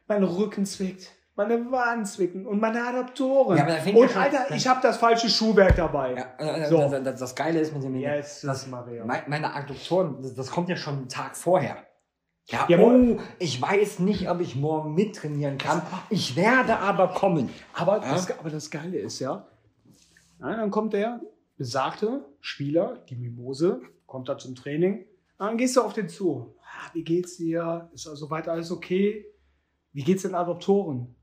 Mein 0.07 0.23
Rücken 0.25 0.67
zwickt, 0.67 1.11
meine 1.35 1.71
Waden 1.71 2.05
zwicken 2.05 2.47
und 2.47 2.61
meine 2.61 2.85
Adaptoren. 2.87 3.57
Ja, 3.57 3.65
und 3.95 4.17
Alter, 4.17 4.55
ich 4.55 4.67
habe 4.67 4.81
das 4.83 4.99
falsche 4.99 5.29
Schuhwerk 5.29 5.77
dabei. 5.77 6.15
Ja, 6.15 6.35
äh, 6.39 6.69
So. 6.69 6.79
das, 6.79 7.03
das, 7.03 7.21
das 7.21 7.35
Geile 7.35 7.61
ist 7.61 7.73
mit 7.73 7.83
dem 7.83 7.97
Yes, 7.97 8.43
das, 8.43 8.67
Maria. 8.67 9.05
mein- 9.05 9.23
meine 9.29 9.55
Adduktoren, 9.55 10.21
das, 10.23 10.35
das 10.35 10.51
kommt 10.51 10.69
ja 10.69 10.77
schon 10.77 10.95
einen 10.99 11.09
Tag 11.09 11.37
vorher. 11.37 11.77
Ja, 12.47 12.67
Ja, 12.69 12.79
oh, 12.81 13.21
ich 13.39 13.63
weiß 13.63 14.01
nicht, 14.01 14.29
ob 14.29 14.41
ich 14.41 14.57
morgen 14.57 14.95
mittrainieren 14.95 15.59
kann. 15.59 15.81
Ich 16.11 16.35
werde 16.35 16.77
aber 16.79 17.09
kommen. 17.15 17.49
Aber, 17.73 18.03
Ja? 18.03 18.13
das, 18.13 18.37
aber 18.39 18.51
das 18.51 18.69
Geile 18.71 18.99
ist 18.99 19.21
ja, 19.21 19.47
dann 20.41 20.71
kommt 20.73 20.93
der 20.93 21.21
besagte 21.57 22.25
Spieler, 22.41 22.99
die 23.09 23.15
Mimose, 23.15 23.81
kommt 24.07 24.29
da 24.29 24.37
zum 24.37 24.57
Training. 24.57 25.07
Dann 25.43 25.57
gehst 25.57 25.75
du 25.75 25.83
auf 25.83 25.93
den 25.93 26.09
zu. 26.09 26.55
Ah, 26.63 26.89
wie 26.93 27.03
geht's 27.03 27.37
dir? 27.37 27.91
Ist 27.93 28.07
also 28.07 28.27
soweit 28.27 28.47
alles 28.47 28.71
okay? 28.71 29.27
Wie 29.93 30.05
geht's 30.05 30.23
den 30.23 30.37
Adoptoren? 30.37 31.17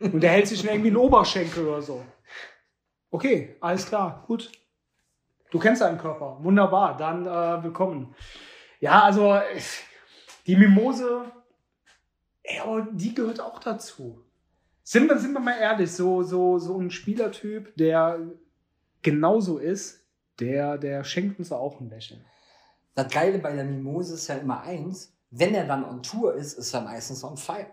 Und 0.00 0.20
der 0.20 0.32
hält 0.32 0.48
sich 0.48 0.58
schon 0.58 0.70
irgendwie 0.70 0.88
einen 0.88 0.96
Oberschenkel 0.96 1.68
oder 1.68 1.80
so. 1.80 2.04
Okay, 3.12 3.54
alles 3.60 3.86
klar, 3.86 4.24
gut. 4.26 4.50
Du 5.52 5.60
kennst 5.60 5.82
deinen 5.82 5.98
Körper. 5.98 6.38
Wunderbar, 6.42 6.96
dann 6.96 7.26
äh, 7.26 7.62
willkommen. 7.62 8.12
Ja, 8.80 9.04
also 9.04 9.40
die 10.48 10.56
Mimose, 10.56 11.30
ey, 12.42 12.58
aber 12.58 12.88
die 12.90 13.14
gehört 13.14 13.40
auch 13.40 13.60
dazu. 13.60 14.24
Sind 14.82 15.08
wir, 15.08 15.16
sind 15.16 15.32
wir 15.32 15.40
mal 15.40 15.60
ehrlich, 15.60 15.92
so, 15.92 16.24
so, 16.24 16.58
so 16.58 16.76
ein 16.76 16.90
Spielertyp, 16.90 17.72
der 17.76 18.18
genauso 19.02 19.58
ist, 19.58 20.04
der, 20.40 20.76
der 20.76 21.04
schenkt 21.04 21.38
uns 21.38 21.52
auch 21.52 21.80
ein 21.80 21.88
Lächeln. 21.88 22.24
Das 22.98 23.12
Geile 23.12 23.38
bei 23.38 23.52
der 23.54 23.64
Mimose 23.64 24.14
ist 24.14 24.26
ja 24.26 24.34
immer 24.36 24.60
eins, 24.62 25.12
wenn 25.30 25.54
er 25.54 25.66
dann 25.66 25.84
on 25.84 26.02
Tour 26.02 26.34
ist, 26.34 26.54
ist 26.58 26.74
er 26.74 26.80
meistens 26.80 27.22
on 27.22 27.36
fire. 27.36 27.66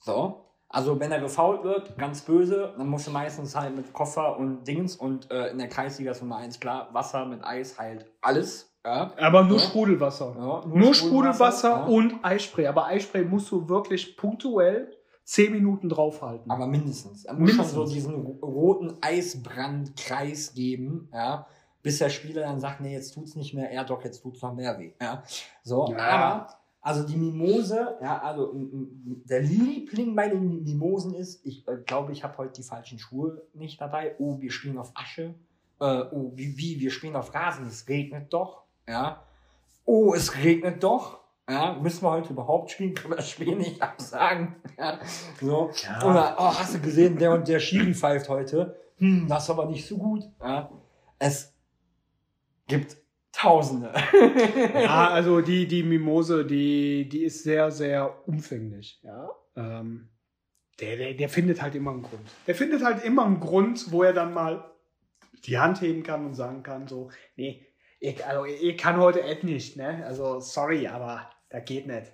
So. 0.00 0.44
Also 0.68 0.98
wenn 1.00 1.10
er 1.12 1.20
gefault 1.20 1.62
wird, 1.64 1.98
ganz 1.98 2.22
böse, 2.22 2.74
dann 2.76 2.88
musst 2.88 3.06
du 3.06 3.10
meistens 3.10 3.54
halt 3.56 3.76
mit 3.76 3.92
Koffer 3.92 4.36
und 4.38 4.64
Dings 4.66 4.96
und 4.96 5.30
äh, 5.30 5.48
in 5.50 5.58
der 5.58 5.68
Kreisliga 5.68 6.12
ist 6.12 6.20
Nummer 6.22 6.36
eins 6.38 6.58
klar, 6.60 6.88
Wasser 6.92 7.26
mit 7.26 7.44
Eis 7.44 7.78
heilt 7.78 8.06
alles. 8.20 8.72
Ja. 8.84 9.12
Aber 9.18 9.44
nur 9.44 9.58
Ja. 9.58 9.64
Sprudelwasser. 9.66 10.34
Ja, 10.38 10.66
Nur 10.66 10.94
Sprudelwasser 10.94 11.70
ja. 11.70 11.84
und 11.86 12.24
Eispray. 12.24 12.66
Aber 12.66 12.86
Eispray 12.86 13.24
musst 13.24 13.50
du 13.52 13.68
wirklich 13.68 14.16
punktuell 14.16 14.96
10 15.24 15.52
Minuten 15.52 15.88
draufhalten. 15.88 16.50
Aber 16.50 16.66
mindestens. 16.66 17.24
Er 17.24 17.34
muss 17.34 17.50
Mindestens. 17.50 17.74
schon 17.76 17.86
so 17.86 17.92
diesen 17.92 18.14
ro- 18.14 18.38
roten 18.42 18.96
Eisbrandkreis 19.00 20.54
geben, 20.54 21.08
ja, 21.12 21.46
bis 21.82 21.98
der 21.98 22.10
Spieler 22.10 22.42
dann 22.42 22.60
sagt, 22.60 22.80
nee, 22.80 22.92
jetzt 22.92 23.12
tut's 23.14 23.36
nicht 23.36 23.54
mehr, 23.54 23.70
er 23.70 23.84
doch, 23.84 24.02
jetzt 24.04 24.22
tut's 24.22 24.42
noch 24.42 24.54
mehr 24.54 24.78
weh. 24.78 24.92
Ja. 25.00 25.22
So, 25.62 25.92
Ja. 25.92 25.98
aber, 25.98 26.54
also 26.82 27.06
die 27.06 27.16
Mimose, 27.16 27.98
ja, 28.00 28.20
also 28.22 28.52
der 28.54 29.42
Liebling 29.42 30.14
bei 30.14 30.28
den 30.28 30.62
Mimosen 30.64 31.14
ist, 31.14 31.44
ich 31.44 31.66
äh, 31.68 31.76
glaube, 31.86 32.12
ich 32.12 32.24
habe 32.24 32.38
heute 32.38 32.54
die 32.54 32.62
falschen 32.62 32.98
Schuhe 32.98 33.42
nicht 33.54 33.80
dabei. 33.80 34.14
Oh, 34.18 34.40
wir 34.40 34.50
spielen 34.50 34.78
auf 34.78 34.90
Asche. 34.94 35.34
Äh, 35.80 36.04
oh, 36.10 36.32
wie, 36.34 36.56
wie, 36.56 36.80
wir 36.80 36.90
spielen 36.90 37.16
auf 37.16 37.34
Rasen, 37.34 37.66
es 37.66 37.86
regnet 37.88 38.32
doch. 38.32 38.62
Ja. 38.88 39.22
Oh, 39.84 40.14
es 40.14 40.36
regnet 40.36 40.82
doch. 40.82 41.20
Ja, 41.48 41.74
müssen 41.74 42.02
wir 42.04 42.10
heute 42.12 42.30
überhaupt 42.32 42.70
spielen? 42.70 42.94
Können 42.94 43.12
wir 43.12 43.16
das 43.16 43.28
Spiel 43.30 43.56
nicht 43.56 43.82
absagen? 43.82 44.56
Ja, 44.78 44.98
so. 45.38 45.70
Ja. 45.84 46.02
Oder, 46.08 46.36
oh, 46.38 46.54
hast 46.58 46.74
du 46.74 46.80
gesehen, 46.80 47.18
der 47.18 47.32
und 47.32 47.46
der 47.46 47.60
Schiri 47.60 47.92
pfeift 47.92 48.30
heute. 48.30 48.76
Hm, 48.96 49.26
das 49.28 49.44
ist 49.44 49.50
aber 49.50 49.66
nicht 49.66 49.86
so 49.86 49.98
gut. 49.98 50.22
Ja. 50.42 50.70
Es 51.18 51.49
gibt 52.70 52.96
Tausende. 53.32 53.92
Ja, 54.74 55.08
also 55.08 55.40
die, 55.40 55.66
die 55.66 55.82
Mimose, 55.82 56.44
die, 56.44 57.08
die 57.08 57.24
ist 57.24 57.44
sehr, 57.44 57.70
sehr 57.70 58.26
umfänglich. 58.26 59.00
Ja. 59.02 59.30
Ähm, 59.56 60.08
der, 60.80 60.96
der, 60.96 61.14
der 61.14 61.28
findet 61.28 61.62
halt 61.62 61.74
immer 61.74 61.92
einen 61.92 62.02
Grund. 62.02 62.28
Der 62.46 62.54
findet 62.54 62.82
halt 62.82 63.04
immer 63.04 63.24
einen 63.24 63.40
Grund, 63.40 63.92
wo 63.92 64.02
er 64.02 64.12
dann 64.12 64.34
mal 64.34 64.72
die 65.44 65.58
Hand 65.58 65.80
heben 65.80 66.02
kann 66.02 66.26
und 66.26 66.34
sagen 66.34 66.62
kann, 66.62 66.88
so, 66.88 67.10
nee, 67.36 67.66
ich, 68.00 68.24
also, 68.26 68.44
ich 68.46 68.76
kann 68.76 68.98
heute 68.98 69.22
Ed 69.22 69.44
nicht, 69.44 69.76
ne? 69.76 70.04
Also, 70.06 70.40
sorry, 70.40 70.86
aber 70.88 71.30
das 71.50 71.64
geht 71.64 71.86
nicht. 71.86 72.12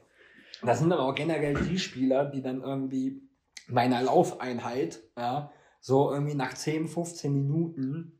Das 0.62 0.80
sind 0.80 0.92
aber 0.92 1.02
auch 1.02 1.14
generell 1.14 1.54
die 1.54 1.78
Spieler, 1.78 2.24
die 2.24 2.42
dann 2.42 2.62
irgendwie 2.62 3.22
bei 3.68 3.82
einer 3.82 4.02
Laufeinheit, 4.02 5.00
ja, 5.16 5.52
so 5.80 6.12
irgendwie 6.12 6.34
nach 6.34 6.54
10, 6.54 6.88
15 6.88 7.32
Minuten 7.32 8.18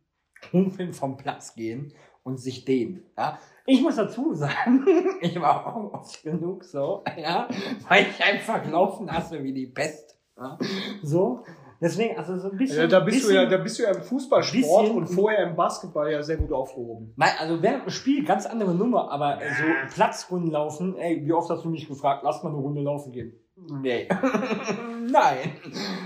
vom 0.92 1.16
Platz 1.16 1.54
gehen 1.54 1.92
und 2.26 2.38
sich 2.38 2.64
dehnen. 2.64 3.04
Ja. 3.16 3.38
Ich 3.66 3.80
muss 3.80 3.96
dazu 3.96 4.34
sagen, 4.34 4.84
ich 5.20 5.40
war 5.40 5.64
auch 5.66 5.92
oft 5.92 6.22
genug 6.24 6.64
so, 6.64 7.04
ja, 7.16 7.48
weil 7.88 8.06
ich 8.06 8.22
einfach 8.22 8.68
laufen 8.68 9.10
hasse 9.10 9.42
wie 9.42 9.52
die 9.52 9.68
Pest. 9.68 10.18
Ja. 10.36 10.58
So, 11.02 11.44
deswegen, 11.80 12.18
also 12.18 12.36
so 12.36 12.50
ein 12.50 12.56
bisschen. 12.56 12.80
Ja, 12.80 12.86
da, 12.88 13.00
bist 13.00 13.18
du 13.18 13.28
bisschen, 13.28 13.34
ja, 13.36 13.46
da 13.48 13.56
bist 13.58 13.78
du 13.78 13.84
ja 13.84 13.90
im 13.90 14.02
Fußballsport 14.02 14.82
bisschen- 14.82 14.96
und 14.96 15.06
vorher 15.06 15.48
im 15.48 15.54
Basketball 15.54 16.10
ja 16.10 16.22
sehr 16.22 16.36
gut 16.36 16.52
aufgehoben. 16.52 17.12
Nein, 17.16 17.30
also 17.38 17.62
während 17.62 17.84
dem 17.84 17.90
Spiel 17.90 18.24
ganz 18.24 18.44
andere 18.44 18.74
Nummer, 18.74 19.08
aber 19.10 19.38
so 19.40 19.94
Platzrunden 19.94 20.50
laufen, 20.50 20.96
ey, 20.98 21.24
wie 21.24 21.32
oft 21.32 21.48
hast 21.48 21.64
du 21.64 21.68
mich 21.68 21.86
gefragt, 21.86 22.22
lass 22.24 22.42
mal 22.42 22.50
eine 22.50 22.58
Runde 22.58 22.82
laufen 22.82 23.12
gehen? 23.12 23.34
Nee. 23.56 24.08
Nein. 25.10 25.52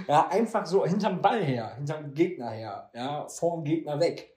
Ja, 0.06 0.28
einfach 0.28 0.66
so 0.66 0.86
hinterm 0.86 1.20
Ball 1.20 1.42
her, 1.42 1.74
hinterm 1.76 2.12
Gegner 2.14 2.50
her, 2.50 2.90
ja, 2.94 3.26
vorm 3.26 3.64
Gegner 3.64 3.98
weg. 3.98 4.29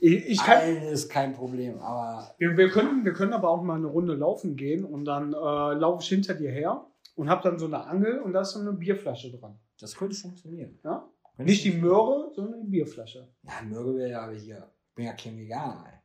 Ich, 0.00 0.38
kann, 0.42 0.58
Alles 0.58 1.08
kein 1.08 1.32
Problem, 1.34 1.80
aber 1.80 2.32
wir, 2.38 2.56
wir, 2.56 2.70
können, 2.70 3.04
wir 3.04 3.12
können 3.12 3.32
aber 3.32 3.48
auch 3.50 3.62
mal 3.62 3.74
eine 3.76 3.88
Runde 3.88 4.14
laufen 4.14 4.54
gehen 4.54 4.84
und 4.84 5.04
dann 5.04 5.32
äh, 5.32 5.36
laufe 5.36 6.02
ich 6.02 6.08
hinter 6.08 6.34
dir 6.34 6.50
her 6.50 6.86
und 7.16 7.28
habe 7.28 7.42
dann 7.42 7.58
so 7.58 7.66
eine 7.66 7.84
Angel 7.84 8.20
und 8.20 8.32
da 8.32 8.42
ist 8.42 8.52
so 8.52 8.60
eine 8.60 8.72
Bierflasche 8.72 9.32
dran. 9.36 9.58
das 9.80 9.96
könnte 9.96 10.14
funktionieren. 10.14 10.78
Ja? 10.84 11.08
Könnte 11.36 11.50
Nicht 11.50 11.64
die. 11.64 11.72
Möhre, 11.72 12.30
sondern 12.34 12.60
die 12.62 12.68
Bierflasche. 12.68 13.28
Ja, 13.42 13.52
Mürbe 13.66 13.96
wäre 13.96 14.10
ja 14.10 14.20
aber 14.22 14.34
hier. 14.34 14.70
Bin 14.94 15.06
ja 15.06 15.12
kein 15.14 15.36
Veganer, 15.36 15.84
ey. 15.86 15.98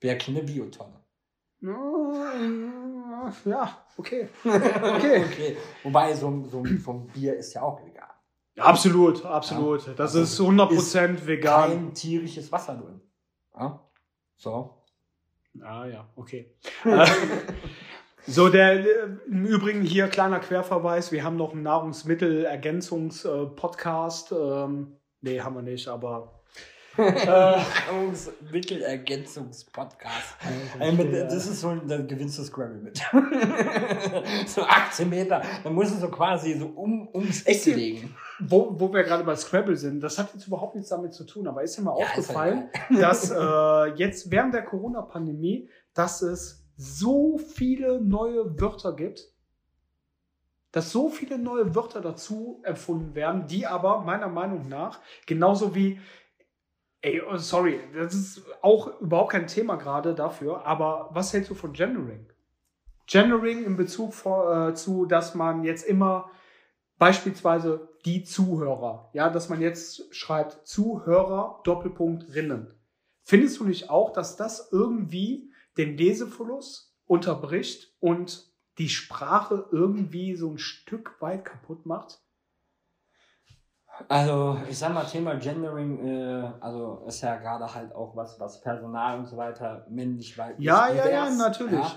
Bin 0.00 0.10
ja 0.10 0.16
keine 0.16 0.42
Biotonne. 0.42 1.00
Ja, 3.44 3.84
okay. 3.96 4.28
Okay. 4.44 5.24
okay. 5.24 5.56
Wobei 5.82 6.14
so, 6.14 6.28
ein- 6.28 6.48
so, 6.48 6.62
ein 6.62 7.06
Bier 7.12 7.36
ist 7.36 7.54
ja 7.54 7.62
auch 7.62 7.84
vegan. 7.84 8.08
Absolut, 8.56 9.24
absolut. 9.24 9.86
Das 9.96 10.16
Also 10.16 10.20
ist 10.22 10.40
100% 10.40 11.26
vegan. 11.26 11.68
Kein 11.70 11.94
tierisches 11.94 12.50
Wasser 12.50 12.74
drin. 12.76 13.00
Ja? 13.58 13.80
So. 14.36 14.74
Ah 15.62 15.86
ja, 15.86 16.06
okay. 16.14 16.54
Äh, 16.84 17.06
so, 18.26 18.48
der 18.48 18.80
äh, 18.80 18.86
im 19.26 19.44
Übrigen 19.44 19.82
hier 19.82 20.08
kleiner 20.08 20.38
Querverweis. 20.38 21.12
Wir 21.12 21.24
haben 21.24 21.36
noch 21.36 21.52
einen 21.52 21.62
Nahrungsmittelergänzungs-Podcast. 21.62 24.32
Ähm, 24.32 24.96
nee, 25.20 25.40
haben 25.40 25.56
wir 25.56 25.62
nicht, 25.62 25.88
aber. 25.88 26.37
Äh, 26.98 27.60
Mittelergänzungspodcast. 28.50 30.36
Ey, 30.80 30.92
mit, 30.92 31.14
das 31.14 31.46
ist 31.46 31.60
so, 31.60 31.74
da 31.76 31.98
gewinnst 31.98 32.38
du 32.38 32.42
Scrabble 32.42 32.78
mit. 32.78 32.98
so 34.46 34.62
18 34.62 35.08
Meter. 35.08 35.42
Dann 35.62 35.74
musst 35.74 35.94
du 35.94 35.98
so 35.98 36.08
quasi 36.08 36.54
so 36.58 36.66
um, 36.66 37.08
ums 37.14 37.42
Eck 37.42 37.64
legen. 37.66 38.16
wo, 38.40 38.74
wo 38.78 38.92
wir 38.92 39.04
gerade 39.04 39.22
bei 39.22 39.36
Scrabble 39.36 39.76
sind, 39.76 40.00
das 40.00 40.18
hat 40.18 40.34
jetzt 40.34 40.48
überhaupt 40.48 40.74
nichts 40.74 40.90
damit 40.90 41.14
zu 41.14 41.24
tun, 41.24 41.46
aber 41.46 41.62
ist 41.62 41.78
dir 41.78 41.82
mal 41.82 41.96
Ja, 41.98 42.06
ist 42.06 42.18
aufgefallen, 42.18 42.68
halt 42.72 43.00
dass 43.02 43.30
äh, 43.30 43.94
jetzt 43.96 44.30
während 44.30 44.54
der 44.54 44.64
Corona-Pandemie, 44.64 45.68
dass 45.94 46.22
es 46.22 46.66
so 46.76 47.38
viele 47.38 48.00
neue 48.00 48.60
Wörter 48.60 48.94
gibt, 48.94 49.32
dass 50.72 50.90
so 50.90 51.08
viele 51.08 51.38
neue 51.38 51.74
Wörter 51.74 52.00
dazu 52.00 52.60
erfunden 52.64 53.14
werden, 53.14 53.46
die 53.46 53.66
aber 53.66 54.02
meiner 54.02 54.28
Meinung 54.28 54.68
nach 54.68 55.00
genauso 55.26 55.74
wie 55.74 56.00
Ey, 57.00 57.22
oh, 57.22 57.36
sorry, 57.36 57.80
das 57.94 58.12
ist 58.12 58.42
auch 58.60 59.00
überhaupt 59.00 59.30
kein 59.30 59.46
Thema 59.46 59.76
gerade 59.76 60.14
dafür, 60.14 60.66
aber 60.66 61.10
was 61.12 61.32
hältst 61.32 61.50
du 61.50 61.54
von 61.54 61.72
Gendering? 61.72 62.26
Gendering 63.06 63.64
in 63.64 63.76
Bezug 63.76 64.14
vor, 64.14 64.68
äh, 64.68 64.74
zu, 64.74 65.06
dass 65.06 65.34
man 65.34 65.62
jetzt 65.62 65.86
immer 65.86 66.30
beispielsweise 66.98 67.88
die 68.04 68.24
Zuhörer, 68.24 69.10
ja, 69.12 69.30
dass 69.30 69.48
man 69.48 69.60
jetzt 69.60 70.12
schreibt 70.14 70.66
Zuhörer 70.66 71.60
Doppelpunkt 71.64 72.34
Rinnen. 72.34 72.74
Findest 73.22 73.60
du 73.60 73.64
nicht 73.64 73.90
auch, 73.90 74.12
dass 74.12 74.36
das 74.36 74.70
irgendwie 74.72 75.52
den 75.76 75.96
Lesefluss 75.96 76.98
unterbricht 77.06 77.94
und 78.00 78.52
die 78.78 78.88
Sprache 78.88 79.68
irgendwie 79.70 80.34
so 80.34 80.50
ein 80.50 80.58
Stück 80.58 81.20
weit 81.20 81.44
kaputt 81.44 81.86
macht? 81.86 82.20
Also, 84.08 84.58
ich 84.68 84.78
sag 84.78 84.94
mal, 84.94 85.04
Thema 85.04 85.34
Gendering, 85.34 86.06
äh, 86.06 86.50
also 86.60 87.04
ist 87.06 87.20
ja 87.20 87.36
gerade 87.36 87.74
halt 87.74 87.94
auch 87.94 88.14
was, 88.14 88.38
was 88.38 88.60
Personal 88.60 89.18
und 89.18 89.26
so 89.26 89.36
weiter 89.36 89.86
männlich, 89.90 90.36
weiblich. 90.38 90.64
Ja, 90.64 90.92
ja, 90.92 91.08
ja, 91.08 91.30
natürlich. 91.30 91.72
Ja. 91.72 91.94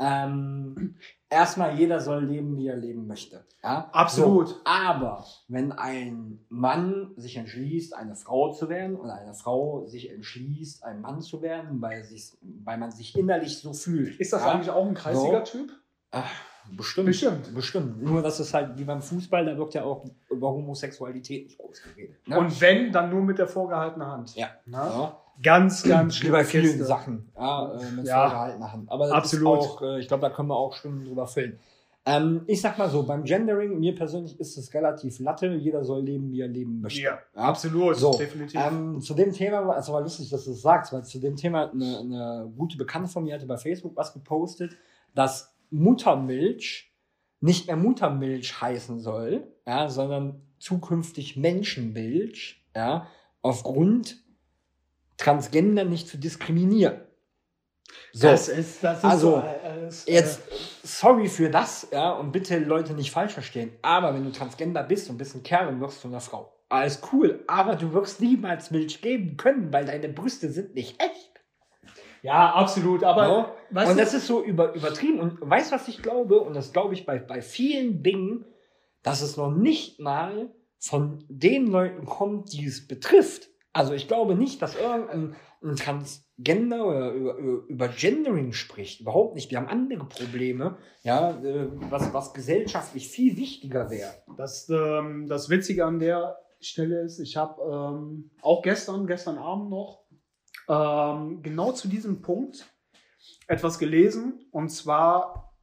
Ähm, 0.00 0.96
erstmal, 1.28 1.74
jeder 1.74 2.00
soll 2.00 2.24
leben, 2.24 2.56
wie 2.56 2.68
er 2.68 2.76
leben 2.76 3.06
möchte. 3.06 3.44
Ja? 3.62 3.88
Absolut. 3.92 4.48
So, 4.48 4.56
aber 4.64 5.24
wenn 5.48 5.72
ein 5.72 6.44
Mann 6.48 7.12
sich 7.16 7.36
entschließt, 7.36 7.94
eine 7.94 8.14
Frau 8.14 8.52
zu 8.52 8.68
werden, 8.68 8.96
oder 8.96 9.14
eine 9.14 9.34
Frau 9.34 9.86
sich 9.86 10.10
entschließt, 10.10 10.84
ein 10.84 11.00
Mann 11.00 11.20
zu 11.20 11.42
werden, 11.42 11.80
weil, 11.80 12.04
sich, 12.04 12.36
weil 12.40 12.78
man 12.78 12.92
sich 12.92 13.16
innerlich 13.16 13.58
so 13.58 13.72
fühlt. 13.72 14.20
Ist 14.20 14.32
das 14.32 14.42
ja? 14.42 14.52
eigentlich 14.52 14.70
auch 14.70 14.86
ein 14.86 14.94
Kreisliga-Typ? 14.94 15.72
Ach, 16.12 16.30
bestimmt. 16.76 17.06
Bestimmt. 17.06 17.54
Bestimmt. 17.54 18.02
Nur, 18.02 18.22
dass 18.22 18.38
es 18.40 18.52
halt 18.54 18.78
wie 18.78 18.84
beim 18.84 19.00
Fußball, 19.02 19.44
da 19.46 19.56
wird 19.56 19.74
ja 19.74 19.84
auch 19.84 20.04
über 20.30 20.48
Homosexualität 20.50 21.46
nicht 21.46 21.58
groß 21.58 21.82
geredet. 21.82 22.16
Ne? 22.26 22.38
Und 22.38 22.60
wenn, 22.60 22.92
dann 22.92 23.10
nur 23.10 23.22
mit 23.22 23.38
der 23.38 23.48
vorgehaltenen 23.48 24.06
Hand. 24.08 24.34
Ja. 24.36 24.48
Ja. 24.66 25.16
Ganz, 25.42 25.84
ganz 25.84 26.14
bei 26.14 26.18
schlimme 26.18 26.44
vielen 26.44 26.64
Kiste. 26.64 26.84
Sachen. 26.84 27.28
Ja, 27.36 27.72
äh, 27.74 27.90
mit 27.92 28.06
Ja. 28.06 28.22
vorgehaltener 28.28 28.72
Hand. 28.72 28.90
Aber 28.90 29.04
das 29.06 29.14
Absolut. 29.14 29.60
ist 29.60 29.66
auch, 29.68 29.82
äh, 29.82 30.00
ich 30.00 30.08
glaube, 30.08 30.22
da 30.22 30.30
können 30.30 30.48
wir 30.48 30.56
auch 30.56 30.72
Stunden 30.74 31.04
drüber 31.04 31.26
füllen. 31.28 31.58
Ähm, 32.06 32.40
ich 32.46 32.60
sag 32.62 32.78
mal 32.78 32.88
so, 32.88 33.02
beim 33.02 33.22
Gendering, 33.22 33.78
mir 33.78 33.94
persönlich 33.94 34.40
ist 34.40 34.56
es 34.56 34.72
relativ 34.72 35.18
latte. 35.20 35.48
Jeder 35.48 35.84
soll 35.84 36.02
leben, 36.02 36.32
wie 36.32 36.40
er 36.40 36.48
leben 36.48 36.80
möchte. 36.80 37.02
Ja, 37.02 37.18
absolut. 37.34 37.96
So, 37.96 38.12
definitiv. 38.16 38.58
Ähm, 38.58 39.00
zu 39.00 39.12
dem 39.14 39.30
Thema, 39.32 39.66
war- 39.66 39.76
es 39.76 39.92
war 39.92 40.00
lustig, 40.00 40.30
dass 40.30 40.44
du 40.46 40.52
es 40.52 40.62
sagst, 40.62 40.92
weil 40.92 41.04
zu 41.04 41.18
dem 41.20 41.36
Thema 41.36 41.70
eine, 41.70 41.98
eine 41.98 42.52
gute 42.56 42.78
Bekannte 42.78 43.08
von 43.10 43.24
mir 43.24 43.34
hatte 43.34 43.46
bei 43.46 43.58
Facebook 43.58 43.94
was 43.94 44.12
gepostet, 44.14 44.74
dass 45.14 45.54
Muttermilch 45.70 46.92
nicht 47.40 47.66
mehr 47.66 47.76
Muttermilch 47.76 48.60
heißen 48.60 49.00
soll, 49.00 49.46
ja, 49.66 49.88
sondern 49.88 50.42
zukünftig 50.58 51.36
Menschenmilch, 51.36 52.64
ja, 52.74 53.06
aufgrund 53.42 54.16
Transgender 55.16 55.84
nicht 55.84 56.08
zu 56.08 56.16
diskriminieren. 56.16 57.00
So, 58.12 58.28
Das 58.28 58.48
ist, 58.48 58.84
das 58.84 58.98
ist 58.98 59.04
Also, 59.04 59.30
so, 59.32 59.38
äh, 59.38 59.80
das, 59.84 60.04
äh, 60.04 60.12
jetzt, 60.12 60.42
sorry 60.82 61.28
für 61.28 61.50
das, 61.50 61.88
ja, 61.92 62.12
und 62.12 62.32
bitte 62.32 62.58
Leute 62.58 62.92
nicht 62.94 63.10
falsch 63.10 63.32
verstehen, 63.32 63.72
aber 63.82 64.14
wenn 64.14 64.24
du 64.24 64.32
Transgender 64.32 64.82
bist 64.82 65.08
und 65.10 65.18
bist 65.18 65.34
ein 65.34 65.42
Kerl 65.42 65.68
und 65.68 65.80
wirst 65.80 66.00
zu 66.00 66.08
einer 66.08 66.20
Frau, 66.20 66.52
alles 66.68 67.00
cool, 67.12 67.42
aber 67.46 67.76
du 67.76 67.92
wirst 67.94 68.20
niemals 68.20 68.70
Milch 68.70 69.00
geben 69.00 69.36
können, 69.36 69.72
weil 69.72 69.86
deine 69.86 70.08
Brüste 70.08 70.50
sind 70.50 70.74
nicht 70.74 71.02
echt. 71.02 71.27
Ja, 72.22 72.52
absolut. 72.52 73.04
Aber 73.04 73.22
Ja? 73.22 73.54
weißt 73.70 73.90
und 73.90 73.96
du, 73.98 74.02
das 74.02 74.14
ist 74.14 74.26
so 74.26 74.42
über, 74.42 74.74
übertrieben. 74.74 75.20
Und 75.20 75.38
weißt 75.40 75.70
du, 75.70 75.74
was 75.74 75.88
ich 75.88 76.02
glaube? 76.02 76.40
Und 76.40 76.54
das 76.54 76.72
glaube 76.72 76.94
ich 76.94 77.06
bei, 77.06 77.18
bei 77.18 77.42
vielen 77.42 78.02
Dingen, 78.02 78.44
dass 79.02 79.22
es 79.22 79.36
noch 79.36 79.50
nicht 79.50 80.00
mal 80.00 80.52
von 80.78 81.24
den 81.28 81.66
Leuten 81.66 82.04
kommt, 82.04 82.52
die 82.52 82.64
es 82.64 82.86
betrifft. 82.86 83.48
Also 83.72 83.92
ich 83.92 84.08
glaube 84.08 84.34
nicht, 84.34 84.62
dass 84.62 84.76
irgendein 84.76 85.36
ein 85.62 85.76
Transgender 85.76 86.86
oder 86.86 87.12
über, 87.12 87.34
über, 87.36 87.66
über 87.66 87.88
Gendering 87.88 88.52
spricht. 88.52 89.00
Überhaupt 89.00 89.34
nicht. 89.34 89.50
Wir 89.50 89.58
haben 89.58 89.68
andere 89.68 90.04
Probleme, 90.06 90.76
ja, 91.02 91.30
äh, 91.30 91.68
was, 91.90 92.12
was 92.14 92.32
gesellschaftlich 92.32 93.08
viel 93.08 93.36
wichtiger 93.36 93.90
wäre. 93.90 94.12
das, 94.36 94.68
ähm, 94.68 95.26
das 95.28 95.50
Witzige 95.50 95.84
an 95.84 95.98
der 95.98 96.38
Stelle 96.60 97.02
ist, 97.02 97.18
ich 97.18 97.36
habe 97.36 97.62
ähm, 97.62 98.30
auch 98.42 98.62
gestern, 98.62 99.06
gestern 99.06 99.38
Abend 99.38 99.70
noch, 99.70 100.04
ähm, 100.68 101.42
genau 101.42 101.72
zu 101.72 101.88
diesem 101.88 102.20
Punkt 102.22 102.66
etwas 103.46 103.78
gelesen. 103.78 104.46
Und 104.50 104.68
zwar 104.70 105.54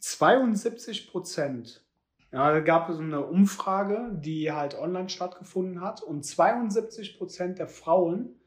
72 0.00 1.10
Prozent. 1.10 1.84
Ja, 2.32 2.50
da 2.52 2.60
gab 2.60 2.88
es 2.90 2.98
eine 2.98 3.24
Umfrage, 3.24 4.10
die 4.12 4.52
halt 4.52 4.78
online 4.78 5.08
stattgefunden 5.08 5.80
hat. 5.80 6.02
Und 6.02 6.24
72 6.24 7.18
Prozent 7.18 7.58
der 7.58 7.68
Frauen, 7.68 8.40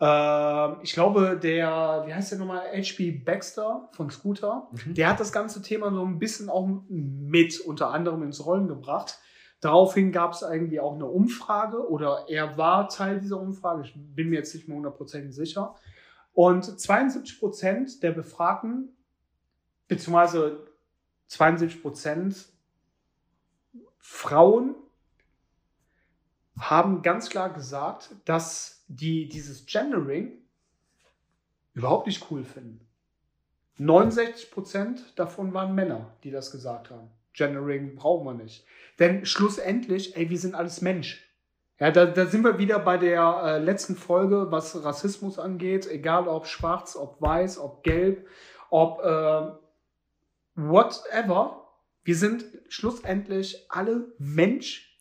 ähm, 0.00 0.76
ich 0.82 0.92
glaube, 0.92 1.38
der, 1.42 2.04
wie 2.06 2.14
heißt 2.14 2.32
der 2.32 2.38
nochmal, 2.38 2.62
H.P. 2.72 3.10
Baxter 3.24 3.88
von 3.92 4.10
Scooter, 4.10 4.68
Mhm. 4.72 4.94
der 4.94 5.08
hat 5.08 5.20
das 5.20 5.32
ganze 5.32 5.60
Thema 5.60 5.92
so 5.92 6.04
ein 6.04 6.18
bisschen 6.18 6.48
auch 6.48 6.68
mit 6.88 7.60
unter 7.60 7.90
anderem 7.90 8.22
ins 8.22 8.44
Rollen 8.44 8.68
gebracht. 8.68 9.18
Daraufhin 9.60 10.10
gab 10.10 10.32
es 10.32 10.42
irgendwie 10.42 10.80
auch 10.80 10.94
eine 10.94 11.06
Umfrage 11.06 11.88
oder 11.88 12.24
er 12.28 12.56
war 12.56 12.88
Teil 12.88 13.20
dieser 13.20 13.38
Umfrage, 13.38 13.82
ich 13.82 13.94
bin 13.94 14.30
mir 14.30 14.36
jetzt 14.36 14.54
nicht 14.54 14.68
mehr 14.68 14.76
hundertprozentig 14.76 15.34
sicher. 15.34 15.76
Und 16.32 16.80
72 16.80 17.38
Prozent 17.38 18.02
der 18.02 18.12
Befragten, 18.12 18.96
beziehungsweise 19.86 20.66
72 21.28 21.82
Prozent 21.82 22.48
Frauen 23.98 24.74
haben 26.58 27.02
ganz 27.02 27.28
klar 27.28 27.52
gesagt, 27.52 28.14
dass 28.24 28.84
die 28.88 29.28
dieses 29.28 29.66
Gendering 29.66 30.32
überhaupt 31.74 32.06
nicht 32.06 32.30
cool 32.30 32.44
finden. 32.44 32.86
69 33.78 34.50
Prozent 34.50 35.18
davon 35.18 35.54
waren 35.54 35.74
Männer, 35.74 36.12
die 36.22 36.30
das 36.30 36.50
gesagt 36.50 36.90
haben. 36.90 37.10
Gendering 37.34 37.94
brauchen 37.94 38.26
wir 38.26 38.34
nicht. 38.34 38.64
Denn 38.98 39.24
schlussendlich, 39.24 40.16
ey, 40.16 40.28
wir 40.30 40.38
sind 40.38 40.54
alles 40.54 40.80
Mensch. 40.80 41.26
Ja, 41.78 41.90
da, 41.90 42.04
da 42.04 42.26
sind 42.26 42.44
wir 42.44 42.58
wieder 42.58 42.78
bei 42.78 42.98
der 42.98 43.42
äh, 43.42 43.58
letzten 43.58 43.96
Folge, 43.96 44.48
was 44.50 44.84
Rassismus 44.84 45.38
angeht, 45.38 45.86
egal 45.90 46.28
ob 46.28 46.46
schwarz, 46.46 46.94
ob 46.94 47.20
weiß, 47.22 47.58
ob 47.58 47.82
gelb, 47.82 48.26
ob 48.68 49.00
äh, 49.02 49.52
whatever. 50.56 51.68
Wir 52.04 52.16
sind 52.16 52.44
schlussendlich 52.68 53.66
alle 53.70 54.12
Mensch. 54.18 54.98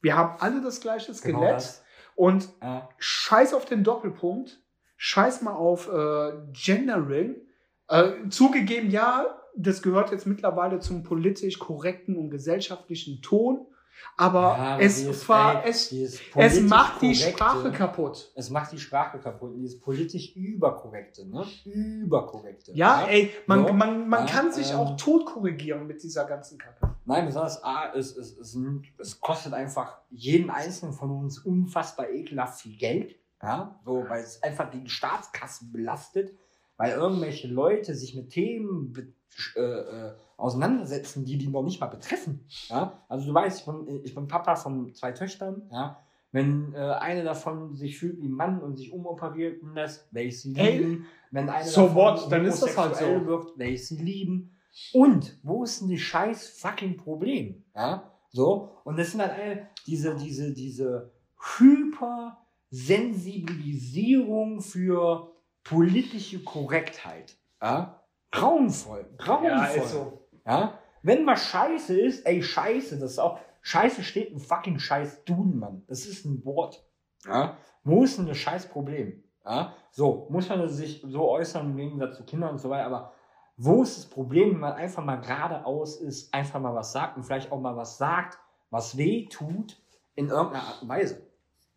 Wir 0.00 0.16
haben 0.16 0.36
alle 0.40 0.60
das 0.62 0.80
gleiche 0.80 1.12
Genau 1.12 1.38
Skelett. 1.38 1.82
Und 2.16 2.48
Ja. 2.62 2.88
scheiß 2.98 3.54
auf 3.54 3.64
den 3.66 3.84
Doppelpunkt, 3.84 4.58
scheiß 4.96 5.42
mal 5.42 5.52
auf 5.54 5.88
äh, 5.92 6.32
Gendering. 6.52 7.36
Äh, 7.88 8.28
zugegeben, 8.30 8.90
ja, 8.90 9.38
das 9.56 9.82
gehört 9.82 10.10
jetzt 10.10 10.26
mittlerweile 10.26 10.80
zum 10.80 11.02
politisch 11.02 11.58
korrekten 11.58 12.16
und 12.16 12.30
gesellschaftlichen 12.30 13.22
Ton, 13.22 13.66
aber 14.16 14.56
Ja, 14.58 14.78
es, 14.78 15.02
ey, 15.02 15.10
es, 15.64 16.20
es 16.34 16.60
macht 16.60 17.02
die 17.02 17.14
Sprache 17.14 17.70
kaputt. 17.72 18.30
Es 18.34 18.50
macht 18.50 18.72
die 18.72 18.78
Sprache 18.78 19.18
kaputt. 19.18 19.52
Und 19.52 19.60
dieses 19.60 19.80
politisch 19.80 20.34
überkorrekte, 20.36 21.26
ne? 21.26 21.44
Überkorrekte. 21.64 22.72
Ja, 22.74 23.06
ey, 23.06 23.30
man, 23.46 23.66
So, 23.66 23.72
man, 23.72 24.08
man 24.08 24.26
ja, 24.26 24.32
kann 24.32 24.52
sich 24.52 24.70
ähm, 24.70 24.78
auch 24.78 24.96
tot 24.96 25.26
korrigieren 25.26 25.86
mit 25.86 26.02
dieser 26.02 26.24
ganzen 26.24 26.58
Kacke. 26.58 26.94
Nein, 27.04 27.26
besonders 27.26 27.62
A, 27.62 27.92
es, 27.94 28.16
es, 28.16 28.36
es, 28.38 28.58
es 28.98 29.20
kostet 29.20 29.52
einfach 29.52 29.98
jeden 30.10 30.50
einzelnen 30.50 30.92
von 30.92 31.10
uns 31.10 31.38
unfassbar 31.38 32.10
ekelhaft 32.10 32.62
viel 32.62 32.76
Geld. 32.76 33.16
Ja, 33.42 33.78
so, 33.84 34.04
weil 34.08 34.22
es 34.22 34.42
einfach 34.42 34.70
die 34.70 34.88
Staatskassen 34.88 35.70
belastet, 35.72 36.34
weil 36.78 36.92
irgendwelche 36.92 37.48
Leute 37.48 37.94
sich 37.94 38.14
mit 38.14 38.30
Themen 38.30 38.92
äh, 39.56 39.60
äh, 39.60 40.12
auseinandersetzen, 40.36 41.24
die 41.24 41.38
die 41.38 41.48
noch 41.48 41.62
nicht 41.62 41.80
mal 41.80 41.86
betreffen. 41.86 42.46
Ja, 42.68 43.02
also 43.08 43.26
du 43.26 43.34
weißt, 43.34 43.60
ich 43.60 43.66
bin, 43.66 44.04
ich 44.04 44.14
bin 44.14 44.28
Papa 44.28 44.56
von 44.56 44.92
zwei 44.94 45.12
Töchtern. 45.12 45.62
Ja, 45.70 45.98
wenn 46.32 46.74
äh, 46.74 46.78
eine 46.78 47.24
davon 47.24 47.74
sich 47.74 47.98
fühlt 47.98 48.20
wie 48.20 48.26
ein 48.28 48.32
Mann 48.32 48.60
und 48.60 48.76
sich 48.76 48.92
umoperieren 48.92 49.74
lässt, 49.74 50.12
werde 50.12 50.28
ich 50.28 50.42
sie 50.42 50.52
lieben. 50.52 51.06
Wenn 51.30 51.48
eine 51.48 51.66
so 51.66 51.82
davon 51.82 51.96
what? 51.96 52.30
Dann 52.30 52.44
ist 52.44 52.62
das 52.62 52.76
halt 52.76 52.96
so. 52.96 53.24
wird, 53.26 53.58
werde 53.58 53.72
ich 53.72 53.86
sie 53.86 53.96
lieben. 53.96 54.54
Und 54.92 55.38
wo 55.42 55.64
ist 55.64 55.80
denn 55.80 55.88
die 55.88 55.98
scheiß 55.98 56.48
fucking 56.60 56.98
Problem? 56.98 57.64
Ja, 57.74 58.12
so. 58.28 58.68
Und 58.84 58.98
das 58.98 59.12
sind 59.12 59.22
halt 59.22 59.32
all 59.32 59.70
diese, 59.86 60.14
diese, 60.16 60.52
diese 60.52 61.10
Hypersensibilisierung 62.70 64.60
für 64.60 65.32
politische 65.64 66.44
Korrektheit. 66.44 67.38
Ja, 67.62 68.02
grauenvoll, 68.30 69.08
grauenvoll. 69.18 70.20
Ja, 70.46 70.78
wenn 71.02 71.26
was 71.26 71.40
scheiße 71.46 71.98
ist, 71.98 72.26
ey, 72.26 72.42
scheiße, 72.42 72.98
das 72.98 73.12
ist 73.12 73.18
auch, 73.18 73.38
scheiße 73.62 74.02
steht 74.02 74.32
ein 74.32 74.40
fucking 74.40 74.78
scheiß 74.78 75.24
Duden, 75.24 75.58
Mann. 75.58 75.84
Das 75.88 76.06
ist 76.06 76.24
ein 76.24 76.44
Wort. 76.44 76.84
Ja, 77.24 77.56
wo 77.84 78.04
ist 78.04 78.18
denn 78.18 78.26
das 78.26 78.38
scheiß 78.38 78.68
Problem? 78.68 79.22
Ja, 79.44 79.74
so, 79.90 80.26
muss 80.30 80.48
man 80.48 80.68
sich 80.68 81.04
so 81.06 81.28
äußern 81.28 81.70
im 81.70 81.76
Gegensatz 81.76 82.16
zu 82.16 82.24
Kindern 82.24 82.50
und 82.50 82.58
so 82.58 82.68
weiter, 82.70 82.86
aber 82.86 83.12
wo 83.56 83.82
ist 83.82 83.96
das 83.96 84.06
Problem, 84.06 84.52
wenn 84.52 84.60
man 84.60 84.72
einfach 84.74 85.02
mal 85.04 85.16
geradeaus 85.16 85.96
ist, 85.96 86.32
einfach 86.34 86.60
mal 86.60 86.74
was 86.74 86.92
sagt 86.92 87.16
und 87.16 87.24
vielleicht 87.24 87.50
auch 87.50 87.60
mal 87.60 87.76
was 87.76 87.96
sagt, 87.96 88.38
was 88.70 88.96
weh 88.98 89.28
tut, 89.28 89.80
in 90.14 90.28
irgendeiner 90.28 90.64
Art 90.64 90.82
und 90.82 90.88
Weise. 90.88 91.26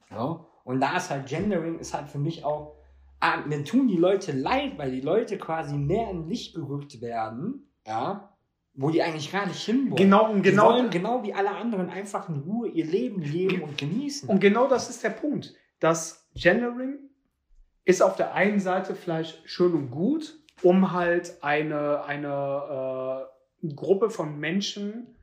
Ja? 0.09 0.45
Und 0.63 0.81
da 0.81 0.97
ist 0.97 1.09
halt 1.09 1.27
Gendering, 1.27 1.79
ist 1.79 1.93
halt 1.93 2.09
für 2.09 2.17
mich 2.17 2.43
auch, 2.43 2.75
ah, 3.19 3.41
mir 3.45 3.63
tun 3.63 3.87
die 3.87 3.97
Leute 3.97 4.31
leid, 4.31 4.77
weil 4.77 4.91
die 4.91 5.01
Leute 5.01 5.37
quasi 5.37 5.75
mehr 5.75 6.09
in 6.09 6.27
Licht 6.27 6.55
gerückt 6.55 7.01
werden, 7.01 7.71
ja, 7.85 8.35
wo 8.73 8.89
die 8.89 9.01
eigentlich 9.01 9.31
gar 9.31 9.45
nicht 9.45 9.61
hinwollen. 9.61 9.95
Genau, 9.95 10.31
und 10.31 10.43
Die 10.43 10.51
genau, 10.51 10.65
wollen 10.65 10.89
genau 10.89 11.23
wie 11.23 11.33
alle 11.33 11.51
anderen 11.51 11.89
einfach 11.89 12.29
in 12.29 12.37
Ruhe 12.37 12.69
ihr 12.69 12.85
Leben 12.85 13.21
leben 13.21 13.61
und 13.61 13.77
genießen. 13.77 14.29
Und 14.29 14.39
genau 14.39 14.67
das 14.67 14.89
ist 14.89 15.03
der 15.03 15.09
Punkt. 15.09 15.53
Das 15.79 16.29
Gendering 16.33 16.99
ist 17.85 18.01
auf 18.01 18.15
der 18.15 18.33
einen 18.35 18.59
Seite 18.59 18.95
vielleicht 18.95 19.41
schön 19.49 19.73
und 19.73 19.91
gut, 19.91 20.39
um 20.61 20.91
halt 20.91 21.37
eine, 21.41 22.03
eine 22.03 23.27
äh, 23.63 23.73
Gruppe 23.73 24.09
von 24.09 24.39
Menschen 24.39 25.15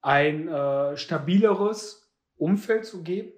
ein 0.00 0.48
äh, 0.48 0.96
stabileres 0.96 2.10
Umfeld 2.36 2.86
zu 2.86 3.02
geben. 3.02 3.32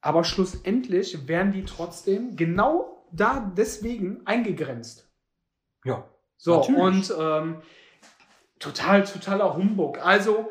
Aber 0.00 0.24
schlussendlich 0.24 1.28
werden 1.28 1.52
die 1.52 1.64
trotzdem 1.64 2.36
genau 2.36 2.95
da 3.16 3.40
deswegen 3.56 4.26
eingegrenzt. 4.26 5.08
ja. 5.84 6.08
So, 6.38 6.56
Natürlich. 6.56 6.80
und 6.80 7.14
ähm, 7.18 7.62
total, 8.58 9.04
totaler 9.04 9.56
Humbug. 9.56 10.04
Also 10.04 10.50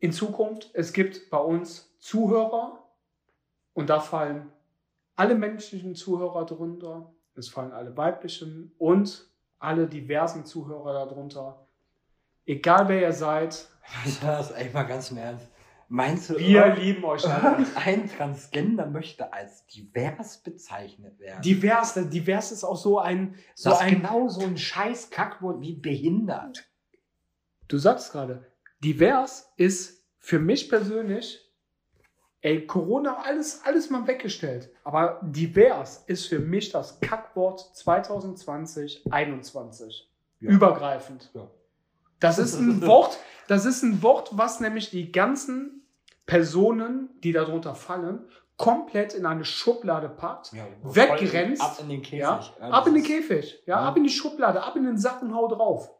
in 0.00 0.12
Zukunft, 0.12 0.70
es 0.74 0.92
gibt 0.92 1.30
bei 1.30 1.38
uns 1.38 1.96
Zuhörer 2.00 2.82
und 3.72 3.88
da 3.88 4.00
fallen 4.00 4.50
alle 5.14 5.36
menschlichen 5.36 5.94
Zuhörer 5.94 6.44
drunter, 6.44 7.14
es 7.36 7.48
fallen 7.48 7.70
alle 7.70 7.96
weiblichen 7.96 8.74
und 8.78 9.30
alle 9.60 9.86
diversen 9.86 10.44
Zuhörer 10.44 10.92
darunter. 11.06 11.68
Egal 12.44 12.88
wer 12.88 13.00
ihr 13.00 13.12
seid, 13.12 13.68
Das 14.22 14.50
ist 14.50 14.56
echt 14.56 14.74
mal 14.74 14.84
ganz 14.84 15.10
im 15.10 15.18
Ernst. 15.18 15.46
Meinst 15.94 16.30
du, 16.30 16.38
wir 16.38 16.64
irgend- 16.64 16.78
lieben 16.82 17.04
euch 17.04 17.28
alle. 17.28 17.66
ein 17.74 18.08
Transgender 18.08 18.86
möchte 18.86 19.30
als 19.30 19.66
divers 19.66 20.38
bezeichnet 20.38 21.18
werden? 21.18 21.42
Divers, 21.42 21.92
divers 22.08 22.50
ist 22.50 22.64
auch 22.64 22.78
so 22.78 22.98
ein, 22.98 23.34
so 23.54 23.68
das 23.68 23.80
ein 23.80 23.96
genau 23.96 24.26
so 24.30 24.40
ein 24.40 24.56
scheiß 24.56 25.10
Kackwort 25.10 25.60
wie 25.60 25.74
behindert. 25.74 26.64
Du 27.68 27.76
sagst 27.76 28.10
gerade, 28.10 28.50
divers 28.82 29.52
ist 29.58 30.02
für 30.18 30.38
mich 30.38 30.70
persönlich, 30.70 31.52
ey, 32.40 32.66
Corona, 32.66 33.18
alles, 33.24 33.60
alles 33.66 33.90
mal 33.90 34.06
weggestellt. 34.06 34.70
Aber 34.84 35.20
divers 35.22 36.04
ist 36.06 36.26
für 36.26 36.38
mich 36.38 36.70
das 36.72 37.00
Kackwort 37.00 37.60
2020, 37.76 39.02
2021. 39.02 40.10
Ja. 40.40 40.50
Übergreifend. 40.52 41.30
Ja. 41.34 41.50
Das 42.18 42.38
ist 42.38 42.54
ein 42.58 42.80
Wort, 42.86 43.18
das 43.46 43.66
ist 43.66 43.82
ein 43.82 44.02
Wort, 44.02 44.30
was 44.32 44.58
nämlich 44.60 44.88
die 44.88 45.12
ganzen 45.12 45.80
Personen, 46.32 47.10
die 47.22 47.32
darunter 47.32 47.74
fallen, 47.74 48.24
komplett 48.56 49.12
in 49.12 49.26
eine 49.26 49.44
Schublade 49.44 50.08
packt, 50.08 50.52
Ja, 50.54 50.64
weggrenzt, 50.82 51.60
Ab 51.62 51.76
in 51.82 51.90
den 51.90 52.00
Käfig. 52.00 52.20
ja, 52.20 52.40
ab 52.70 52.86
in 52.86 52.94
den 52.94 53.02
Käfig, 53.02 53.62
ja, 53.66 53.80
Ja. 53.80 53.88
ab 53.88 53.96
in 53.98 54.04
die 54.04 54.08
Schublade, 54.10 54.62
ab 54.62 54.74
in 54.76 54.84
den 54.84 54.96
Sack 54.96 55.20
und 55.20 55.34
hau 55.34 55.46
drauf. 55.48 55.90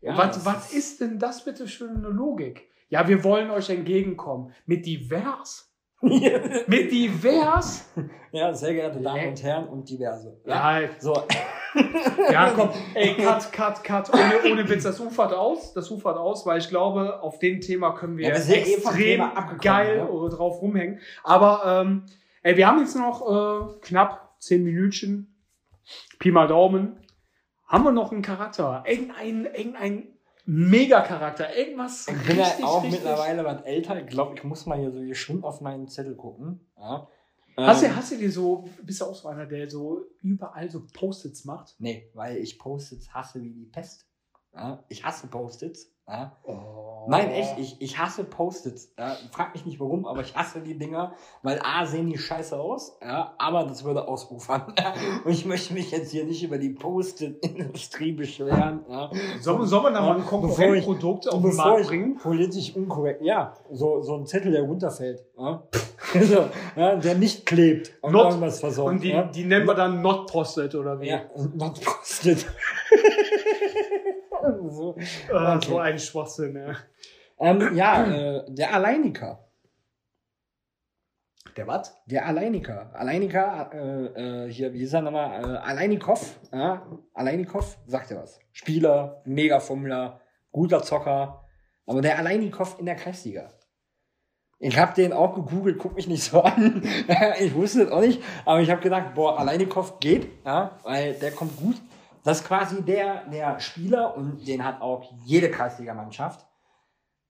Ja, 0.00 0.16
was, 0.16 0.44
was 0.46 0.72
ist 0.72 1.00
denn 1.00 1.18
das 1.18 1.44
bitte 1.44 1.66
für 1.66 1.88
eine 1.88 2.08
Logik? 2.08 2.68
Ja, 2.88 3.06
wir 3.08 3.24
wollen 3.24 3.50
euch 3.50 3.68
entgegenkommen. 3.68 4.52
Mit 4.64 4.86
divers? 4.86 5.69
Mit 6.66 6.90
divers? 6.90 7.90
ja, 8.32 8.54
sehr 8.54 8.72
geehrte 8.72 9.00
Damen 9.00 9.28
und 9.28 9.42
Herren 9.42 9.68
und 9.68 9.88
diverse. 9.88 10.40
Ja. 10.46 10.80
Ja, 10.80 10.88
So, 10.98 11.12
ja, 12.32 12.52
komm, 12.54 12.70
ey, 12.94 13.14
cut, 13.14 13.52
cut, 13.52 13.84
cut. 13.84 14.14
Ohne, 14.14 14.52
ohne 14.52 14.68
Witz, 14.68 14.84
das 14.84 14.98
ufert 14.98 15.34
aus. 15.34 15.74
Das 15.74 15.90
ufert 15.90 16.16
aus, 16.16 16.46
weil 16.46 16.58
ich 16.58 16.68
glaube, 16.68 17.22
auf 17.22 17.38
dem 17.38 17.60
Thema 17.60 17.92
können 17.92 18.16
wir 18.16 18.28
Ja, 18.28 18.48
wir 18.48 18.56
eh 18.56 18.74
extrem 18.74 19.30
geil 19.60 19.98
ja. 19.98 20.04
äh, 20.04 20.30
drauf 20.30 20.62
rumhängen. 20.62 21.00
Aber, 21.22 21.82
ähm, 21.82 22.06
ey, 22.42 22.56
wir 22.56 22.66
haben 22.66 22.78
jetzt 22.78 22.96
noch 22.96 23.20
äh, 23.28 23.78
knapp 23.82 24.34
zehn 24.38 24.64
Minütchen. 24.64 25.36
Pi 26.18 26.30
mal 26.30 26.48
Daumen. 26.48 26.98
Haben 27.66 27.84
wir 27.84 27.92
noch 27.92 28.10
einen 28.10 28.22
Charakter? 28.22 28.84
Irgendein, 28.86 29.44
irgendein 29.44 30.08
Mega-Charakter. 30.52 31.56
Irgendwas 31.56 32.08
ich 32.08 32.26
bin 32.26 32.38
ja 32.38 32.44
auch 32.64 32.82
richtig- 32.82 33.00
mittlerweile 33.00 33.44
was 33.44 33.62
älter. 33.62 34.00
Ich 34.00 34.06
glaube, 34.08 34.34
ich 34.36 34.42
muss 34.44 34.66
mal 34.66 34.78
hier 34.78 34.90
so 34.90 35.00
geschwind 35.00 35.44
auf 35.44 35.60
meinen 35.60 35.86
Zettel 35.88 36.16
gucken. 36.16 36.60
Ja. 36.76 37.06
Hast 37.56 37.82
Ähm, 37.82 37.90
du, 37.90 37.96
hast 37.96 38.12
du 38.12 38.16
dir 38.16 38.30
so, 38.32 38.68
bist 38.82 39.00
du 39.00 39.04
auch 39.04 39.14
so 39.14 39.28
einer, 39.28 39.46
der 39.46 39.68
so 39.70 40.02
überall 40.22 40.68
so 40.70 40.86
Post-its 40.92 41.44
macht? 41.44 41.76
Nee, 41.78 42.10
weil 42.14 42.38
ich 42.38 42.58
Post-its 42.58 43.12
hasse 43.12 43.42
wie 43.42 43.52
die 43.52 43.66
Pest. 43.66 44.06
Ja. 44.54 44.82
Ich 44.88 45.04
hasse 45.04 45.26
Post-its. 45.28 45.90
Ja. 46.08 46.36
Oh. 46.44 47.06
Nein, 47.08 47.30
echt, 47.30 47.56
ich, 47.58 47.80
ich 47.80 47.98
hasse 47.98 48.24
Post-its. 48.24 48.92
Ja. 48.98 49.16
Frag 49.30 49.54
mich 49.54 49.64
nicht 49.64 49.78
warum, 49.80 50.06
aber 50.06 50.20
ich 50.22 50.34
hasse 50.36 50.60
die 50.60 50.76
Dinger, 50.76 51.14
weil 51.42 51.60
A, 51.62 51.86
sehen 51.86 52.08
die 52.08 52.18
scheiße 52.18 52.58
aus, 52.58 52.98
ja, 53.00 53.32
aber 53.38 53.64
das 53.64 53.84
würde 53.84 54.06
ausufern. 54.06 54.74
Und 55.24 55.30
ich 55.30 55.46
möchte 55.46 55.72
mich 55.72 55.92
jetzt 55.92 56.10
hier 56.10 56.24
nicht 56.24 56.42
über 56.42 56.58
die 56.58 56.70
Post-it-Industrie 56.70 58.12
beschweren. 58.12 58.84
Ja. 58.90 59.10
Sollen, 59.40 59.66
sollen 59.66 59.84
wir 59.84 59.90
da 59.92 60.00
mal 60.00 60.16
ein 60.16 60.26
Konkurrentprodukt 60.26 61.28
auf 61.28 61.40
den 61.40 61.54
Markt 61.54 61.86
bringen? 61.86 62.16
politisch 62.16 62.74
unkorrekt, 62.74 63.22
ja, 63.22 63.54
so, 63.70 64.02
so 64.02 64.16
ein 64.16 64.26
Zettel, 64.26 64.52
der 64.52 64.62
runterfällt, 64.62 65.24
ja. 65.38 65.62
so, 66.22 66.48
ja, 66.76 66.96
der 66.96 67.14
nicht 67.14 67.46
klebt 67.46 67.92
und 68.02 68.12
Not- 68.12 68.26
irgendwas 68.26 68.60
versorgt. 68.60 68.94
Und 68.96 69.02
die, 69.02 69.10
ja. 69.10 69.22
die 69.22 69.44
nennen 69.44 69.66
wir 69.66 69.74
dann 69.74 70.02
Not 70.02 70.30
Posted 70.30 70.74
oder 70.74 71.00
wie? 71.00 71.08
ja, 71.08 71.22
und 71.34 71.56
not 71.56 71.80
posted. 71.82 72.46
so. 74.70 74.96
Äh, 74.96 75.04
Okay. 75.32 75.66
So 75.68 75.78
ein 75.78 75.98
Schwachsinn, 75.98 76.56
ja. 76.56 76.74
Ähm, 77.38 77.74
ja, 77.74 78.04
äh, 78.04 78.44
der 78.48 78.74
Alleiniker. 78.74 79.46
Der 81.56 81.66
was? 81.66 81.94
Der 82.06 82.26
Alleiniker. 82.26 82.90
Alleiniker, 82.94 83.70
äh, 83.72 84.46
äh, 84.46 84.52
hier, 84.52 84.72
wie 84.72 84.82
ist 84.82 84.92
er 84.92 85.02
nochmal? 85.02 85.42
Äh, 85.42 85.56
Aleinikow, 85.58 86.38
ja? 86.52 86.86
Aleinikow, 87.14 87.78
sagt 87.86 88.10
er 88.10 88.22
was. 88.22 88.38
Spieler, 88.52 89.22
Mega-Fummler, 89.24 90.20
guter 90.52 90.82
Zocker. 90.82 91.44
Aber 91.86 92.02
der 92.02 92.18
Aleinikow 92.18 92.78
in 92.78 92.86
der 92.86 92.94
Kreisliga. 92.94 93.48
Ich 94.58 94.78
habe 94.78 94.94
den 94.94 95.12
auch 95.14 95.34
gegoogelt, 95.34 95.78
guck 95.78 95.94
mich 95.96 96.06
nicht 96.06 96.22
so 96.22 96.42
an. 96.42 96.82
ich 97.40 97.54
wusste 97.54 97.84
es 97.84 97.90
auch 97.90 98.02
nicht, 98.02 98.22
aber 98.44 98.60
ich 98.60 98.70
habe 98.70 98.82
gedacht, 98.82 99.14
boah, 99.14 99.38
Aleinikow 99.38 99.98
geht, 99.98 100.28
ja, 100.44 100.78
weil 100.82 101.14
der 101.14 101.32
kommt 101.32 101.56
gut. 101.56 101.76
Das 102.22 102.40
ist 102.40 102.46
quasi 102.46 102.82
der, 102.82 103.24
der 103.26 103.60
Spieler 103.60 104.16
und 104.16 104.46
den 104.46 104.64
hat 104.64 104.80
auch 104.80 105.12
jede 105.24 105.50
Kreisligamannschaft. 105.50 106.46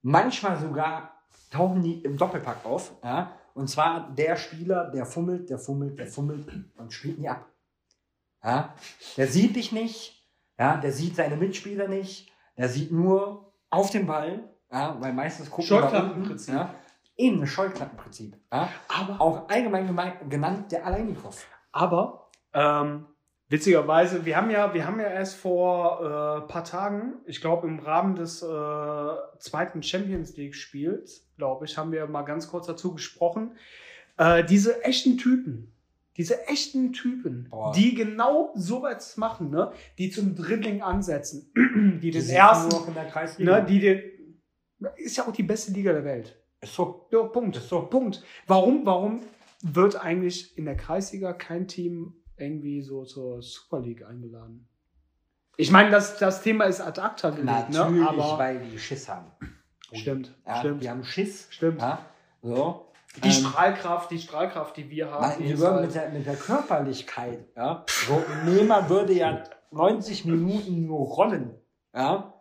Manchmal 0.03 0.59
sogar 0.59 1.13
tauchen 1.51 1.83
die 1.83 2.01
im 2.03 2.17
Doppelpack 2.17 2.65
auf, 2.65 2.93
ja. 3.05 3.33
Und 3.55 3.69
zwar 3.69 4.11
der 4.13 4.37
Spieler, 4.37 4.91
der 4.91 5.05
fummelt, 5.05 5.51
der 5.51 5.59
fummelt, 5.59 5.99
der 5.99 6.07
fummelt 6.07 6.47
und 6.79 6.93
spielt 6.93 7.19
nie 7.19 7.29
ab. 7.29 7.47
Ja? 8.43 8.75
Der 9.17 9.27
sieht 9.27 9.57
dich 9.57 9.73
nicht, 9.73 10.27
ja, 10.59 10.77
der 10.77 10.93
sieht 10.93 11.17
seine 11.17 11.37
Mitspieler 11.37 11.89
nicht, 11.89 12.31
der 12.57 12.69
sieht 12.69 12.93
nur 12.93 13.53
auf 13.69 13.91
den 13.91 14.07
Ball, 14.07 14.49
ja, 14.71 14.97
weil 15.01 15.13
meistens 15.13 15.51
gucken 15.51 15.65
Scheuklappenprinzip. 15.65 16.55
Ja, 16.55 16.75
eben 17.17 17.41
ein 17.41 17.47
Scheuklappenprinzip. 17.47 18.37
Ja? 18.53 18.69
Aber, 18.89 19.21
Auch 19.21 19.49
allgemein 19.49 19.87
gemein, 19.87 20.29
genannt 20.29 20.71
der 20.73 20.87
Alleinikow. 20.87 21.45
aber 21.73 22.31
ähm, 22.53 23.07
witzigerweise, 23.51 24.25
wir 24.25 24.37
haben 24.37 24.51
ja, 24.51 24.73
wir 24.73 24.87
haben 24.87 24.99
ja 25.01 25.09
erst 25.09 25.37
vor 25.37 26.01
äh, 26.01 26.51
paar 26.51 26.65
Tagen, 26.65 27.15
ich 27.27 27.41
glaube 27.41 27.67
im 27.67 27.81
Rahmen 27.81 28.15
des 28.15 28.43
äh, 28.43 28.47
zweiten 29.39 29.83
Champions 29.83 30.37
League 30.37 30.55
Spiels, 30.55 31.29
glaube 31.37 31.67
ich, 31.67 31.77
haben 31.77 31.93
wir 31.93 32.07
mal 32.07 32.23
ganz 32.23 32.49
kurz 32.49 32.67
dazu 32.67 32.95
gesprochen. 32.95 33.57
Äh, 34.17 34.45
diese 34.45 34.83
echten 34.85 35.19
Typen, 35.19 35.73
diese 36.17 36.47
echten 36.47 36.93
Typen, 36.93 37.49
Boah. 37.51 37.73
die 37.73 37.95
genau 37.95 38.53
sowas 38.55 39.17
machen, 39.17 39.51
ne? 39.51 39.73
die 39.99 40.11
zum 40.11 40.37
Dribbling 40.37 40.81
ansetzen, 40.81 41.53
die 42.03 42.11
den 42.11 42.23
sind 42.23 42.37
ersten, 42.37 42.69
nur 42.69 42.81
noch 42.81 42.89
in 42.89 42.95
der 42.95 43.07
Kreisliga. 43.07 43.61
ne? 43.61 43.67
die 43.67 43.81
den, 43.81 44.03
ist 44.97 45.17
ja 45.17 45.27
auch 45.27 45.33
die 45.33 45.43
beste 45.43 45.73
Liga 45.73 45.93
der 45.93 46.05
Welt. 46.05 46.37
Ist 46.61 46.75
so. 46.75 47.09
Ja, 47.11 47.23
Punkt. 47.23 47.57
Ist 47.57 47.69
so. 47.69 47.83
Punkt. 47.83 48.23
Warum, 48.47 48.85
warum 48.85 49.21
wird 49.63 49.97
eigentlich 49.97 50.57
in 50.57 50.67
der 50.67 50.77
Kreisliga 50.77 51.33
kein 51.33 51.67
Team 51.67 52.20
irgendwie 52.41 52.83
so 52.83 53.05
zur 53.05 53.43
Super 53.43 53.81
League 53.81 54.05
eingeladen? 54.07 54.67
Ich 55.57 55.71
meine, 55.71 55.91
das, 55.91 56.17
das 56.19 56.43
Thema 56.43 56.65
ist 56.65 56.81
ad 56.81 57.01
acta 57.01 57.31
gelegt, 57.31 57.71
Natürlich, 57.71 58.01
ne? 58.01 58.09
Aber 58.09 58.39
weil 58.39 58.61
die 58.61 58.79
Schiss 58.79 59.09
haben. 59.09 59.31
stimmt, 59.93 60.35
Ja, 60.47 60.57
stimmt, 60.61 60.83
Die 60.83 60.89
haben 60.91 61.05
Schiss. 61.05 61.49
stimmt. 61.51 61.81
Ja, 61.81 61.99
so. 62.43 62.87
Die 63.23 63.29
Ähm, 63.29 63.33
Strahlkraft, 63.35 64.11
die 64.13 64.19
Strahlkraft, 64.21 64.77
die 64.77 64.89
wir 64.89 65.11
haben, 65.11 65.23
Nein, 65.23 65.39
die 65.49 65.59
würden 65.59 65.75
halt, 65.75 65.87
mit, 65.87 65.95
der, 65.95 66.09
mit 66.11 66.27
der 66.27 66.37
Körperlichkeit, 66.37 67.41
ja. 67.57 67.85
So 68.07 68.23
Nehmer 68.45 68.89
würde 68.89 69.13
ja 69.13 69.43
90 69.73 70.25
Minuten 70.27 70.87
nur 70.87 71.07
rollen. 71.09 71.55
Ja. 71.93 72.33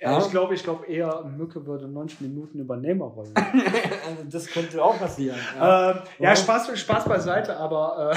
ja, 0.00 0.18
ich 0.18 0.30
glaube, 0.30 0.54
ich 0.54 0.64
glaube 0.64 0.86
eher, 0.86 1.22
Mücke 1.24 1.64
würde 1.64 1.86
90 1.88 2.20
Minuten 2.22 2.58
Übernehmer 2.58 3.04
rollen. 3.06 3.32
Also 4.08 4.24
das 4.30 4.46
könnte 4.48 4.82
auch 4.84 4.98
passieren. 4.98 5.38
Ja. 5.58 5.92
ähm, 5.92 5.98
ja, 6.18 6.36
Spaß, 6.36 6.78
Spaß 6.78 7.04
beiseite, 7.06 7.56
aber 7.56 8.12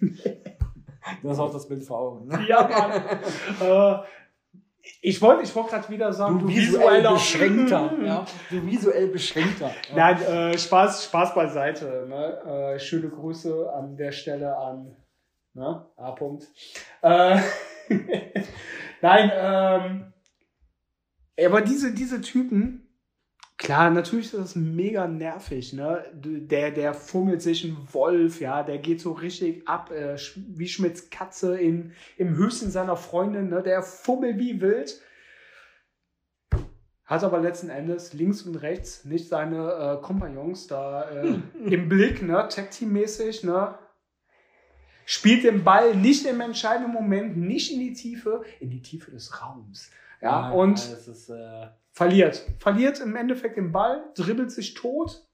äh, 0.00 0.06
Du 1.22 1.30
hast 1.30 1.38
auch 1.38 1.52
das 1.52 1.68
Bild 1.68 1.84
vor 1.84 1.98
Augen. 1.98 2.26
Ne? 2.28 2.46
ja, 2.48 2.68
Mann. 2.68 4.02
äh, 4.02 4.04
ich 5.02 5.20
wollte 5.20 5.42
ich 5.42 5.54
wollte 5.54 5.70
gerade 5.70 5.88
wieder 5.90 6.12
sagen, 6.12 6.38
Du 6.38 6.48
visuell 6.48 7.00
visueller- 7.02 7.12
beschränkter. 7.14 7.92
Ja. 8.04 8.26
Du 8.50 8.66
visuell 8.66 9.08
beschränkter. 9.08 9.70
Ja. 9.90 9.96
Nein, 9.96 10.22
äh, 10.22 10.58
Spaß, 10.58 11.04
Spaß 11.04 11.34
beiseite. 11.34 12.06
Ne? 12.08 12.74
Äh, 12.74 12.78
schöne 12.78 13.08
Grüße 13.10 13.70
an 13.72 13.96
der 13.96 14.12
Stelle 14.12 14.56
an 14.56 14.96
ne? 15.54 15.86
A. 15.96 16.14
-Punkt. 16.14 16.46
Äh, 17.02 17.38
Nein, 19.02 19.30
ähm, 19.34 20.12
aber 21.46 21.60
diese, 21.62 21.94
diese 21.94 22.20
Typen, 22.20 22.87
klar, 23.58 23.90
natürlich 23.90 24.26
ist 24.26 24.40
das 24.40 24.56
mega 24.56 25.06
nervig. 25.06 25.72
Ne? 25.72 26.04
Der, 26.14 26.70
der 26.70 26.94
fummelt 26.94 27.42
sich 27.42 27.64
ein 27.64 27.76
Wolf, 27.92 28.40
ja, 28.40 28.62
der 28.62 28.78
geht 28.78 29.00
so 29.00 29.12
richtig 29.12 29.68
ab, 29.68 29.90
äh, 29.90 30.16
wie 30.36 30.68
Schmidts 30.68 31.10
Katze 31.10 31.58
in, 31.58 31.92
im 32.16 32.36
Höchsten 32.36 32.70
seiner 32.70 32.96
Freundin, 32.96 33.50
ne? 33.50 33.62
der 33.62 33.82
fummelt 33.82 34.38
wie 34.38 34.60
wild. 34.60 35.02
Hat 37.04 37.24
aber 37.24 37.40
letzten 37.40 37.70
Endes 37.70 38.12
links 38.12 38.42
und 38.42 38.56
rechts 38.56 39.06
nicht 39.06 39.28
seine 39.28 39.72
äh, 39.72 40.02
Kompagnons 40.02 40.66
da 40.66 41.08
äh, 41.10 41.40
im 41.64 41.88
Blick, 41.88 42.20
ne, 42.20 42.46
Tag-Team-mäßig, 42.50 43.44
ne. 43.44 43.78
Spielt 45.06 45.42
den 45.42 45.64
Ball 45.64 45.96
nicht 45.96 46.26
im 46.26 46.42
entscheidenden 46.42 46.92
Moment, 46.92 47.38
nicht 47.38 47.72
in 47.72 47.80
die 47.80 47.94
Tiefe, 47.94 48.44
in 48.60 48.68
die 48.68 48.82
Tiefe 48.82 49.10
des 49.10 49.40
Raums. 49.40 49.90
Ja, 50.20 50.50
Nein, 50.50 50.52
und 50.52 50.74
Das 50.74 51.08
ist, 51.08 51.30
äh, 51.30 51.68
verliert. 51.98 52.46
Verliert 52.58 53.00
im 53.00 53.16
Endeffekt 53.16 53.56
den 53.56 53.72
Ball, 53.72 54.04
dribbelt 54.14 54.50
sich 54.52 54.74
tot, 54.74 55.26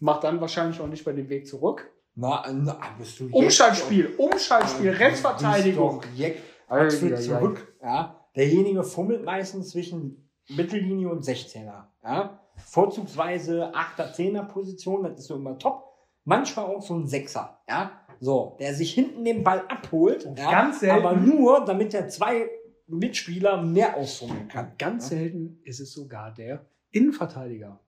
macht 0.00 0.24
dann 0.24 0.40
wahrscheinlich 0.40 0.80
auch 0.80 0.88
nicht 0.88 1.04
bei 1.04 1.12
dem 1.12 1.28
Weg 1.28 1.46
zurück. 1.46 1.92
na, 2.14 2.42
na, 2.50 2.78
bist 2.98 3.20
du 3.20 3.28
Umschaltspiel, 3.30 4.14
Umschaltspiel, 4.16 4.90
Rechtsverteidigung. 4.90 6.02
Jetzt 6.14 6.40
Ei, 6.68 6.90
für 6.90 7.06
ei, 7.06 7.12
ei. 7.12 7.20
zurück. 7.20 7.76
Ja. 7.82 8.26
Derjenige 8.34 8.82
fummelt 8.82 9.24
meistens 9.24 9.70
zwischen 9.70 10.30
Mittellinie 10.48 11.08
und 11.10 11.22
16er. 11.24 11.84
Ja. 12.02 12.40
Vorzugsweise 12.56 13.72
8er, 13.74 14.14
10er 14.14 14.44
Position, 14.44 15.02
das 15.04 15.18
ist 15.20 15.26
so 15.26 15.36
immer 15.36 15.58
top. 15.58 15.84
Manchmal 16.24 16.64
auch 16.66 16.82
so 16.82 16.94
ein 16.94 17.06
Sechser. 17.06 17.60
Ja. 17.68 17.92
So, 18.20 18.56
der 18.58 18.74
sich 18.74 18.92
hinten 18.94 19.24
den 19.24 19.44
Ball 19.44 19.62
abholt. 19.68 20.24
Ja, 20.36 20.50
Ganz 20.50 20.80
selten. 20.80 21.06
Aber 21.06 21.16
nur, 21.16 21.64
damit 21.66 21.92
der 21.92 22.08
zwei 22.08 22.48
Mitspieler 22.86 23.62
mehr 23.62 23.96
ausfummeln 23.96 24.48
kann. 24.48 24.72
Ganz 24.78 25.08
selten 25.08 25.60
ist 25.64 25.80
es 25.80 25.92
sogar 25.92 26.32
der 26.32 26.66
Innenverteidiger. 26.90 27.80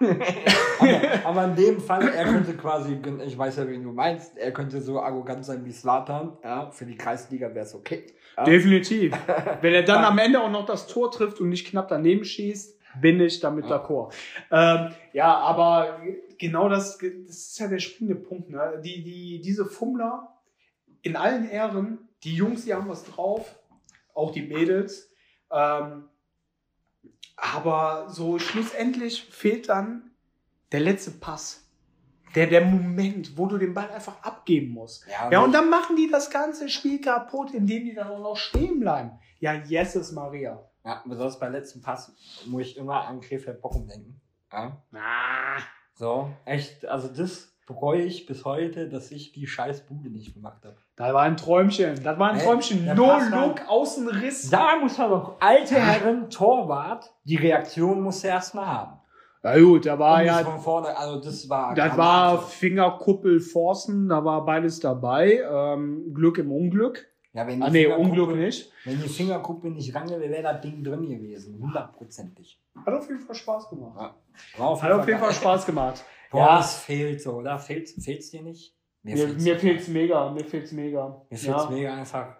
aber, 0.00 1.24
aber 1.24 1.44
in 1.44 1.56
dem 1.56 1.80
Fall, 1.80 2.08
er 2.08 2.24
könnte 2.24 2.54
quasi, 2.54 2.98
ich 3.24 3.38
weiß 3.38 3.56
ja, 3.56 3.68
wen 3.68 3.84
du 3.84 3.92
meinst, 3.92 4.36
er 4.36 4.52
könnte 4.52 4.80
so 4.80 5.00
arrogant 5.00 5.44
sein 5.44 5.64
wie 5.64 5.72
Slatan. 5.72 6.36
Ja, 6.42 6.70
für 6.70 6.86
die 6.86 6.96
Kreisliga 6.96 7.54
wäre 7.54 7.66
es 7.66 7.74
okay. 7.74 8.06
Ja. 8.36 8.44
Definitiv. 8.44 9.12
Wenn 9.60 9.74
er 9.74 9.82
dann 9.82 10.04
am 10.04 10.18
Ende 10.18 10.40
auch 10.40 10.50
noch 10.50 10.66
das 10.66 10.86
Tor 10.86 11.10
trifft 11.10 11.40
und 11.40 11.50
nicht 11.50 11.68
knapp 11.68 11.88
daneben 11.88 12.24
schießt, 12.24 12.78
bin 13.00 13.20
ich 13.20 13.38
damit 13.40 13.66
Ja. 13.66 13.76
d'accord. 13.76 14.12
Ähm, 14.50 14.92
ja, 15.12 15.36
aber 15.36 16.00
genau 16.38 16.68
das, 16.68 16.98
das 16.98 17.36
ist 17.36 17.58
ja 17.60 17.68
der 17.68 17.78
springende 17.78 18.20
Punkt. 18.20 18.50
Ne? 18.50 18.80
Die, 18.84 19.02
die, 19.02 19.40
diese 19.40 19.64
Fummler 19.66 20.40
in 21.02 21.16
allen 21.16 21.48
Ehren, 21.48 22.08
die 22.24 22.34
Jungs, 22.34 22.64
die 22.64 22.74
haben 22.74 22.88
was 22.88 23.04
drauf, 23.04 23.59
auch 24.20 24.30
die 24.30 24.42
Mädels. 24.42 25.10
Ähm, 25.50 26.08
aber 27.36 28.08
so 28.10 28.38
schlussendlich 28.38 29.24
fehlt 29.24 29.68
dann 29.68 30.10
der 30.72 30.80
letzte 30.80 31.10
Pass. 31.12 31.66
Der, 32.34 32.46
der 32.46 32.64
Moment, 32.64 33.36
wo 33.36 33.46
du 33.46 33.58
den 33.58 33.74
Ball 33.74 33.90
einfach 33.90 34.22
abgeben 34.22 34.72
musst. 34.72 35.04
Ja, 35.10 35.30
Ja, 35.32 35.40
und 35.40 35.52
dann 35.52 35.68
machen 35.68 35.96
die 35.96 36.08
das 36.08 36.30
ganze 36.30 36.68
Spiel 36.68 37.00
kaputt, 37.00 37.52
indem 37.52 37.84
die 37.86 37.94
dann 37.94 38.08
auch 38.08 38.20
noch 38.20 38.36
stehen 38.36 38.78
bleiben. 38.78 39.18
Ja, 39.40 39.54
Jesus 39.54 40.12
Maria. 40.12 40.64
ja, 40.84 41.02
besonders 41.04 41.40
beim 41.40 41.52
letzten 41.52 41.80
Pass 41.82 42.14
muss 42.46 42.62
ich 42.62 42.76
immer 42.76 43.06
an 43.06 43.20
Krefeld 43.20 43.60
Bochum 43.60 43.88
denken. 43.88 44.20
Ja. 44.52 44.80
Ah. 44.92 45.60
So, 45.94 46.30
echt, 46.44 46.86
also 46.86 47.08
das 47.08 47.52
bereue 47.66 48.02
ich 48.02 48.26
bis 48.26 48.44
heute, 48.44 48.88
dass 48.88 49.10
ich 49.10 49.32
die 49.32 49.46
scheiß 49.46 49.86
Bude 49.86 50.08
nicht 50.08 50.32
gemacht 50.34 50.64
habe. 50.64 50.76
Das 51.00 51.14
war 51.14 51.22
ein 51.22 51.36
Träumchen. 51.36 52.02
Das 52.02 52.18
war 52.18 52.30
ein 52.32 52.38
Träumchen. 52.38 52.84
der 52.84 52.94
No 52.94 53.06
Pass 53.06 53.32
war- 53.32 53.46
Look, 53.46 53.68
Außenriss. 53.68 54.50
Da 54.50 54.76
muss 54.80 54.98
man 54.98 55.10
doch, 55.10 55.36
alte 55.40 55.76
Herren, 55.76 56.28
Torwart, 56.28 57.10
die 57.24 57.36
Reaktion 57.36 58.02
musst 58.02 58.22
du 58.22 58.28
erstmal 58.28 58.66
haben. 58.66 59.00
Ja 59.42 59.58
gut, 59.58 59.86
da 59.86 59.98
war 59.98 60.20
Und 60.20 60.26
ja, 60.26 60.36
nicht 60.36 60.50
von 60.50 60.60
vorne, 60.60 60.94
also 60.96 61.18
das 61.18 61.48
war. 61.48 61.74
das 61.74 61.94
Granate. 61.94 61.98
war 61.98 62.42
Fingerkuppel 62.42 63.40
Forsten, 63.40 64.08
da 64.10 64.22
war 64.22 64.44
beides 64.44 64.78
dabei. 64.80 65.40
Ähm, 65.50 66.12
Glück 66.12 66.36
im 66.36 66.52
Unglück. 66.52 67.06
Ja, 67.32 67.46
wenn 67.46 67.56
die 67.60 67.62
Ah 67.62 67.70
nee, 67.70 67.86
Fingerkuppe- 67.86 67.98
Unglück 68.02 68.36
nicht. 68.36 68.70
Wenn 68.84 69.00
die 69.00 69.08
Fingerkuppe 69.08 69.70
nicht 69.70 69.94
range, 69.94 70.20
wäre 70.20 70.42
das 70.42 70.60
Ding 70.60 70.84
drin 70.84 71.08
gewesen. 71.08 71.58
Hundertprozentig. 71.62 72.60
Hat 72.84 72.92
auf 72.92 73.08
jeden 73.08 73.20
Fall 73.20 73.34
Spaß 73.34 73.70
gemacht. 73.70 74.14
War 74.58 74.68
auf 74.68 74.82
Hat 74.82 74.92
auf 74.92 75.06
jeden 75.08 75.18
Fall. 75.20 75.32
Spaß 75.32 75.64
gemacht. 75.64 76.04
Boah, 76.30 76.40
Ja. 76.40 76.56
das 76.58 76.76
fehlt 76.80 77.22
so, 77.22 77.32
oder? 77.36 77.58
Fehlt's, 77.58 77.94
fehlt's 78.04 78.30
dir 78.30 78.42
nicht? 78.42 78.74
Mir, 79.02 79.16
fehlt's. 79.16 79.44
mir 79.44 79.58
fehlt's 79.58 79.88
mega, 79.88 80.30
mir 80.30 80.44
fehlt's 80.44 80.72
mega. 80.72 81.22
Mir 81.30 81.36
fehlt's 81.38 81.64
Ja. 81.64 81.70
mega 81.70 81.94
einfach. 81.94 82.36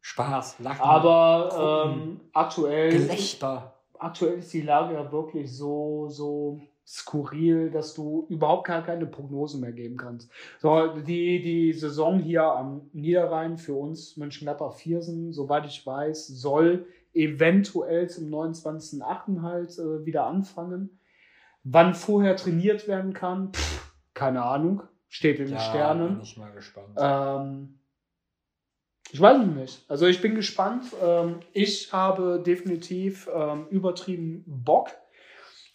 Spaß, 0.00 0.58
Lachen. 0.60 0.80
Aber 0.82 1.86
ähm, 1.88 2.20
aktuell, 2.32 2.90
Gelächter. 2.90 3.74
aktuell 3.98 4.38
ist 4.38 4.52
die 4.52 4.60
Lage 4.60 4.94
ja 4.94 5.10
wirklich 5.10 5.50
so, 5.56 6.08
so 6.10 6.60
skurril, 6.86 7.70
dass 7.70 7.94
du 7.94 8.26
überhaupt 8.28 8.66
gar 8.66 8.82
keine 8.82 9.06
Prognose 9.06 9.56
mehr 9.58 9.72
geben 9.72 9.96
kannst. 9.96 10.30
So, 10.58 10.88
die, 10.88 11.40
die 11.42 11.72
Saison 11.72 12.18
hier 12.18 12.42
am 12.44 12.90
Niederrhein 12.92 13.56
für 13.56 13.72
uns 13.74 14.18
Mönchengladbach-Viersen, 14.18 15.32
soweit 15.32 15.64
ich 15.64 15.86
weiß, 15.86 16.26
soll 16.28 16.86
eventuell 17.14 18.10
zum 18.10 18.28
29.08. 18.28 19.40
halt 19.40 19.78
äh, 19.78 20.04
wieder 20.04 20.26
anfangen. 20.26 21.00
Wann 21.62 21.94
vorher 21.94 22.36
trainiert 22.36 22.86
werden 22.86 23.14
kann, 23.14 23.54
pff, 23.54 23.90
keine 24.12 24.42
Ahnung, 24.44 24.82
steht 25.14 25.38
in 25.38 25.46
den 25.46 25.54
Ja, 25.54 25.60
Sternen. 25.60 26.14
bin 26.14 26.22
ich 26.22 26.36
mal 26.36 26.50
gespannt. 26.50 26.98
Ähm, 26.98 27.78
ich 29.12 29.20
weiß 29.20 29.46
nicht. 29.46 29.88
Also 29.88 30.06
ich 30.06 30.20
bin 30.20 30.34
gespannt. 30.34 30.86
Ähm, 31.00 31.38
ich 31.52 31.92
habe 31.92 32.42
definitiv 32.44 33.30
ähm, 33.32 33.68
übertrieben 33.68 34.42
Bock, 34.44 34.88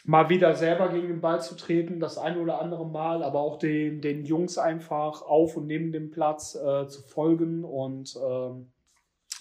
mal 0.04 0.28
wieder 0.28 0.56
selber 0.56 0.90
gegen 0.90 1.08
den 1.08 1.22
Ball 1.22 1.42
zu 1.42 1.56
treten, 1.56 2.02
das 2.02 2.18
ein 2.18 2.38
oder 2.38 2.60
andere 2.60 2.86
Mal, 2.86 3.24
aber 3.24 3.40
auch 3.40 3.58
den, 3.58 4.02
den 4.02 4.26
Jungs 4.26 4.58
einfach 4.58 5.22
auf 5.22 5.56
und 5.56 5.68
neben 5.68 5.94
dem 5.94 6.12
Platz 6.12 6.56
äh, 6.56 6.88
zu 6.90 7.02
folgen 7.02 7.64
und 7.64 8.20
ähm, 8.22 8.74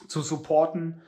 zu 0.06 0.20
supporten. 0.20 1.02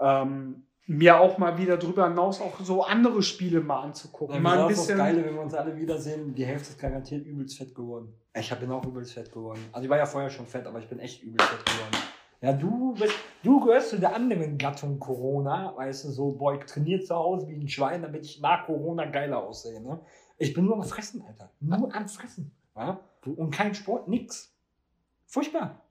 Ähm, 0.00 0.64
mir 0.86 1.20
auch 1.20 1.38
mal 1.38 1.58
wieder 1.58 1.76
drüber 1.76 2.08
hinaus 2.08 2.40
auch 2.40 2.58
so 2.60 2.82
andere 2.82 3.22
Spiele 3.22 3.60
mal 3.60 3.82
anzugucken. 3.82 4.34
Ja, 4.36 4.40
mal 4.40 4.60
ein 4.62 4.68
bisschen. 4.68 4.98
das 4.98 5.06
Geile, 5.06 5.24
wenn 5.24 5.34
wir 5.34 5.42
uns 5.42 5.54
alle 5.54 5.76
wiedersehen. 5.76 6.34
Die 6.34 6.44
Hälfte 6.44 6.70
ist 6.70 6.78
garantiert 6.80 7.24
übelst 7.26 7.56
fett 7.58 7.74
geworden. 7.74 8.12
Ich 8.34 8.50
hab- 8.50 8.60
bin 8.60 8.70
auch 8.70 8.84
übelst 8.84 9.12
fett 9.14 9.32
geworden. 9.32 9.60
Also 9.72 9.84
ich 9.84 9.90
war 9.90 9.98
ja 9.98 10.06
vorher 10.06 10.30
schon 10.30 10.46
fett, 10.46 10.66
aber 10.66 10.78
ich 10.78 10.88
bin 10.88 10.98
echt 10.98 11.22
übelst 11.22 11.48
fett 11.48 11.64
geworden. 11.64 12.04
Ja, 12.40 12.52
du 12.52 12.94
bist, 12.94 13.14
du 13.44 13.60
gehörst 13.60 13.90
zu 13.90 14.00
der 14.00 14.16
anderen 14.16 14.58
Gattung 14.58 14.98
Corona, 14.98 15.76
weißt 15.76 16.06
du, 16.06 16.10
so, 16.10 16.32
boah, 16.32 16.54
ich 16.54 16.64
trainiere 16.64 17.00
zu 17.00 17.14
Hause 17.14 17.46
wie 17.46 17.54
ein 17.54 17.68
Schwein, 17.68 18.02
damit 18.02 18.24
ich 18.24 18.40
nach 18.40 18.66
Corona 18.66 19.04
geiler 19.06 19.38
aussehe, 19.44 19.80
ne? 19.80 20.00
Ich 20.38 20.52
bin 20.52 20.64
nur 20.64 20.74
am 20.74 20.82
Fressen, 20.82 21.22
Alter. 21.22 21.52
Nur 21.60 21.94
am 21.94 22.08
Fressen. 22.08 22.50
Ja? 22.74 22.98
Und 23.36 23.50
kein 23.52 23.76
Sport, 23.76 24.08
nix. 24.08 24.52
Furchtbar. 25.26 25.82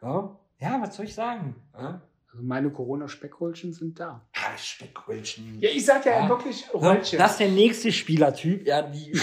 Ja, 0.00 0.38
ja 0.58 0.80
was 0.80 0.96
soll 0.96 1.04
ich 1.04 1.14
sagen? 1.14 1.56
Ja? 1.74 2.00
Also 2.36 2.46
meine 2.46 2.70
Corona-Speckröllchen 2.70 3.72
sind 3.72 3.98
da. 3.98 4.20
Ah, 4.34 4.58
Speckröllchen. 4.58 5.58
Ja, 5.58 5.70
ich 5.70 5.86
sag 5.86 6.04
ja, 6.04 6.20
Ja. 6.20 6.28
wirklich 6.28 6.66
Röllchen. 6.74 7.18
Das 7.18 7.30
ist 7.32 7.40
der 7.40 7.48
nächste 7.48 7.90
Spielertyp, 7.90 8.66
ja, 8.66 8.82
die 8.82 9.12
Ja. 9.12 9.16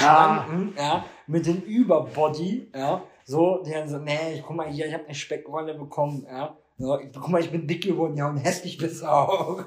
Schranken, 0.48 0.74
ja, 0.76 1.06
mit 1.28 1.46
dem 1.46 1.62
Überbody, 1.62 2.72
ja, 2.74 3.04
so, 3.24 3.62
die 3.64 3.70
dann 3.72 3.88
so, 3.88 4.00
nee, 4.00 4.34
ich 4.34 4.42
guck 4.42 4.56
mal 4.56 4.68
hier, 4.68 4.88
ich 4.88 4.94
habe 4.96 5.06
eine 5.06 5.14
Speckrolle 5.14 5.76
bekommen, 5.76 6.26
ja, 6.28 6.58
so, 6.80 7.00
ich, 7.00 7.12
guck 7.14 7.30
mal, 7.30 7.40
ich 7.40 7.52
bin 7.52 7.68
dick 7.68 7.84
geworden, 7.84 8.18
ja, 8.18 8.28
und 8.28 8.38
hässlich 8.38 8.80
bist 8.80 9.04
du 9.04 9.06
auch. 9.06 9.64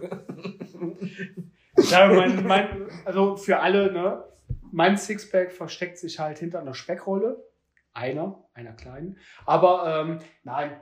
Ja, 1.91 2.09
mein, 2.09 2.45
mein, 2.47 2.89
also 3.05 3.37
für 3.37 3.61
alle, 3.61 3.93
ne, 3.93 4.25
mein 4.73 4.97
Sixpack 4.97 5.53
versteckt 5.53 5.99
sich 5.99 6.19
halt 6.19 6.39
hinter 6.41 6.59
einer 6.61 6.75
Speckrolle. 6.75 7.45
Einer, 7.93 8.45
einer 8.55 8.73
kleinen. 8.73 9.19
Aber 9.47 10.01
ähm, 10.01 10.19
nein, 10.43 10.81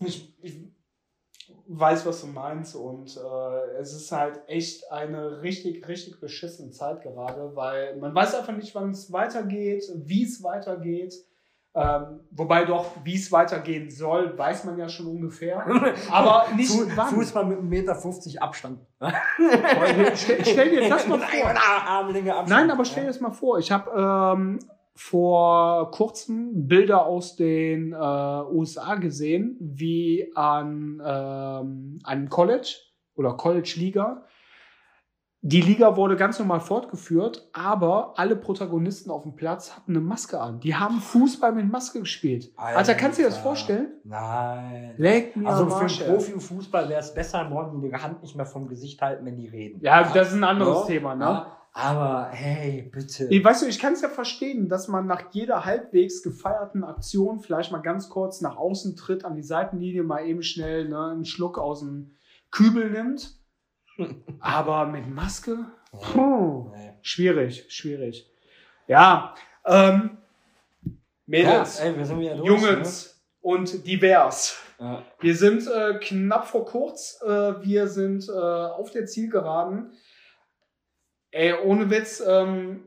ich, 0.00 0.34
ich 0.42 0.58
weiß, 1.66 2.04
was 2.06 2.20
du 2.22 2.26
meinst. 2.28 2.74
Und 2.76 3.16
äh, 3.16 3.80
es 3.80 3.92
ist 3.94 4.10
halt 4.12 4.40
echt 4.46 4.90
eine 4.90 5.42
richtig, 5.42 5.86
richtig 5.88 6.20
beschissene 6.20 6.70
Zeit 6.70 7.02
gerade, 7.02 7.54
weil 7.54 7.96
man 7.96 8.14
weiß 8.14 8.34
einfach 8.34 8.56
nicht, 8.56 8.74
wann 8.74 8.90
es 8.90 9.12
weitergeht, 9.12 9.84
wie 9.96 10.24
es 10.24 10.42
weitergeht. 10.42 11.14
Ähm, 11.72 12.18
wobei 12.32 12.64
doch, 12.64 12.86
wie 13.04 13.14
es 13.14 13.30
weitergehen 13.30 13.88
soll, 13.90 14.36
weiß 14.36 14.64
man 14.64 14.76
ja 14.76 14.88
schon 14.88 15.06
ungefähr. 15.06 15.64
Aber 16.10 16.46
nicht 16.56 16.68
Fu- 16.68 16.84
wann. 16.96 17.14
Fußball 17.14 17.44
mit 17.46 17.58
1,50 17.60 17.62
Meter 17.68 18.42
Abstand. 18.42 18.80
Stell, 20.16 20.44
stell 20.44 20.70
dir 20.70 20.88
das 20.88 21.06
mal 21.06 21.18
vor. 21.20 21.54
Armlänge 21.86 22.34
Abstand. 22.34 22.60
Nein, 22.60 22.70
aber 22.72 22.84
stell 22.84 23.04
dir 23.04 23.08
das 23.10 23.20
mal 23.20 23.30
vor. 23.30 23.58
Ich 23.60 23.70
habe 23.70 23.90
ähm, 24.36 24.58
vor 25.02 25.90
kurzem 25.92 26.68
Bilder 26.68 27.06
aus 27.06 27.34
den 27.34 27.94
äh, 27.94 27.96
USA 27.96 28.96
gesehen, 28.96 29.56
wie 29.58 30.30
an 30.34 31.00
ähm, 31.02 31.98
einem 32.04 32.28
College 32.28 32.76
oder 33.14 33.32
College-Liga. 33.32 34.26
Die 35.40 35.62
Liga 35.62 35.96
wurde 35.96 36.16
ganz 36.16 36.38
normal 36.38 36.60
fortgeführt, 36.60 37.48
aber 37.54 38.12
alle 38.18 38.36
Protagonisten 38.36 39.10
auf 39.10 39.22
dem 39.22 39.34
Platz 39.36 39.74
hatten 39.74 39.92
eine 39.92 40.02
Maske 40.02 40.38
an. 40.38 40.60
Die 40.60 40.74
haben 40.76 41.00
Fußball 41.00 41.52
mit 41.52 41.72
Maske 41.72 42.00
gespielt. 42.00 42.52
Alter, 42.56 42.94
kannst 42.94 43.18
du 43.18 43.22
dir 43.22 43.30
das 43.30 43.38
vorstellen? 43.38 43.94
Nein. 44.04 44.96
Leg 44.98 45.34
mir 45.34 45.48
Also 45.48 45.64
für 45.64 45.76
Arsch, 45.76 46.02
einen 46.02 46.10
ey. 46.10 46.14
Profi 46.14 46.32
im 46.32 46.40
Fußball 46.40 46.90
wäre 46.90 47.00
es 47.00 47.14
besser, 47.14 47.42
brauchen 47.46 47.80
die 47.80 47.90
Hand 47.94 48.20
nicht 48.20 48.36
mehr 48.36 48.44
vom 48.44 48.68
Gesicht 48.68 49.00
halten, 49.00 49.24
wenn 49.24 49.38
die 49.38 49.48
reden. 49.48 49.80
Ja, 49.82 50.02
das 50.12 50.28
ist 50.28 50.34
ein 50.34 50.44
anderes 50.44 50.80
Ja, 50.80 50.86
Thema, 50.88 51.14
ne? 51.14 51.24
ja. 51.24 51.56
Aber 51.72 52.30
hey, 52.32 52.82
bitte. 52.92 53.26
Ich, 53.26 53.44
weißt 53.44 53.62
du, 53.62 53.66
ich 53.66 53.78
kann 53.78 53.92
es 53.92 54.02
ja 54.02 54.08
verstehen, 54.08 54.68
dass 54.68 54.88
man 54.88 55.06
nach 55.06 55.32
jeder 55.32 55.64
halbwegs 55.64 56.22
gefeierten 56.22 56.82
Aktion 56.82 57.40
vielleicht 57.40 57.70
mal 57.70 57.78
ganz 57.78 58.08
kurz 58.08 58.40
nach 58.40 58.56
außen 58.56 58.96
tritt, 58.96 59.24
an 59.24 59.36
die 59.36 59.42
Seitenlinie 59.42 60.02
mal 60.02 60.26
eben 60.26 60.42
schnell 60.42 60.88
ne, 60.88 61.10
einen 61.10 61.24
Schluck 61.24 61.58
aus 61.58 61.80
dem 61.80 62.16
Kübel 62.50 62.90
nimmt. 62.90 63.34
Aber 64.40 64.86
mit 64.86 65.08
Maske? 65.08 65.66
Puh, 65.92 66.72
schwierig, 67.02 67.66
schwierig. 67.68 68.28
Ja, 68.86 69.34
ähm, 69.64 70.18
Ja, 70.82 70.92
Mädels, 71.26 71.78
ey, 71.78 71.96
wir 71.96 72.04
sind 72.04 72.18
wieder 72.18 72.36
durch. 72.36 72.48
Jungs 72.48 73.22
und 73.40 73.86
divers. 73.86 74.58
Ne? 74.78 74.86
Ja. 74.86 75.02
Wir 75.20 75.36
sind 75.36 75.68
äh, 75.68 75.98
knapp 76.00 76.46
vor 76.48 76.64
kurz. 76.64 77.20
Äh, 77.22 77.28
wir 77.28 77.86
sind 77.86 78.28
äh, 78.28 78.32
auf 78.32 78.90
der 78.90 79.06
Zielgeraden. 79.06 79.92
Ey, 81.32 81.54
ohne 81.54 81.90
Witz, 81.90 82.22
ähm, 82.26 82.86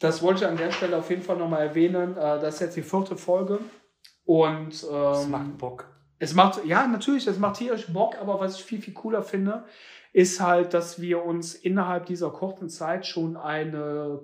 das 0.00 0.22
wollte 0.22 0.44
ich 0.44 0.50
an 0.50 0.56
der 0.56 0.70
Stelle 0.72 0.96
auf 0.96 1.08
jeden 1.10 1.22
Fall 1.22 1.36
nochmal 1.36 1.66
erwähnen. 1.68 2.16
Äh, 2.16 2.40
das 2.40 2.54
ist 2.54 2.60
jetzt 2.60 2.76
die 2.76 2.82
vierte 2.82 3.16
Folge. 3.16 3.58
Und 4.24 4.86
ähm, 4.90 5.30
macht 5.30 5.58
Bock. 5.58 5.86
es 6.18 6.34
macht, 6.34 6.64
ja, 6.64 6.86
natürlich, 6.86 7.26
es 7.26 7.38
macht 7.38 7.56
tierisch 7.56 7.92
Bock, 7.92 8.16
aber 8.20 8.38
was 8.38 8.56
ich 8.56 8.64
viel, 8.64 8.80
viel 8.80 8.94
cooler 8.94 9.22
finde, 9.22 9.64
ist 10.12 10.40
halt, 10.40 10.74
dass 10.74 11.00
wir 11.00 11.24
uns 11.24 11.54
innerhalb 11.54 12.06
dieser 12.06 12.30
kurzen 12.30 12.68
Zeit 12.68 13.04
schon 13.06 13.36
eine, 13.36 14.20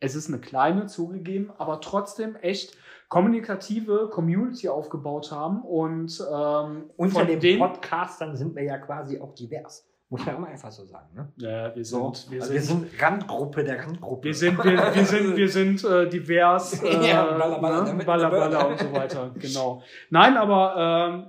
es 0.00 0.14
ist 0.14 0.28
eine 0.28 0.38
kleine 0.40 0.86
zugegeben, 0.86 1.50
aber 1.56 1.80
trotzdem 1.80 2.36
echt 2.36 2.76
kommunikative 3.08 4.10
Community 4.10 4.68
aufgebaut 4.68 5.30
haben 5.30 5.62
und 5.62 6.20
ähm, 6.20 6.90
Unter 6.96 7.20
von 7.20 7.26
den 7.26 7.40
denen- 7.40 7.60
Podcastern 7.60 8.36
sind 8.36 8.54
wir 8.54 8.64
ja 8.64 8.76
quasi 8.78 9.18
auch 9.20 9.34
divers. 9.34 9.88
Muss 10.08 10.24
man 10.24 10.36
immer 10.36 10.46
einfach 10.46 10.70
so 10.70 10.84
sagen. 10.84 11.08
Ne? 11.14 11.32
Ja, 11.36 11.74
wir 11.74 11.84
So, 11.84 12.12
sind, 12.14 12.30
wir 12.30 12.40
also 12.40 12.52
sind, 12.52 12.54
wir 12.54 12.62
sind 12.62 13.02
Randgruppe 13.02 13.64
der 13.64 13.82
Randgruppe. 13.84 14.24
wir 14.24 14.34
sind, 14.34 14.62
wir, 14.62 14.94
wir 14.94 15.04
sind, 15.04 15.36
wir 15.36 15.48
sind 15.48 15.84
äh, 15.84 16.08
divers, 16.08 16.80
äh, 16.82 17.08
Ja, 17.08 17.24
Baller, 17.36 17.92
ne? 17.92 18.04
Baller 18.04 18.68
und 18.68 18.78
so 18.78 18.92
weiter, 18.92 19.32
genau. 19.38 19.82
Nein, 20.10 20.36
aber 20.36 20.76
ähm, 21.08 21.26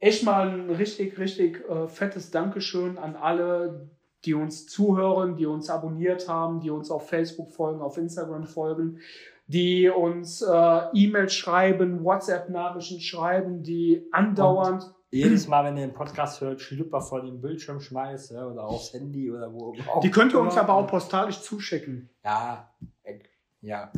echt 0.00 0.24
mal 0.24 0.48
ein 0.48 0.70
richtig, 0.70 1.16
richtig 1.18 1.62
äh, 1.68 1.86
fettes 1.86 2.32
Dankeschön 2.32 2.98
an 2.98 3.14
alle, 3.14 3.88
die 4.24 4.34
uns 4.34 4.66
zuhören, 4.66 5.36
die 5.36 5.46
uns 5.46 5.70
abonniert 5.70 6.28
haben, 6.28 6.58
die 6.60 6.70
uns 6.70 6.90
auf 6.90 7.08
Facebook 7.08 7.52
folgen, 7.52 7.80
auf 7.80 7.98
Instagram 7.98 8.46
folgen, 8.46 8.98
die 9.46 9.88
uns 9.88 10.42
äh, 10.42 10.80
E-Mails 10.92 11.34
schreiben, 11.34 12.02
WhatsApp-Nachrichten 12.02 13.00
schreiben, 13.00 13.62
die 13.62 14.08
andauernd. 14.10 14.92
Jedes 15.14 15.46
Mal, 15.46 15.64
wenn 15.66 15.76
ihr 15.76 15.86
den 15.86 15.92
Podcast 15.92 16.40
hört, 16.40 16.62
Schlüpper 16.62 17.02
vor 17.02 17.20
den 17.20 17.38
Bildschirm 17.38 17.80
schmeißt 17.80 18.30
ja, 18.30 18.46
oder 18.46 18.64
aufs 18.64 18.94
Handy 18.94 19.30
oder 19.30 19.52
wo 19.52 19.74
auch 19.92 20.00
Die 20.00 20.10
könnt 20.10 20.32
ihr 20.32 20.40
uns 20.40 20.56
aber 20.56 20.72
auch 20.72 20.86
postalisch 20.86 21.42
zuschicken. 21.42 22.08
Ja, 22.24 22.72
äh, 23.02 23.18
ja. 23.60 23.92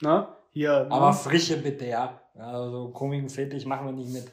Ne? 0.00 0.28
Hier. 0.52 0.86
Aber 0.90 1.08
ne? 1.08 1.12
frische 1.12 1.58
bitte, 1.58 1.84
ja. 1.84 2.22
Also 2.34 2.88
komischen 2.88 3.28
Fetisch 3.28 3.66
machen 3.66 3.84
wir 3.84 3.92
nicht 3.92 4.10
mit. 4.10 4.32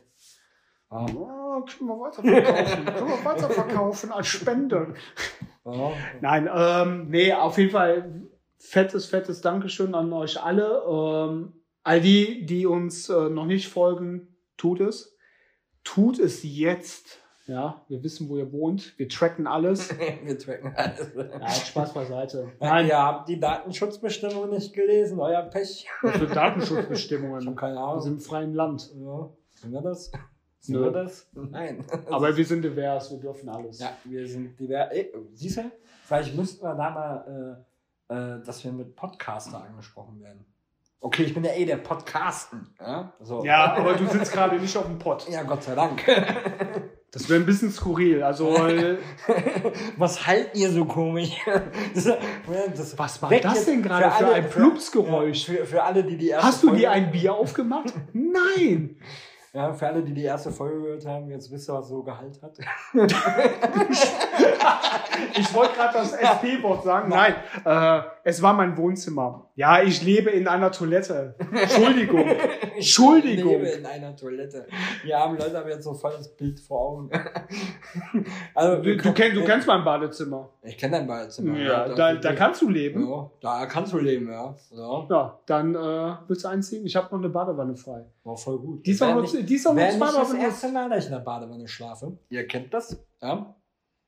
Ja. 0.90 1.06
Ja, 1.08 1.62
können 1.66 1.90
wir 1.90 2.00
weiterverkaufen. 2.00 2.86
können 2.86 3.08
wir 3.10 3.26
weiterverkaufen 3.26 4.12
als 4.12 4.28
Spende. 4.28 4.94
Ja. 5.66 5.94
Nein, 6.20 6.50
ähm, 6.54 7.08
nee, 7.08 7.32
auf 7.32 7.58
jeden 7.58 7.72
Fall 7.72 8.28
fettes, 8.58 9.06
fettes 9.06 9.40
Dankeschön 9.40 9.96
an 9.96 10.12
euch 10.12 10.44
alle. 10.44 10.84
Ähm, 10.86 11.54
all 11.84 12.02
die, 12.02 12.46
die 12.46 12.66
uns 12.66 13.08
äh, 13.08 13.30
noch 13.30 13.46
nicht 13.46 13.70
folgen, 13.70 14.36
tut 14.58 14.82
es. 14.82 15.13
Tut 15.84 16.20
es 16.20 16.44
jetzt. 16.44 17.20
Ja, 17.46 17.82
wir 17.90 18.02
wissen, 18.04 18.30
wo 18.30 18.38
ihr 18.38 18.52
wohnt. 18.54 18.98
Wir 18.98 19.10
tracken 19.10 19.48
alles. 19.48 19.90
wir 20.24 20.38
tracken 20.40 20.74
alles. 20.76 21.12
Ja, 21.16 21.50
Spaß 21.50 21.94
beiseite. 21.94 22.50
Nein, 22.62 22.88
ihr 22.88 22.98
habt 22.98 23.28
die 23.28 23.38
Datenschutzbestimmungen 23.40 24.52
nicht 24.52 24.74
gelesen, 24.74 25.20
euer 25.20 25.42
Pech. 25.44 25.88
für 26.00 26.08
Ich 26.08 26.14
habe 26.14 26.28
Datenschutzbestimmungen. 26.28 27.56
keine 27.58 27.76
Wir 27.76 27.82
Ahnung. 27.82 28.02
sind 28.02 28.14
im 28.14 28.20
freien 28.22 28.54
Land. 28.54 28.94
Ja. 28.96 29.30
Sind 29.56 29.74
wir 29.74 29.82
das? 29.82 30.12
Sind 30.60 30.76
Nö. 30.76 30.84
wir 30.86 30.92
das? 30.92 31.28
Nein. 31.34 31.84
Aber 32.10 32.36
wir 32.38 32.46
sind 32.46 32.62
divers, 32.62 33.12
wir 33.12 33.20
dürfen 33.20 33.50
alles. 33.50 33.80
Ja, 33.80 33.92
wir 34.06 34.26
sind 34.26 34.58
divers. 34.58 34.90
Ey, 34.94 35.12
siehst 35.34 35.58
du, 35.58 35.64
vielleicht 36.06 36.38
müssten 36.38 36.64
wir 36.66 36.76
da 36.76 36.90
mal, 36.92 37.66
äh, 38.10 38.14
äh, 38.14 38.42
dass 38.46 38.64
wir 38.64 38.72
mit 38.72 38.96
Podcaster 38.96 39.62
angesprochen 39.62 40.22
werden. 40.22 40.46
Okay, 41.06 41.24
ich 41.24 41.34
bin 41.34 41.44
ja 41.44 41.52
eh 41.52 41.66
der 41.66 41.76
Podcasten. 41.78 42.74
Ja, 42.80 43.12
so. 43.20 43.44
Ja, 43.44 43.74
aber 43.76 43.94
du 43.96 44.08
sitzt 44.08 44.32
gerade 44.32 44.56
nicht 44.56 44.76
auf 44.78 44.86
dem 44.86 44.98
Pott. 44.98 45.28
Ja, 45.30 45.44
Gott 45.44 45.64
sei 45.64 45.76
Dank. 45.76 46.02
Das 47.14 47.30
wäre 47.30 47.40
ein 47.40 47.46
bisschen 47.46 47.72
skurril. 47.72 48.24
Also, 48.24 48.56
äh, 48.66 48.98
Was 49.98 50.26
halten 50.26 50.58
ihr 50.58 50.72
so 50.72 50.86
komisch? 50.86 51.30
Das, 51.94 52.06
das 52.76 52.98
was 52.98 53.22
war 53.22 53.30
das 53.30 53.66
denn 53.66 53.84
gerade 53.84 54.10
für, 54.10 54.26
alle- 54.26 54.34
ein 54.34 54.50
Plupsgeräusch? 54.50 55.48
Ja, 55.48 55.58
für, 55.58 55.66
für 55.68 55.84
alle, 55.84 56.04
die 56.04 56.18
die 56.18 56.30
erste 56.30 56.48
Hast 56.48 56.64
du 56.64 56.68
Folge, 56.70 56.82
dir 56.82 56.90
ein 56.92 57.12
Bier 57.12 57.36
aufgemacht? 57.36 57.94
Nein! 58.14 58.98
Ja, 59.54 59.72
für 59.72 59.86
alle, 59.88 60.02
die 60.02 60.14
die 60.14 60.24
erste 60.24 60.52
Folge 60.52 60.82
gehört 60.82 61.06
haben, 61.06 61.30
jetzt 61.30 61.52
wisst 61.52 61.70
ihr, 61.70 61.74
was 61.74 61.88
so 61.88 62.02
Gehalt 62.02 62.42
hat. 62.42 62.58
Ich 65.38 65.54
wollte 65.54 65.74
gerade 65.76 65.94
das 65.94 66.14
SP-Wort 66.14 66.84
sagen. 66.84 67.10
Nein, 67.10 67.36
äh, 67.66 68.02
es 68.24 68.42
war 68.42 68.54
mein 68.54 68.76
Wohnzimmer. 68.78 69.50
Ja, 69.56 69.82
ich 69.82 70.04
lebe 70.04 70.30
in 70.30 70.48
einer 70.48 70.72
Toilette. 70.72 71.36
Entschuldigung. 71.52 72.26
Entschuldigung. 72.76 73.52
Ich 73.54 73.62
lebe 73.62 73.68
in 73.70 73.86
einer 73.86 74.16
Toilette. 74.16 74.68
Wir 75.04 75.18
haben 75.18 75.38
Leute 75.38 75.58
haben 75.58 75.70
jetzt 75.70 75.84
so 75.84 75.94
voll 75.94 76.14
das 76.18 76.36
Bild 76.36 76.60
vor 76.60 76.82
Augen. 76.82 77.10
also, 78.56 78.82
Du, 78.84 78.98
du, 78.98 79.14
kenn, 79.14 79.36
du 79.36 79.44
kennst 79.44 79.68
mein 79.68 79.84
Badezimmer. 79.84 80.50
Ich 80.64 80.78
kenne 80.78 80.98
dein 80.98 81.08
Badezimmer. 81.08 81.58
Ja, 81.58 81.90
da, 81.90 82.16
da 82.16 82.34
kannst 82.34 82.62
du 82.62 82.70
leben. 82.70 83.08
ja, 83.08 83.32
da 83.42 83.66
kannst 83.66 83.94
du 83.94 84.00
leben, 84.00 84.30
ja. 84.30 84.56
ja. 84.72 85.08
Ja, 85.10 85.40
dann 85.46 85.76
äh, 85.76 86.16
willst 86.28 86.44
du 86.44 86.48
einziehen? 86.48 86.86
Ich 86.86 86.96
habe 86.96 87.08
noch 87.12 87.20
eine 87.20 87.30
Badewanne 87.30 87.76
frei. 87.76 88.06
War 88.24 88.38
voll 88.38 88.58
gut. 88.60 88.86
Die 88.86 88.92
ist 88.92 89.04
auch 89.04 89.22
Wär 89.76 89.92
nur, 89.98 90.06
nicht, 90.08 90.18
das 90.18 90.28
benutzt. 90.30 90.44
erste 90.48 90.68
Mal, 90.70 90.90
dass 90.90 91.00
ich 91.00 91.06
in 91.06 91.12
der 91.12 91.20
Badewanne 91.20 91.68
schlafe. 91.68 92.18
Ihr 92.30 92.48
kennt 92.48 92.74
das, 92.74 92.98
ja. 93.22 93.56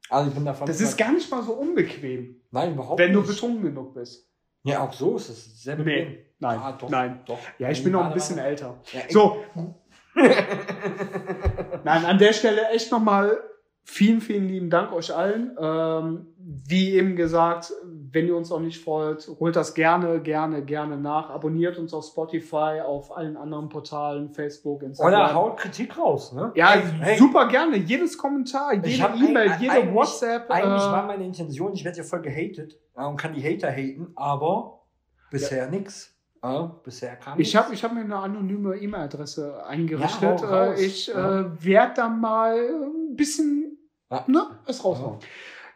Also 0.09 0.29
ich 0.29 0.35
bin 0.35 0.45
davon 0.45 0.67
Das 0.67 0.79
ist 0.81 0.97
gar 0.97 1.11
nicht 1.11 1.29
mal 1.31 1.41
so 1.43 1.53
unbequem, 1.53 2.41
Nein, 2.51 2.73
überhaupt 2.73 2.99
wenn 2.99 3.11
du 3.13 3.19
nicht. 3.21 3.29
betrunken 3.29 3.63
genug 3.63 3.93
bist. 3.95 4.29
Ja, 4.63 4.81
auch 4.83 4.93
so 4.93 5.15
ist 5.15 5.29
es 5.29 5.63
sehr 5.63 5.75
bequem. 5.75 6.09
Nee, 6.09 6.25
nein, 6.39 6.59
Ah, 6.59 6.71
doch, 6.73 6.89
nein. 6.89 7.21
Doch. 7.25 7.39
Ja, 7.59 7.69
ich 7.69 7.83
bin 7.83 7.91
noch 7.93 8.05
ein 8.05 8.13
bisschen 8.13 8.37
älter. 8.37 8.79
Ja, 8.93 9.01
So. 9.09 9.43
Nein, 11.83 12.05
an 12.05 12.17
der 12.17 12.33
Stelle 12.33 12.69
echt 12.69 12.91
nochmal 12.91 13.37
vielen, 13.87 14.19
vielen 14.19 14.47
lieben 14.49 14.69
Dank 14.69 14.91
euch 14.91 15.15
allen. 15.15 15.55
Ähm, 15.59 16.27
wie 16.37 16.91
eben 16.95 17.15
gesagt, 17.15 17.71
wenn 18.11 18.27
ihr 18.27 18.35
uns 18.35 18.49
noch 18.49 18.59
nicht 18.59 18.83
folgt, 18.83 19.29
holt 19.39 19.55
das 19.55 19.73
gerne, 19.73 20.19
gerne, 20.21 20.63
gerne 20.63 20.97
nach. 20.97 21.29
Abonniert 21.29 21.77
uns 21.77 21.93
auf 21.93 22.05
Spotify, 22.05 22.81
auf 22.85 23.15
allen 23.15 23.37
anderen 23.37 23.69
Portalen, 23.69 24.29
Facebook, 24.31 24.83
Instagram. 24.83 25.13
Oder 25.13 25.33
haut 25.33 25.57
Kritik 25.57 25.97
raus, 25.97 26.33
ne? 26.33 26.51
ja, 26.55 26.71
Hey, 26.71 26.81
hey, 26.99 27.17
super 27.17 27.47
gerne. 27.47 27.77
Jedes 27.77 28.17
Kommentar, 28.17 28.73
Ich 28.83 28.97
jede 28.97 29.09
E-Mail, 29.17 29.51
jede 29.59 29.73
eigentlich- 29.73 29.93
WhatsApp. 29.95 30.49
Eigentlich 30.51 30.83
äh, 30.83 30.91
war 30.91 31.05
meine 31.05 31.23
Intention, 31.25 31.73
ich 31.73 31.85
werde 31.85 31.99
ja 31.99 32.03
voll 32.03 32.21
gehatet 32.21 32.79
ja, 32.97 33.07
und 33.07 33.17
kann 33.17 33.33
die 33.33 33.41
Hater 33.43 33.71
haten, 33.71 34.11
aber 34.15 34.81
bisher 35.31 35.69
nix. 35.69 36.11
Ja, 36.43 36.79
bisher 36.83 37.15
kam 37.15 37.39
Ich 37.39 37.55
habe 37.55 37.73
ich 37.73 37.83
hab 37.83 37.91
mir 37.91 38.01
eine 38.01 38.17
anonyme 38.17 38.75
E-Mail-Adresse 38.77 39.65
eingerichtet. 39.65 40.41
Ja. 40.41 40.65
Äh, 40.73 40.79
ich 40.85 41.07
Ja. 41.07 41.39
äh, 41.39 41.63
werde 41.65 41.93
da 41.95 42.07
mal 42.07 42.55
ein 42.55 43.15
bisschen 43.15 43.64
Ja. 44.09 44.23
ne, 44.27 44.59
es 44.67 44.83
raushauen. 44.83 45.19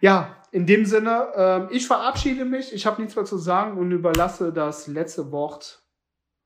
Ja, 0.02 0.38
in 0.52 0.66
dem 0.66 0.86
Sinne, 0.86 1.28
ähm, 1.36 1.68
ich 1.72 1.86
verabschiede 1.88 2.46
mich. 2.46 2.74
Ich 2.74 2.86
habe 2.86 3.02
nichts 3.02 3.16
mehr 3.16 3.26
zu 3.26 3.38
sagen 3.38 3.78
und 3.78 3.92
überlasse 3.92 4.52
das 4.54 4.88
letzte 4.88 5.32
Wort 5.32 5.84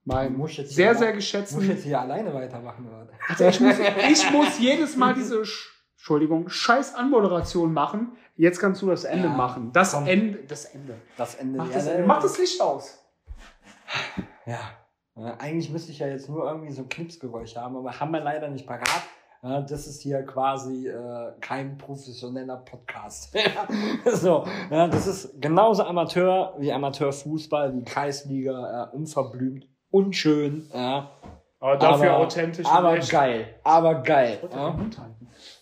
meinem 0.05 0.37
Muss 0.37 0.55
sehr, 0.55 0.65
hier 0.65 0.95
sehr 0.95 1.13
geschätzten. 1.13 1.57
Muss 1.57 1.65
ich 1.65 1.71
jetzt 1.71 1.83
hier 1.83 2.01
alleine 2.01 2.33
weitermachen, 2.33 2.87
oder? 2.87 3.07
Also 3.29 3.45
ich, 3.45 3.59
muss, 3.59 3.75
ich 3.79 4.31
muss 4.31 4.59
jedes 4.59 4.97
Mal 4.97 5.13
diese 5.13 5.41
Sch- 5.41 5.69
Entschuldigung, 5.95 6.49
scheiß 6.49 6.95
Anmoderation 6.95 7.71
machen. 7.71 8.17
Jetzt 8.35 8.59
kannst 8.59 8.81
du 8.81 8.87
das 8.89 9.03
Ende 9.05 9.27
Ja, 9.29 9.33
machen. 9.33 9.71
Das 9.71 9.93
komm. 9.93 10.07
Ende. 10.07 10.39
Das 10.47 10.65
Ende. 10.65 10.95
Das 11.15 11.35
Ende. 11.35 11.57
Mach 11.59 11.67
ja, 11.67 11.73
das, 11.73 11.87
Ende. 11.87 12.07
Mach 12.07 12.21
das 12.21 12.37
Licht 12.37 12.59
aus. 12.59 12.99
Ja. 14.45 14.59
ja. 15.15 15.37
Eigentlich 15.39 15.69
müsste 15.69 15.91
ich 15.91 15.99
ja 15.99 16.07
jetzt 16.07 16.27
nur 16.27 16.45
irgendwie 16.49 16.73
so 16.73 16.81
ein 16.81 16.89
Knipsgeräusch 16.89 17.55
haben, 17.55 17.77
aber 17.77 17.97
haben 17.99 18.11
wir 18.11 18.19
leider 18.19 18.49
nicht 18.49 18.67
parat. 18.67 19.03
Ja, 19.43 19.59
das 19.59 19.87
ist 19.87 20.01
hier 20.01 20.23
quasi 20.23 20.87
äh, 20.87 21.33
kein 21.41 21.77
professioneller 21.77 22.57
Podcast. 22.57 23.35
So, 24.05 24.45
ja, 24.71 24.87
das 24.87 25.05
ist 25.05 25.41
genauso 25.41 25.83
Amateur 25.83 26.53
wie 26.59 26.71
Amateurfußball, 26.71 27.75
wie 27.75 27.83
Kreisliga, 27.83 28.89
äh, 28.91 28.95
unverblümt, 28.95 29.67
unschön. 29.91 30.69
Ja, 30.73 31.09
Aber 31.59 31.77
dafür 31.77 32.11
aber, 32.11 32.23
authentisch. 32.25 32.65
Aber 32.65 32.97
geil, 32.99 33.55
aber 33.63 33.95
geil. 33.95 34.39
Ja. 34.53 34.75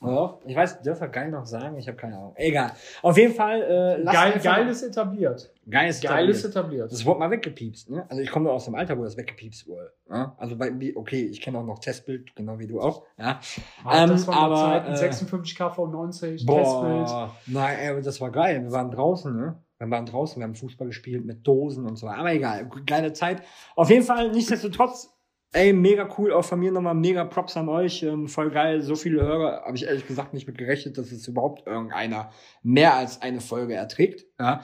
Ja, 0.04 0.40
ich 0.46 0.56
weiß, 0.56 0.82
dürfen 0.82 1.02
wir 1.02 1.08
geil 1.10 1.30
noch 1.30 1.46
sagen? 1.46 1.78
Ich 1.78 1.88
habe 1.88 1.96
keine 1.98 2.18
Ahnung. 2.18 2.34
Egal. 2.36 2.72
Auf 3.04 3.18
jeden 3.18 3.36
Fall, 3.36 3.62
äh, 3.62 4.04
Geil, 4.04 4.40
geil 4.44 4.68
ist 4.68 4.82
etabliert. 4.82 5.52
geil 5.70 5.90
ist 5.90 6.02
Geil 6.04 6.28
ist 6.30 6.40
etabliert. 6.44 6.46
etabliert. 6.46 6.92
Das 6.92 7.06
wurde 7.06 7.20
mal 7.20 7.30
weggepiepst, 7.30 7.90
ne? 7.92 8.06
Also 8.10 8.22
ich 8.22 8.32
komme 8.32 8.50
aus 8.52 8.66
dem 8.66 8.74
Alter, 8.76 8.98
wo 8.98 9.04
das 9.04 9.16
weggepiepst 9.16 9.68
wurde. 9.68 9.92
Ja? 10.10 10.36
Also 10.40 10.58
bei 10.58 10.72
okay, 10.96 11.26
ich 11.26 11.40
kenne 11.40 11.60
auch 11.60 11.64
noch 11.66 11.80
Testbild, 11.80 12.36
genau 12.36 12.58
wie 12.58 12.66
du 12.68 12.82
auch. 12.82 13.04
Ja. 13.18 13.40
Ah, 13.86 14.08
das 14.08 14.22
Ähm, 14.24 14.28
waren 14.28 14.38
aber, 14.38 14.56
Zeiten, 14.56 14.92
äh, 14.94 14.98
56 14.98 15.56
kV 15.56 15.88
90, 15.88 16.46
Testbild. 16.46 16.48
Boah, 16.48 17.36
nein, 17.46 17.78
ey, 17.80 17.90
aber 17.90 18.02
das 18.02 18.20
war 18.20 18.32
geil. 18.32 18.64
Wir 18.64 18.72
waren 18.72 18.90
draußen, 18.90 19.36
ne? 19.36 19.62
Wir 19.78 19.90
waren 19.90 20.06
draußen, 20.06 20.40
wir 20.40 20.44
haben 20.46 20.56
Fußball 20.56 20.88
gespielt 20.88 21.26
mit 21.26 21.46
Dosen 21.48 21.86
und 21.88 21.96
so. 21.96 22.08
Aber 22.08 22.32
egal, 22.34 22.70
geile 22.86 23.14
Zeit. 23.14 23.42
Auf 23.76 23.90
jeden 23.90 24.04
Fall, 24.04 24.32
nichtsdestotrotz, 24.32 25.12
ey, 25.54 25.74
mega 25.74 26.08
cool. 26.18 26.32
Auch 26.34 26.46
von 26.46 26.60
mir 26.60 26.72
nochmal 26.72 26.96
mega 26.96 27.24
Props 27.26 27.58
an 27.58 27.70
euch. 27.70 28.04
Ähm, 28.04 28.28
voll 28.28 28.52
geil. 28.52 28.82
So 28.82 28.96
viele 28.96 29.22
Hörer 29.22 29.64
habe 29.66 29.76
ich 29.76 29.86
ehrlich 29.86 30.08
gesagt 30.08 30.34
nicht 30.34 30.48
mit 30.48 30.58
gerechnet, 30.58 30.98
dass 30.98 31.12
es 31.12 31.28
überhaupt 31.28 31.68
irgendeiner 31.68 32.32
mehr 32.64 32.96
als 32.96 33.22
eine 33.22 33.42
Folge 33.42 33.74
erträgt. 33.74 34.26
Ja. 34.40 34.62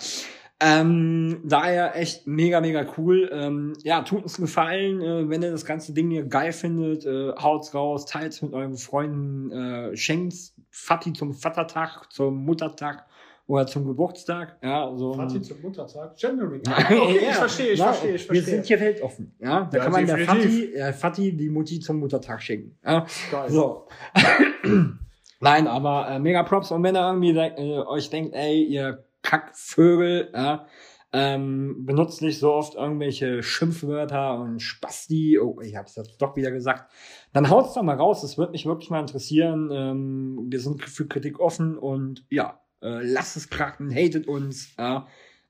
Ähm, 0.60 1.42
daher 1.46 1.96
echt 1.96 2.26
mega, 2.26 2.62
mega 2.62 2.88
cool. 2.98 3.30
Ähm, 3.32 3.74
ja, 3.84 4.02
tut 4.02 4.24
uns 4.24 4.38
Gefallen, 4.38 5.02
äh, 5.02 5.30
wenn 5.30 5.44
ihr 5.44 5.52
das 5.52 5.66
ganze 5.66 5.94
Ding 5.94 6.10
hier 6.10 6.26
geil 6.26 6.52
findet, 6.52 7.06
äh, 7.06 7.34
haut's 7.40 7.76
raus, 7.76 8.08
teilt's 8.08 8.42
mit 8.42 8.54
euren 8.54 8.76
Freunden, 8.76 9.52
äh, 9.52 9.96
schenkt's 9.96 10.56
Fatti 10.72 11.14
zum 11.14 11.36
Vatertag, 11.36 12.12
zum 12.12 12.44
Muttertag 12.44 13.06
oder 13.48 13.66
zum 13.66 13.86
Geburtstag. 13.88 14.58
Ja, 14.62 14.92
so 14.96 15.12
ein- 15.14 15.18
Party 15.18 15.42
zum 15.42 15.62
Muttertag. 15.62 16.16
Gendering. 16.18 16.62
Okay, 16.68 17.20
ja. 17.24 17.30
ich 17.30 17.36
verstehe, 17.36 17.68
ich 17.72 17.80
Ja, 17.80 17.86
verstehe, 17.94 18.16
ich 18.16 18.22
Wir 18.30 18.36
verstehe. 18.36 18.44
sind 18.56 18.66
hier 18.66 18.80
weltoffen. 18.80 19.36
Ja, 19.40 19.66
da 19.72 19.78
Ja, 19.78 19.84
kann 19.84 19.92
man 19.94 20.06
der. 20.06 20.18
Fatti, 20.20 20.72
der 20.74 20.94
Fatti 20.94 21.36
die 21.36 21.50
Mutti 21.50 21.80
zum 21.80 22.00
Muttertag 22.00 22.42
schenken. 22.42 22.78
Ja, 22.86 23.06
Geil. 23.32 23.50
so. 23.50 23.88
Nein, 25.40 25.68
aber 25.68 26.10
äh, 26.10 26.20
mega 26.20 26.44
Props. 26.44 26.72
Und 26.72 26.84
wenn 26.84 26.96
ihr 26.96 27.08
irgendwie 27.08 27.34
denk- 27.34 27.58
äh, 27.58 27.80
euch 27.80 28.10
denkt, 28.10 28.34
ey, 28.36 28.64
ihr 28.64 29.06
Kackvögel, 29.22 30.32
ja, 30.34 30.66
ähm, 31.14 31.86
benutzt 31.86 32.22
nicht 32.22 32.40
so 32.40 32.52
oft 32.54 32.76
irgendwelche 32.76 33.42
Schimpfwörter 33.44 34.40
und 34.40 34.62
Spasti, 34.62 35.40
oh, 35.40 35.60
ich 35.62 35.76
hab's 35.76 35.96
jetzt 35.96 36.22
doch 36.22 36.36
wieder 36.36 36.52
gesagt, 36.52 36.92
dann 37.34 37.50
haut's 37.50 37.74
doch 37.76 37.84
mal 37.84 37.96
raus. 37.96 38.22
Das 38.22 38.38
wird 38.38 38.52
mich 38.52 38.66
wirklich 38.66 38.90
mal 38.90 39.00
interessieren. 39.00 39.70
Ähm, 39.72 40.48
wir 40.50 40.60
sind 40.60 40.84
für 40.84 41.08
Kritik 41.08 41.40
offen 41.40 41.78
und 41.78 42.26
ja, 42.30 42.60
äh, 42.82 43.04
lasst 43.04 43.38
es 43.38 43.50
krachen, 43.50 43.92
hatet 43.94 44.28
uns. 44.28 44.76
Ja. 44.78 45.08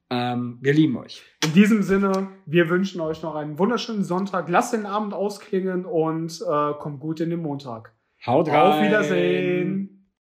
Ähm, 0.10 0.58
wir 0.62 0.74
lieben 0.74 0.98
euch. 0.98 1.22
In 1.44 1.54
diesem 1.54 1.84
Sinne, 1.84 2.30
wir 2.46 2.70
wünschen 2.70 3.02
euch 3.02 3.22
noch 3.24 3.36
einen 3.36 3.60
wunderschönen 3.60 4.04
Sonntag. 4.04 4.48
Lasst 4.48 4.74
den 4.74 4.86
Abend 4.86 5.14
ausklingen 5.14 5.86
und 5.86 6.42
äh, 6.42 6.74
kommt 6.80 7.02
gut 7.02 7.20
in 7.20 7.30
den 7.30 7.42
Montag. 7.42 7.94
Haut 8.26 8.48
rein. 8.48 8.56
Auf 8.56 8.82
Wiedersehen. 8.82 9.97